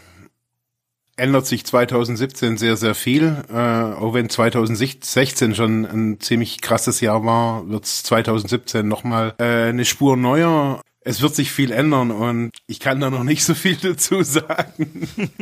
ändert 1.17 1.45
sich 1.45 1.65
2017 1.65 2.57
sehr, 2.57 2.77
sehr 2.77 2.95
viel. 2.95 3.43
Äh, 3.49 3.53
auch 3.53 4.13
wenn 4.13 4.29
2016 4.29 5.55
schon 5.55 5.85
ein 5.85 6.19
ziemlich 6.19 6.61
krasses 6.61 6.99
Jahr 6.99 7.23
war, 7.25 7.67
wird 7.69 7.85
es 7.85 8.03
2017 8.03 8.87
nochmal 8.87 9.33
äh, 9.39 9.69
eine 9.69 9.85
Spur 9.85 10.17
neuer 10.17 10.81
es 11.05 11.21
wird 11.21 11.35
sich 11.35 11.51
viel 11.51 11.71
ändern 11.71 12.11
und 12.11 12.51
ich 12.67 12.79
kann 12.79 12.99
da 12.99 13.11
noch 13.11 13.23
nicht 13.23 13.45
so 13.45 13.53
viel 13.53 13.75
dazu 13.75 14.23
sagen. 14.23 15.07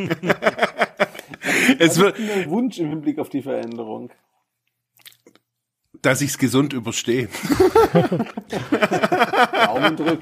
es 1.79 1.97
wird 1.97 2.19
ein 2.19 2.49
Wunsch 2.49 2.77
im 2.79 2.89
Hinblick 2.89 3.17
auf 3.17 3.29
die 3.29 3.41
Veränderung. 3.41 4.11
Dass 6.01 6.19
ich 6.21 6.31
es 6.31 6.37
gesund 6.37 6.73
überstehe. 6.73 7.29
Daumen 9.65 9.95
drück. 9.95 10.19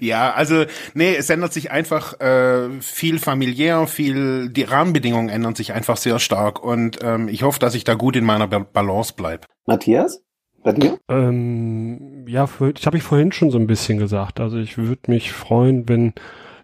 Ja, 0.00 0.34
also 0.34 0.66
nee, 0.92 1.14
es 1.16 1.30
ändert 1.30 1.54
sich 1.54 1.70
einfach 1.70 2.20
äh, 2.20 2.68
viel 2.82 3.18
familiär, 3.18 3.86
viel 3.86 4.50
die 4.50 4.64
Rahmenbedingungen 4.64 5.30
ändern 5.30 5.54
sich 5.54 5.72
einfach 5.72 5.96
sehr 5.96 6.18
stark 6.18 6.62
und 6.62 6.98
ähm, 7.02 7.28
ich 7.28 7.42
hoffe, 7.42 7.58
dass 7.58 7.74
ich 7.74 7.84
da 7.84 7.94
gut 7.94 8.16
in 8.16 8.24
meiner 8.24 8.48
Balance 8.48 9.14
bleib. 9.16 9.46
Matthias? 9.66 10.22
Bei 10.62 10.72
dir? 10.72 10.98
Ähm, 11.08 12.26
ja, 12.28 12.48
ich 12.74 12.86
habe 12.86 12.96
ich 12.96 13.02
vorhin 13.02 13.32
schon 13.32 13.50
so 13.50 13.58
ein 13.58 13.66
bisschen 13.66 13.98
gesagt. 13.98 14.40
Also 14.40 14.58
ich 14.58 14.78
würde 14.78 15.10
mich 15.10 15.32
freuen, 15.32 15.88
wenn 15.88 16.12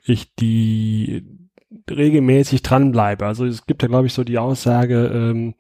ich 0.03 0.35
die 0.35 1.25
regelmäßig 1.91 2.63
dranbleibe. 2.63 3.27
Also 3.27 3.47
es 3.47 3.67
gibt 3.67 3.83
ja, 3.83 3.89
glaube 3.89 4.07
ich, 4.07 4.13
so 4.13 4.25
die 4.25 4.39
Aussage, 4.39 5.11
ähm, 5.15 5.55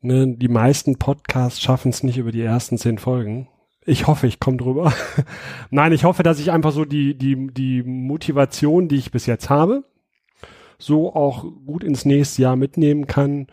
ne, 0.00 0.28
die 0.36 0.48
meisten 0.48 0.98
Podcasts 0.98 1.60
schaffen 1.60 1.90
es 1.90 2.02
nicht 2.02 2.18
über 2.18 2.32
die 2.32 2.42
ersten 2.42 2.78
zehn 2.78 2.98
Folgen. 2.98 3.48
Ich 3.86 4.06
hoffe, 4.06 4.26
ich 4.26 4.40
komme 4.40 4.58
drüber. 4.58 4.92
Nein, 5.70 5.92
ich 5.92 6.04
hoffe, 6.04 6.22
dass 6.22 6.38
ich 6.38 6.50
einfach 6.52 6.72
so 6.72 6.84
die, 6.84 7.16
die, 7.16 7.48
die 7.52 7.82
Motivation, 7.82 8.88
die 8.88 8.96
ich 8.96 9.10
bis 9.10 9.26
jetzt 9.26 9.48
habe, 9.48 9.84
so 10.78 11.14
auch 11.14 11.44
gut 11.66 11.84
ins 11.84 12.04
nächste 12.04 12.42
Jahr 12.42 12.56
mitnehmen 12.56 13.06
kann 13.06 13.46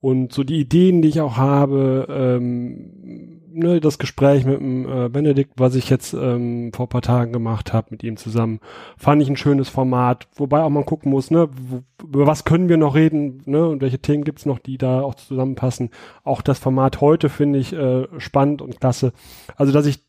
Und 0.00 0.32
so 0.32 0.44
die 0.44 0.60
Ideen, 0.60 1.02
die 1.02 1.08
ich 1.08 1.20
auch 1.20 1.36
habe, 1.36 2.06
ähm, 2.10 3.39
ne, 3.52 3.80
das 3.80 3.98
Gespräch 3.98 4.44
mit 4.44 4.60
dem 4.60 4.88
äh, 4.88 5.08
Benedikt, 5.08 5.52
was 5.56 5.74
ich 5.74 5.90
jetzt 5.90 6.12
ähm, 6.14 6.72
vor 6.74 6.88
paar 6.88 7.02
Tagen 7.02 7.32
gemacht 7.32 7.72
habe 7.72 7.88
mit 7.90 8.02
ihm 8.02 8.16
zusammen, 8.16 8.60
fand 8.96 9.22
ich 9.22 9.28
ein 9.28 9.36
schönes 9.36 9.68
Format, 9.68 10.28
wobei 10.34 10.62
auch 10.62 10.70
man 10.70 10.84
gucken 10.84 11.10
muss, 11.10 11.30
ne, 11.30 11.48
wo, 11.52 11.82
über 12.04 12.26
was 12.26 12.44
können 12.44 12.68
wir 12.68 12.76
noch 12.76 12.94
reden, 12.94 13.42
ne, 13.46 13.66
und 13.68 13.80
welche 13.80 13.98
Themen 13.98 14.24
gibt's 14.24 14.46
noch, 14.46 14.58
die 14.58 14.78
da 14.78 15.02
auch 15.02 15.14
zusammenpassen. 15.14 15.90
Auch 16.24 16.42
das 16.42 16.58
Format 16.58 17.00
heute 17.00 17.28
finde 17.28 17.58
ich 17.58 17.72
äh, 17.72 18.06
spannend 18.18 18.62
und 18.62 18.80
klasse. 18.80 19.12
Also, 19.56 19.72
dass 19.72 19.86
ich 19.86 20.00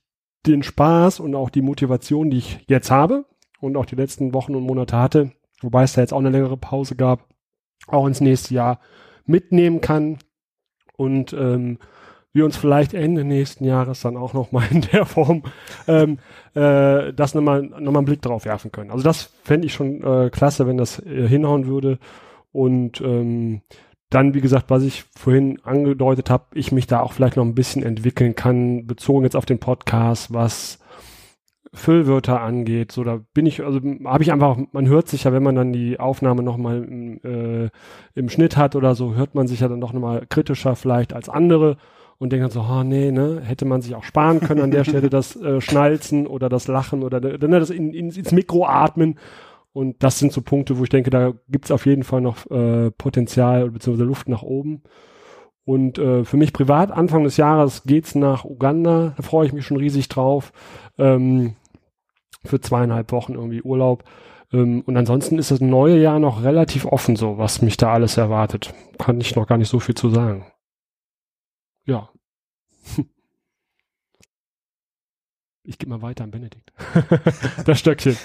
den 0.45 0.63
Spaß 0.63 1.19
und 1.19 1.35
auch 1.35 1.49
die 1.49 1.61
Motivation, 1.61 2.29
die 2.29 2.37
ich 2.37 2.65
jetzt 2.67 2.91
habe 2.91 3.25
und 3.59 3.77
auch 3.77 3.85
die 3.85 3.95
letzten 3.95 4.33
Wochen 4.33 4.55
und 4.55 4.63
Monate 4.63 4.97
hatte, 4.97 5.31
wobei 5.61 5.83
es 5.83 5.93
da 5.93 6.01
jetzt 6.01 6.13
auch 6.13 6.19
eine 6.19 6.29
längere 6.29 6.57
Pause 6.57 6.95
gab, 6.95 7.27
auch 7.87 8.07
ins 8.07 8.21
nächste 8.21 8.53
Jahr 8.53 8.79
mitnehmen 9.25 9.81
kann 9.81 10.17
und 10.97 11.33
ähm, 11.33 11.77
wir 12.33 12.45
uns 12.45 12.57
vielleicht 12.57 12.93
Ende 12.93 13.23
nächsten 13.23 13.65
Jahres 13.65 14.01
dann 14.01 14.17
auch 14.17 14.33
noch 14.33 14.51
mal 14.51 14.65
in 14.71 14.81
der 14.81 15.05
Form 15.05 15.43
ähm, 15.87 16.19
äh, 16.53 17.13
das 17.13 17.35
nochmal 17.35 17.63
noch 17.63 17.91
mal 17.91 17.99
einen 17.99 18.05
Blick 18.05 18.21
drauf 18.21 18.45
werfen 18.45 18.71
können. 18.71 18.91
Also 18.91 19.03
das 19.03 19.33
fände 19.43 19.67
ich 19.67 19.73
schon 19.73 20.03
äh, 20.03 20.29
klasse, 20.29 20.67
wenn 20.67 20.77
das 20.77 20.99
äh, 20.99 21.27
hinhauen 21.27 21.67
würde. 21.67 21.99
Und 22.51 23.01
ähm, 23.01 23.61
dann, 24.09 24.33
wie 24.33 24.41
gesagt, 24.41 24.69
was 24.69 24.83
ich 24.83 25.05
vorhin 25.17 25.59
angedeutet 25.63 26.29
habe, 26.29 26.45
ich 26.53 26.73
mich 26.73 26.85
da 26.85 26.99
auch 26.99 27.13
vielleicht 27.13 27.37
noch 27.37 27.45
ein 27.45 27.55
bisschen 27.55 27.81
entwickeln 27.81 28.35
kann, 28.35 28.85
bezogen 28.85 29.23
jetzt 29.23 29.37
auf 29.37 29.45
den 29.45 29.59
Podcast, 29.59 30.33
was 30.33 30.79
Füllwörter 31.73 32.41
angeht. 32.41 32.91
So, 32.91 33.05
da 33.05 33.21
bin 33.33 33.45
ich, 33.45 33.63
also 33.63 33.79
habe 34.03 34.23
ich 34.23 34.33
einfach, 34.33 34.57
man 34.73 34.87
hört 34.87 35.07
sich 35.07 35.23
ja, 35.23 35.31
wenn 35.31 35.43
man 35.43 35.55
dann 35.55 35.71
die 35.71 35.97
Aufnahme 35.97 36.43
nochmal 36.43 36.83
im, 36.83 37.21
äh, 37.23 37.69
im 38.13 38.27
Schnitt 38.27 38.57
hat 38.57 38.75
oder 38.75 38.95
so, 38.95 39.15
hört 39.15 39.33
man 39.33 39.47
sich 39.47 39.61
ja 39.61 39.69
dann 39.69 39.79
doch 39.79 39.93
nochmal 39.93 40.25
kritischer 40.27 40.75
vielleicht 40.75 41.13
als 41.13 41.29
andere 41.29 41.77
und 42.21 42.31
denkt 42.31 42.43
dann 42.43 42.51
so, 42.51 42.61
oh 42.61 42.83
nee, 42.83 43.09
ne, 43.09 43.41
hätte 43.43 43.65
man 43.65 43.81
sich 43.81 43.95
auch 43.95 44.03
sparen 44.03 44.41
können 44.41 44.61
an 44.61 44.69
der 44.69 44.83
Stelle 44.83 45.09
das 45.09 45.35
äh, 45.35 45.59
Schnalzen 45.59 46.27
oder 46.27 46.49
das 46.49 46.67
Lachen 46.67 47.01
oder 47.01 47.19
ne, 47.19 47.39
das 47.39 47.71
in, 47.71 47.95
in, 47.95 48.11
ins 48.11 48.31
Mikro 48.31 48.67
atmen. 48.67 49.17
Und 49.73 50.03
das 50.03 50.19
sind 50.19 50.31
so 50.31 50.43
Punkte, 50.43 50.77
wo 50.77 50.83
ich 50.83 50.89
denke, 50.89 51.09
da 51.09 51.33
gibt's 51.49 51.71
auf 51.71 51.87
jeden 51.87 52.03
Fall 52.03 52.21
noch 52.21 52.45
äh, 52.51 52.91
Potenzial 52.91 53.71
bzw. 53.71 54.03
Luft 54.03 54.29
nach 54.29 54.43
oben. 54.43 54.83
Und 55.65 55.97
äh, 55.97 56.23
für 56.23 56.37
mich 56.37 56.53
privat, 56.53 56.91
Anfang 56.91 57.23
des 57.23 57.37
Jahres 57.37 57.85
geht's 57.85 58.13
nach 58.13 58.45
Uganda. 58.45 59.15
Da 59.17 59.23
freue 59.23 59.47
ich 59.47 59.53
mich 59.53 59.65
schon 59.65 59.77
riesig 59.77 60.07
drauf. 60.07 60.53
Ähm, 60.99 61.55
für 62.45 62.61
zweieinhalb 62.61 63.11
Wochen 63.11 63.33
irgendwie 63.33 63.63
Urlaub. 63.63 64.03
Ähm, 64.53 64.83
und 64.85 64.95
ansonsten 64.95 65.39
ist 65.39 65.49
das 65.49 65.59
neue 65.59 65.97
Jahr 65.97 66.19
noch 66.19 66.43
relativ 66.43 66.85
offen 66.85 67.15
so, 67.15 67.39
was 67.39 67.63
mich 67.63 67.77
da 67.77 67.91
alles 67.91 68.17
erwartet. 68.17 68.75
Kann 68.99 69.19
ich 69.19 69.35
noch 69.35 69.47
gar 69.47 69.57
nicht 69.57 69.69
so 69.69 69.79
viel 69.79 69.95
zu 69.95 70.11
sagen. 70.11 70.45
Ja. 71.85 72.10
Ich 75.63 75.77
gebe 75.77 75.91
mal 75.91 76.01
weiter 76.01 76.23
an 76.23 76.31
Benedikt. 76.31 76.73
das 77.65 77.79
Stöckchen. 77.79 78.17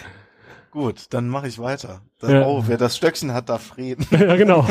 Gut, 0.70 1.06
dann 1.10 1.28
mache 1.28 1.48
ich 1.48 1.58
weiter. 1.58 2.02
Ja. 2.22 2.46
Oh, 2.46 2.64
wer 2.66 2.78
das 2.78 2.96
Stöckchen 2.96 3.34
hat, 3.34 3.48
darf 3.50 3.76
reden. 3.76 4.06
ja, 4.10 4.36
genau. 4.36 4.66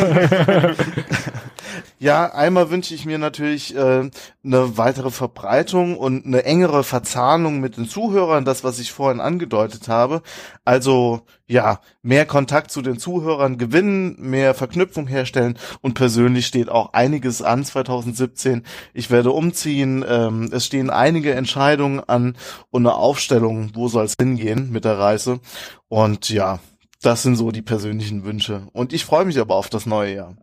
ja, 2.00 2.34
einmal 2.34 2.72
wünsche 2.72 2.96
ich 2.96 3.06
mir 3.06 3.20
natürlich 3.20 3.76
äh, 3.76 4.10
eine 4.44 4.78
weitere 4.78 5.12
Verbreitung 5.12 5.96
und 5.98 6.26
eine 6.26 6.44
engere 6.44 6.84
Verzahnung 6.84 7.60
mit 7.60 7.78
den 7.78 7.88
Zuhörern, 7.88 8.46
das, 8.46 8.64
was 8.64 8.80
ich 8.80 8.92
vorhin 8.92 9.22
angedeutet 9.22 9.88
habe. 9.88 10.24
Also 10.64 11.22
ja, 11.48 11.82
mehr 12.02 12.26
Kontakt 12.26 12.72
zu 12.72 12.82
den 12.82 12.98
Zuhörern 12.98 13.60
gewinnen, 13.60 14.16
mehr 14.20 14.56
Verknüpfung 14.56 15.06
herstellen 15.06 15.60
und 15.82 15.94
persönlich 15.94 16.48
steht 16.48 16.70
auch 16.70 16.94
einiges 16.94 17.44
an 17.44 17.64
2017. 17.64 18.64
Ich 18.96 19.12
werde 19.12 19.32
umziehen, 19.32 20.04
ähm, 20.08 20.50
es 20.52 20.66
stehen 20.66 20.90
einige 20.90 21.36
Entscheidungen 21.36 22.00
an 22.00 22.36
und 22.72 22.88
eine 22.88 22.96
Aufstellung, 22.96 23.70
wo 23.76 23.88
soll 23.88 24.06
es 24.06 24.16
hingehen 24.20 24.72
mit 24.72 24.86
der 24.86 24.98
Reise. 24.98 25.40
Und 25.88 26.30
ja, 26.30 26.60
das 27.02 27.24
sind 27.24 27.36
so 27.36 27.52
die 27.52 27.62
persönlichen 27.62 28.24
Wünsche. 28.24 28.68
Und 28.74 28.94
ich 28.94 29.06
freue 29.06 29.26
mich 29.26 29.40
aber 29.40 29.56
auf 29.56 29.70
das 29.70 29.86
neue 29.86 30.16
Jahr. 30.16 30.36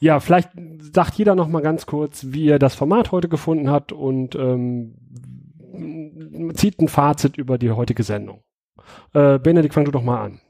Ja, 0.00 0.20
vielleicht 0.20 0.50
sagt 0.92 1.14
jeder 1.14 1.34
noch 1.34 1.48
mal 1.48 1.62
ganz 1.62 1.86
kurz, 1.86 2.26
wie 2.28 2.48
er 2.48 2.58
das 2.58 2.74
Format 2.74 3.10
heute 3.10 3.28
gefunden 3.28 3.70
hat 3.70 3.90
und 3.90 4.36
ähm, 4.36 4.94
zieht 6.54 6.80
ein 6.80 6.88
Fazit 6.88 7.36
über 7.36 7.58
die 7.58 7.70
heutige 7.72 8.04
Sendung. 8.04 8.42
Äh, 9.12 9.38
Benedikt, 9.38 9.74
fang 9.74 9.84
du 9.84 9.90
doch 9.90 10.02
mal 10.02 10.22
an. 10.22 10.40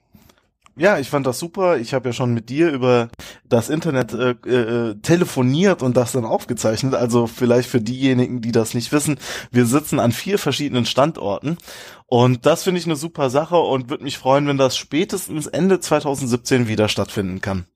Ja, 0.78 0.98
ich 0.98 1.10
fand 1.10 1.26
das 1.26 1.40
super. 1.40 1.76
Ich 1.78 1.92
habe 1.92 2.08
ja 2.08 2.12
schon 2.12 2.32
mit 2.32 2.48
dir 2.48 2.70
über 2.70 3.08
das 3.44 3.68
Internet 3.68 4.14
äh, 4.14 4.30
äh, 4.30 4.94
telefoniert 5.02 5.82
und 5.82 5.96
das 5.96 6.12
dann 6.12 6.24
aufgezeichnet. 6.24 6.94
Also 6.94 7.26
vielleicht 7.26 7.68
für 7.68 7.80
diejenigen, 7.80 8.40
die 8.40 8.52
das 8.52 8.74
nicht 8.74 8.92
wissen, 8.92 9.18
wir 9.50 9.66
sitzen 9.66 9.98
an 9.98 10.12
vier 10.12 10.38
verschiedenen 10.38 10.86
Standorten 10.86 11.58
und 12.06 12.46
das 12.46 12.62
finde 12.62 12.78
ich 12.78 12.86
eine 12.86 12.96
super 12.96 13.28
Sache 13.28 13.56
und 13.56 13.90
würde 13.90 14.04
mich 14.04 14.18
freuen, 14.18 14.46
wenn 14.46 14.56
das 14.56 14.76
spätestens 14.76 15.48
Ende 15.48 15.80
2017 15.80 16.68
wieder 16.68 16.88
stattfinden 16.88 17.40
kann. 17.40 17.66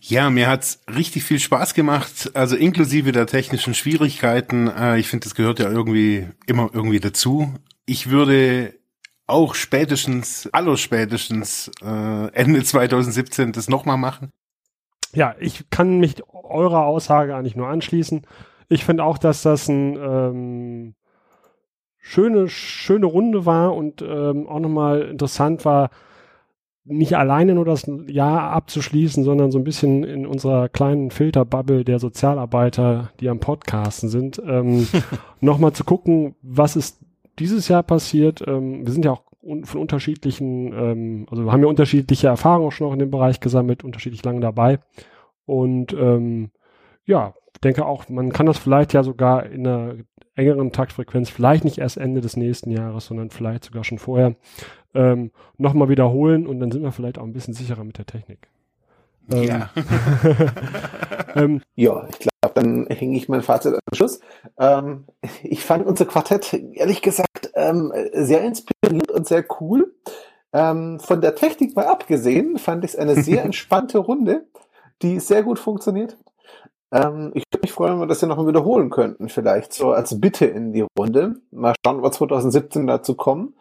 Ja, 0.00 0.30
mir 0.30 0.48
hat's 0.48 0.80
richtig 0.94 1.24
viel 1.24 1.40
Spaß 1.40 1.74
gemacht, 1.74 2.30
also 2.34 2.56
inklusive 2.56 3.10
der 3.10 3.26
technischen 3.26 3.74
Schwierigkeiten. 3.74 4.68
Äh, 4.68 5.00
ich 5.00 5.08
finde, 5.08 5.24
das 5.24 5.34
gehört 5.34 5.58
ja 5.58 5.70
irgendwie 5.70 6.28
immer 6.46 6.70
irgendwie 6.72 7.00
dazu. 7.00 7.52
Ich 7.84 8.10
würde 8.10 8.74
auch 9.26 9.54
spätestens, 9.54 10.48
allerspätestens 10.52 11.70
äh, 11.82 12.32
Ende 12.32 12.62
2017 12.62 13.52
das 13.52 13.68
nochmal 13.68 13.96
machen. 13.96 14.30
Ja, 15.14 15.34
ich 15.38 15.70
kann 15.70 16.00
mich 16.00 16.16
eurer 16.32 16.84
Aussage 16.84 17.34
eigentlich 17.34 17.56
nur 17.56 17.68
anschließen. 17.68 18.22
Ich 18.68 18.84
finde 18.84 19.04
auch, 19.04 19.18
dass 19.18 19.42
das 19.42 19.68
ein 19.68 19.96
ähm, 19.96 20.94
schöne, 21.98 22.48
schöne 22.48 23.06
Runde 23.06 23.46
war 23.46 23.74
und 23.74 24.02
ähm, 24.02 24.46
auch 24.48 24.60
nochmal 24.60 25.02
interessant 25.02 25.64
war, 25.64 25.90
nicht 26.84 27.16
alleine 27.16 27.54
nur 27.54 27.64
das 27.64 27.90
Jahr 28.06 28.50
abzuschließen, 28.50 29.24
sondern 29.24 29.50
so 29.50 29.58
ein 29.58 29.64
bisschen 29.64 30.04
in 30.04 30.26
unserer 30.26 30.68
kleinen 30.68 31.10
Filterbubble 31.10 31.82
der 31.82 31.98
Sozialarbeiter, 31.98 33.10
die 33.20 33.30
am 33.30 33.40
Podcasten 33.40 34.10
sind, 34.10 34.42
ähm, 34.46 34.86
nochmal 35.40 35.72
zu 35.72 35.84
gucken, 35.84 36.34
was 36.42 36.76
ist 36.76 37.00
dieses 37.38 37.68
Jahr 37.68 37.82
passiert. 37.82 38.42
Ähm, 38.46 38.86
wir 38.86 38.92
sind 38.92 39.04
ja 39.04 39.12
auch 39.12 39.22
un 39.42 39.64
von 39.64 39.80
unterschiedlichen, 39.80 40.72
ähm, 40.72 41.26
also 41.30 41.44
wir 41.44 41.52
haben 41.52 41.62
ja 41.62 41.68
unterschiedliche 41.68 42.28
Erfahrungen 42.28 42.68
auch 42.68 42.72
schon 42.72 42.86
noch 42.86 42.94
in 42.94 42.98
dem 42.98 43.10
Bereich 43.10 43.40
gesammelt, 43.40 43.84
unterschiedlich 43.84 44.24
lange 44.24 44.40
dabei. 44.40 44.78
Und 45.46 45.92
ähm, 45.92 46.50
ja, 47.04 47.34
denke 47.62 47.86
auch, 47.86 48.08
man 48.08 48.32
kann 48.32 48.46
das 48.46 48.58
vielleicht 48.58 48.92
ja 48.92 49.02
sogar 49.02 49.46
in 49.46 49.66
einer 49.66 49.96
engeren 50.34 50.72
Taktfrequenz, 50.72 51.30
vielleicht 51.30 51.64
nicht 51.64 51.78
erst 51.78 51.96
Ende 51.96 52.20
des 52.20 52.36
nächsten 52.36 52.70
Jahres, 52.70 53.06
sondern 53.06 53.30
vielleicht 53.30 53.64
sogar 53.64 53.84
schon 53.84 53.98
vorher, 53.98 54.34
ähm, 54.94 55.30
nochmal 55.58 55.88
wiederholen 55.88 56.46
und 56.46 56.60
dann 56.60 56.70
sind 56.70 56.82
wir 56.82 56.92
vielleicht 56.92 57.18
auch 57.18 57.24
ein 57.24 57.32
bisschen 57.32 57.54
sicherer 57.54 57.84
mit 57.84 57.98
der 57.98 58.06
Technik. 58.06 58.48
Ähm, 59.30 59.42
ja. 59.42 59.70
ähm, 61.34 61.62
ja, 61.74 62.06
ich 62.08 62.18
glaube, 62.18 62.54
dann 62.54 62.86
hänge 62.86 63.16
ich 63.16 63.28
mein 63.28 63.42
Fazit 63.42 63.74
an 63.74 63.80
den 63.90 63.96
Schluss. 63.96 64.20
Ähm, 64.58 65.06
ich 65.42 65.62
fand 65.64 65.86
unser 65.86 66.06
Quartett, 66.06 66.52
ehrlich 66.52 67.02
gesagt, 67.02 67.50
ähm, 67.54 67.92
sehr 68.12 68.42
inspirierend 68.42 69.10
und 69.10 69.26
sehr 69.26 69.44
cool. 69.60 69.94
Ähm, 70.52 71.00
von 71.00 71.20
der 71.20 71.34
Technik 71.34 71.74
mal 71.74 71.86
abgesehen, 71.86 72.58
fand 72.58 72.84
ich 72.84 72.92
es 72.92 72.96
eine 72.96 73.16
sehr 73.22 73.44
entspannte 73.44 73.98
Runde, 73.98 74.46
die 75.02 75.18
sehr 75.20 75.42
gut 75.42 75.58
funktioniert. 75.58 76.16
Ähm, 76.92 77.32
ich 77.34 77.42
würde 77.50 77.62
mich 77.62 77.72
freuen, 77.72 77.94
wenn 77.94 78.00
wir 78.00 78.06
das 78.06 78.20
ja 78.20 78.28
nochmal 78.28 78.46
wiederholen 78.46 78.90
könnten, 78.90 79.28
vielleicht 79.28 79.72
so 79.72 79.90
als 79.90 80.20
Bitte 80.20 80.46
in 80.46 80.72
die 80.72 80.86
Runde. 80.96 81.40
Mal 81.50 81.74
schauen, 81.84 81.96
ob 81.96 82.04
wir 82.04 82.12
2017 82.12 82.86
dazu 82.86 83.16
kommen. 83.16 83.54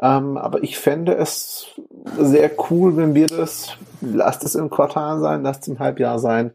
Ähm, 0.00 0.38
aber 0.38 0.62
ich 0.62 0.78
fände 0.78 1.14
es 1.14 1.66
sehr 2.18 2.50
cool, 2.70 2.96
wenn 2.96 3.14
wir 3.14 3.26
das, 3.26 3.76
lasst 4.00 4.44
es 4.44 4.54
im 4.54 4.70
Quartal 4.70 5.20
sein, 5.20 5.42
lasst 5.42 5.62
es 5.62 5.68
im 5.68 5.78
Halbjahr 5.78 6.18
sein, 6.18 6.52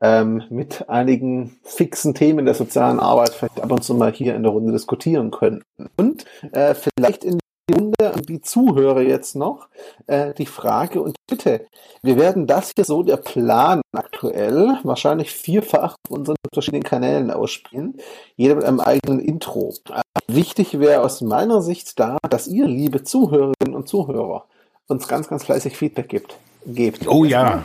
ähm, 0.00 0.42
mit 0.50 0.88
einigen 0.88 1.58
fixen 1.62 2.14
Themen 2.14 2.44
der 2.44 2.54
sozialen 2.54 3.00
Arbeit 3.00 3.30
vielleicht 3.30 3.60
ab 3.60 3.72
und 3.72 3.82
zu 3.82 3.94
mal 3.94 4.12
hier 4.12 4.34
in 4.36 4.42
der 4.42 4.52
Runde 4.52 4.72
diskutieren 4.72 5.30
könnten. 5.30 5.88
Und 5.96 6.26
äh, 6.52 6.74
vielleicht 6.74 7.24
in 7.24 7.38
Runde 7.72 8.14
an 8.14 8.22
die 8.22 8.40
Zuhörer 8.40 9.02
jetzt 9.02 9.34
noch 9.34 9.68
äh, 10.06 10.32
die 10.34 10.46
Frage 10.46 11.02
und 11.02 11.16
bitte, 11.26 11.66
wir 12.02 12.16
werden 12.16 12.46
das 12.46 12.72
hier 12.74 12.84
so 12.84 13.02
der 13.02 13.16
Plan 13.16 13.80
aktuell 13.92 14.78
wahrscheinlich 14.84 15.32
vierfach 15.32 15.96
auf 16.04 16.10
unseren 16.10 16.36
verschiedenen 16.52 16.84
Kanälen 16.84 17.30
ausspielen, 17.30 17.98
jeder 18.36 18.54
mit 18.54 18.64
einem 18.64 18.80
eigenen 18.80 19.20
Intro. 19.20 19.74
Äh, 19.90 20.02
wichtig 20.28 20.78
wäre 20.78 21.02
aus 21.02 21.20
meiner 21.20 21.60
Sicht 21.60 21.98
da, 21.98 22.18
dass 22.28 22.46
ihr, 22.46 22.66
liebe 22.66 23.02
Zuhörerinnen 23.02 23.74
und 23.74 23.88
Zuhörer, 23.88 24.44
uns 24.86 25.08
ganz, 25.08 25.28
ganz 25.28 25.44
fleißig 25.44 25.76
Feedback 25.76 26.08
gibt. 26.08 26.36
Gebt. 26.66 27.08
Oh 27.08 27.24
ja. 27.24 27.64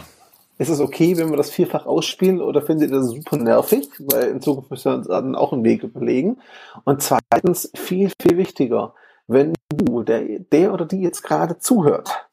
Ist 0.57 0.69
es 0.69 0.79
okay, 0.79 1.17
wenn 1.17 1.31
wir 1.31 1.37
das 1.37 1.49
vierfach 1.49 1.87
ausspielen 1.87 2.39
oder 2.39 2.61
findet 2.61 2.91
ihr 2.91 2.97
das 2.97 3.07
super 3.07 3.37
nervig? 3.37 3.89
Weil 3.97 4.29
in 4.29 4.41
Zukunft 4.41 4.69
müssen 4.69 4.91
wir 4.91 4.97
uns 4.97 5.07
dann 5.07 5.35
auch 5.35 5.53
einen 5.53 5.63
Weg 5.63 5.81
überlegen. 5.81 6.37
Und 6.83 7.01
zweitens, 7.01 7.71
viel, 7.75 8.11
viel 8.21 8.37
wichtiger, 8.37 8.93
wenn 9.27 9.53
du, 9.71 10.03
der, 10.03 10.39
der 10.51 10.73
oder 10.73 10.85
die 10.85 11.01
jetzt 11.01 11.23
gerade 11.23 11.57
zuhört, 11.59 12.27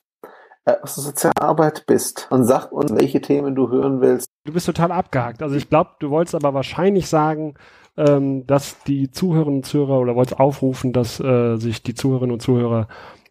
äh, 0.65 0.75
aus 0.83 0.95
der 0.97 1.05
Sozialarbeit 1.05 1.85
bist 1.87 2.27
und 2.31 2.45
sag 2.45 2.73
uns, 2.73 2.95
welche 2.95 3.21
Themen 3.21 3.55
du 3.55 3.71
hören 3.71 4.01
willst. 4.01 4.29
Du 4.45 4.53
bist 4.53 4.67
total 4.67 4.93
abgehakt. 4.93 5.43
Also 5.43 5.57
ich 5.57 5.69
glaube, 5.69 5.91
du 6.01 6.11
wolltest 6.11 6.35
aber 6.35 6.55
wahrscheinlich 6.55 7.09
sagen, 7.09 7.55
ähm, 7.97 8.47
dass 8.47 8.83
die 8.85 9.11
Zuhörerinnen 9.11 9.59
und 9.59 9.67
Zuhörer 9.67 9.99
oder 9.99 10.15
wolltest 10.15 10.39
aufrufen, 10.39 10.93
dass 10.93 11.21
äh, 11.21 11.57
sich 11.57 11.83
die 11.83 11.95
Zuhörerinnen 11.95 12.35
und 12.35 12.41
Zuhörer 12.41 12.89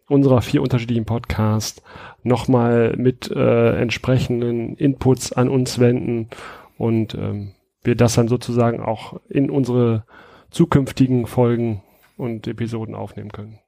unserer 0.08 0.42
vier 0.42 0.62
unterschiedlichen 0.62 1.04
Podcasts 1.04 1.82
nochmal 2.22 2.94
mit 2.96 3.30
äh, 3.30 3.80
entsprechenden 3.80 4.76
Inputs 4.76 5.32
an 5.32 5.48
uns 5.48 5.78
wenden 5.78 6.28
und 6.76 7.14
ähm, 7.14 7.52
wir 7.82 7.94
das 7.94 8.14
dann 8.14 8.28
sozusagen 8.28 8.80
auch 8.80 9.20
in 9.28 9.50
unsere 9.50 10.04
zukünftigen 10.50 11.26
Folgen 11.26 11.82
und 12.16 12.46
Episoden 12.46 12.94
aufnehmen 12.94 13.30
können. 13.30 13.58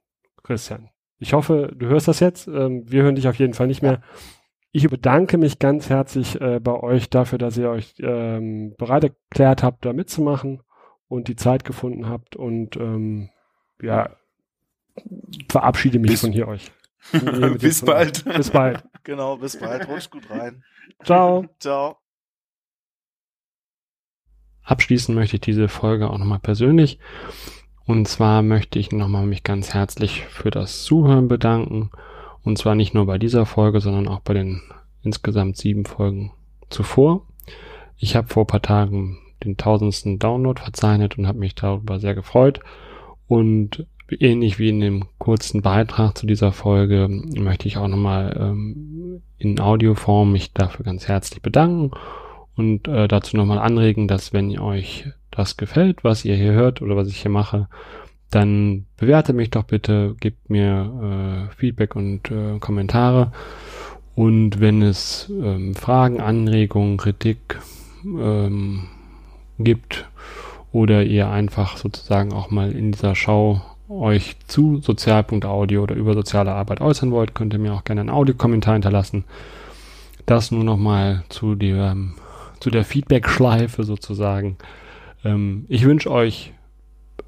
Christian, 0.51 0.89
ich 1.17 1.31
hoffe, 1.31 1.71
du 1.73 1.85
hörst 1.87 2.09
das 2.09 2.19
jetzt. 2.19 2.47
Ähm, 2.47 2.83
wir 2.91 3.03
hören 3.03 3.15
dich 3.15 3.29
auf 3.29 3.35
jeden 3.39 3.53
Fall 3.53 3.67
nicht 3.67 3.81
mehr. 3.81 4.01
Ich 4.73 4.89
bedanke 4.89 5.37
mich 5.37 5.59
ganz 5.59 5.89
herzlich 5.89 6.41
äh, 6.41 6.59
bei 6.59 6.73
euch 6.73 7.09
dafür, 7.09 7.37
dass 7.37 7.57
ihr 7.57 7.69
euch 7.69 7.95
ähm, 7.99 8.75
bereit 8.77 9.05
erklärt 9.05 9.63
habt, 9.63 9.85
da 9.85 9.93
mitzumachen 9.93 10.61
und 11.07 11.29
die 11.29 11.37
Zeit 11.37 11.63
gefunden 11.63 12.09
habt 12.09 12.35
und 12.35 12.75
ähm, 12.75 13.29
ja, 13.81 14.09
verabschiede 15.49 15.99
mich 15.99 16.11
Bis- 16.11 16.21
von 16.21 16.33
hier 16.33 16.49
euch. 16.49 16.69
Bis 17.59 17.81
bald. 17.83 18.25
Bis 18.25 18.49
bald. 18.49 18.83
Genau, 19.03 19.35
bis 19.37 19.57
bald. 19.57 19.87
Rutsch 19.87 20.11
gut 20.11 20.29
rein. 20.29 20.63
Ciao. 21.03 21.45
Ciao. 21.59 21.97
Abschließen 24.61 25.15
möchte 25.15 25.37
ich 25.37 25.41
diese 25.41 25.67
Folge 25.69 26.07
auch 26.07 26.19
nochmal 26.19 26.37
persönlich. 26.37 26.99
Und 27.91 28.07
zwar 28.07 28.41
möchte 28.41 28.79
ich 28.79 28.93
nochmal 28.93 29.25
mich 29.25 29.43
ganz 29.43 29.73
herzlich 29.73 30.21
für 30.21 30.49
das 30.49 30.83
Zuhören 30.83 31.27
bedanken. 31.27 31.89
Und 32.41 32.57
zwar 32.57 32.73
nicht 32.73 32.93
nur 32.93 33.05
bei 33.05 33.17
dieser 33.17 33.45
Folge, 33.45 33.81
sondern 33.81 34.07
auch 34.07 34.21
bei 34.21 34.33
den 34.33 34.61
insgesamt 35.03 35.57
sieben 35.57 35.83
Folgen 35.83 36.31
zuvor. 36.69 37.27
Ich 37.97 38.15
habe 38.15 38.29
vor 38.29 38.45
ein 38.45 38.47
paar 38.47 38.61
Tagen 38.61 39.17
den 39.43 39.57
tausendsten 39.57 40.19
Download 40.19 40.61
verzeichnet 40.61 41.17
und 41.17 41.27
habe 41.27 41.39
mich 41.39 41.53
darüber 41.53 41.99
sehr 41.99 42.15
gefreut. 42.15 42.61
Und 43.27 43.85
ähnlich 44.09 44.57
wie 44.57 44.69
in 44.69 44.79
dem 44.79 45.07
kurzen 45.17 45.61
Beitrag 45.61 46.17
zu 46.17 46.25
dieser 46.25 46.53
Folge 46.53 47.09
möchte 47.09 47.67
ich 47.67 47.75
auch 47.75 47.89
nochmal 47.89 48.37
ähm, 48.39 49.21
in 49.37 49.59
Audioform 49.59 50.31
mich 50.31 50.53
dafür 50.53 50.85
ganz 50.85 51.09
herzlich 51.09 51.41
bedanken 51.41 51.91
und 52.55 52.87
äh, 52.87 53.09
dazu 53.09 53.35
nochmal 53.35 53.59
anregen, 53.59 54.07
dass 54.07 54.31
wenn 54.31 54.57
euch 54.57 55.11
das 55.31 55.57
gefällt, 55.57 56.03
was 56.03 56.25
ihr 56.25 56.35
hier 56.35 56.51
hört 56.51 56.81
oder 56.81 56.95
was 56.95 57.07
ich 57.07 57.21
hier 57.21 57.31
mache, 57.31 57.67
dann 58.29 58.85
bewerte 58.97 59.33
mich 59.33 59.49
doch 59.49 59.63
bitte, 59.63 60.15
gebt 60.19 60.49
mir 60.49 61.49
äh, 61.51 61.55
Feedback 61.55 61.95
und 61.95 62.31
äh, 62.31 62.59
Kommentare. 62.59 63.31
Und 64.15 64.59
wenn 64.59 64.81
es 64.81 65.29
ähm, 65.29 65.75
Fragen, 65.75 66.21
Anregungen, 66.21 66.97
Kritik 66.97 67.59
ähm, 68.05 68.87
gibt 69.59 70.09
oder 70.71 71.03
ihr 71.03 71.29
einfach 71.29 71.77
sozusagen 71.77 72.33
auch 72.33 72.51
mal 72.51 72.71
in 72.71 72.91
dieser 72.91 73.15
Schau 73.15 73.61
euch 73.89 74.37
zu 74.47 74.77
Sozial.audio 74.77 75.83
oder 75.83 75.95
über 75.95 76.13
soziale 76.13 76.53
Arbeit 76.53 76.81
äußern 76.81 77.11
wollt, 77.11 77.35
könnt 77.35 77.53
ihr 77.53 77.59
mir 77.59 77.73
auch 77.73 77.83
gerne 77.83 78.01
einen 78.01 78.09
Audiokommentar 78.09 78.73
hinterlassen. 78.73 79.25
Das 80.25 80.51
nur 80.51 80.63
nochmal 80.63 81.23
zu 81.29 81.55
der, 81.55 81.97
zu 82.59 82.69
der 82.69 82.85
Feedback-Schleife 82.85 83.83
sozusagen. 83.83 84.57
Ähm, 85.23 85.65
ich 85.67 85.83
wünsche 85.83 86.11
euch 86.11 86.53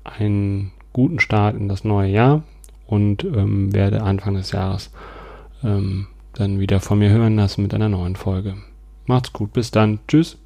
einen 0.04 0.72
guten 0.92 1.20
Start 1.20 1.56
in 1.56 1.68
das 1.68 1.84
neue 1.84 2.10
Jahr 2.10 2.44
und 2.88 3.24
ähm, 3.24 3.74
werde 3.74 4.04
Anfang 4.04 4.36
des 4.36 4.52
Jahres 4.52 4.92
ähm, 5.64 6.08
dann 6.34 6.60
wieder 6.60 6.80
von 6.80 7.00
mir 7.00 7.10
hören 7.10 7.36
lassen 7.36 7.62
mit 7.62 7.74
einer 7.74 7.90
neuen 7.90 8.16
Folge. 8.16 8.56
Macht's 9.06 9.34
gut, 9.34 9.54
bis 9.54 9.72
dann, 9.72 10.00
tschüss. 10.08 10.38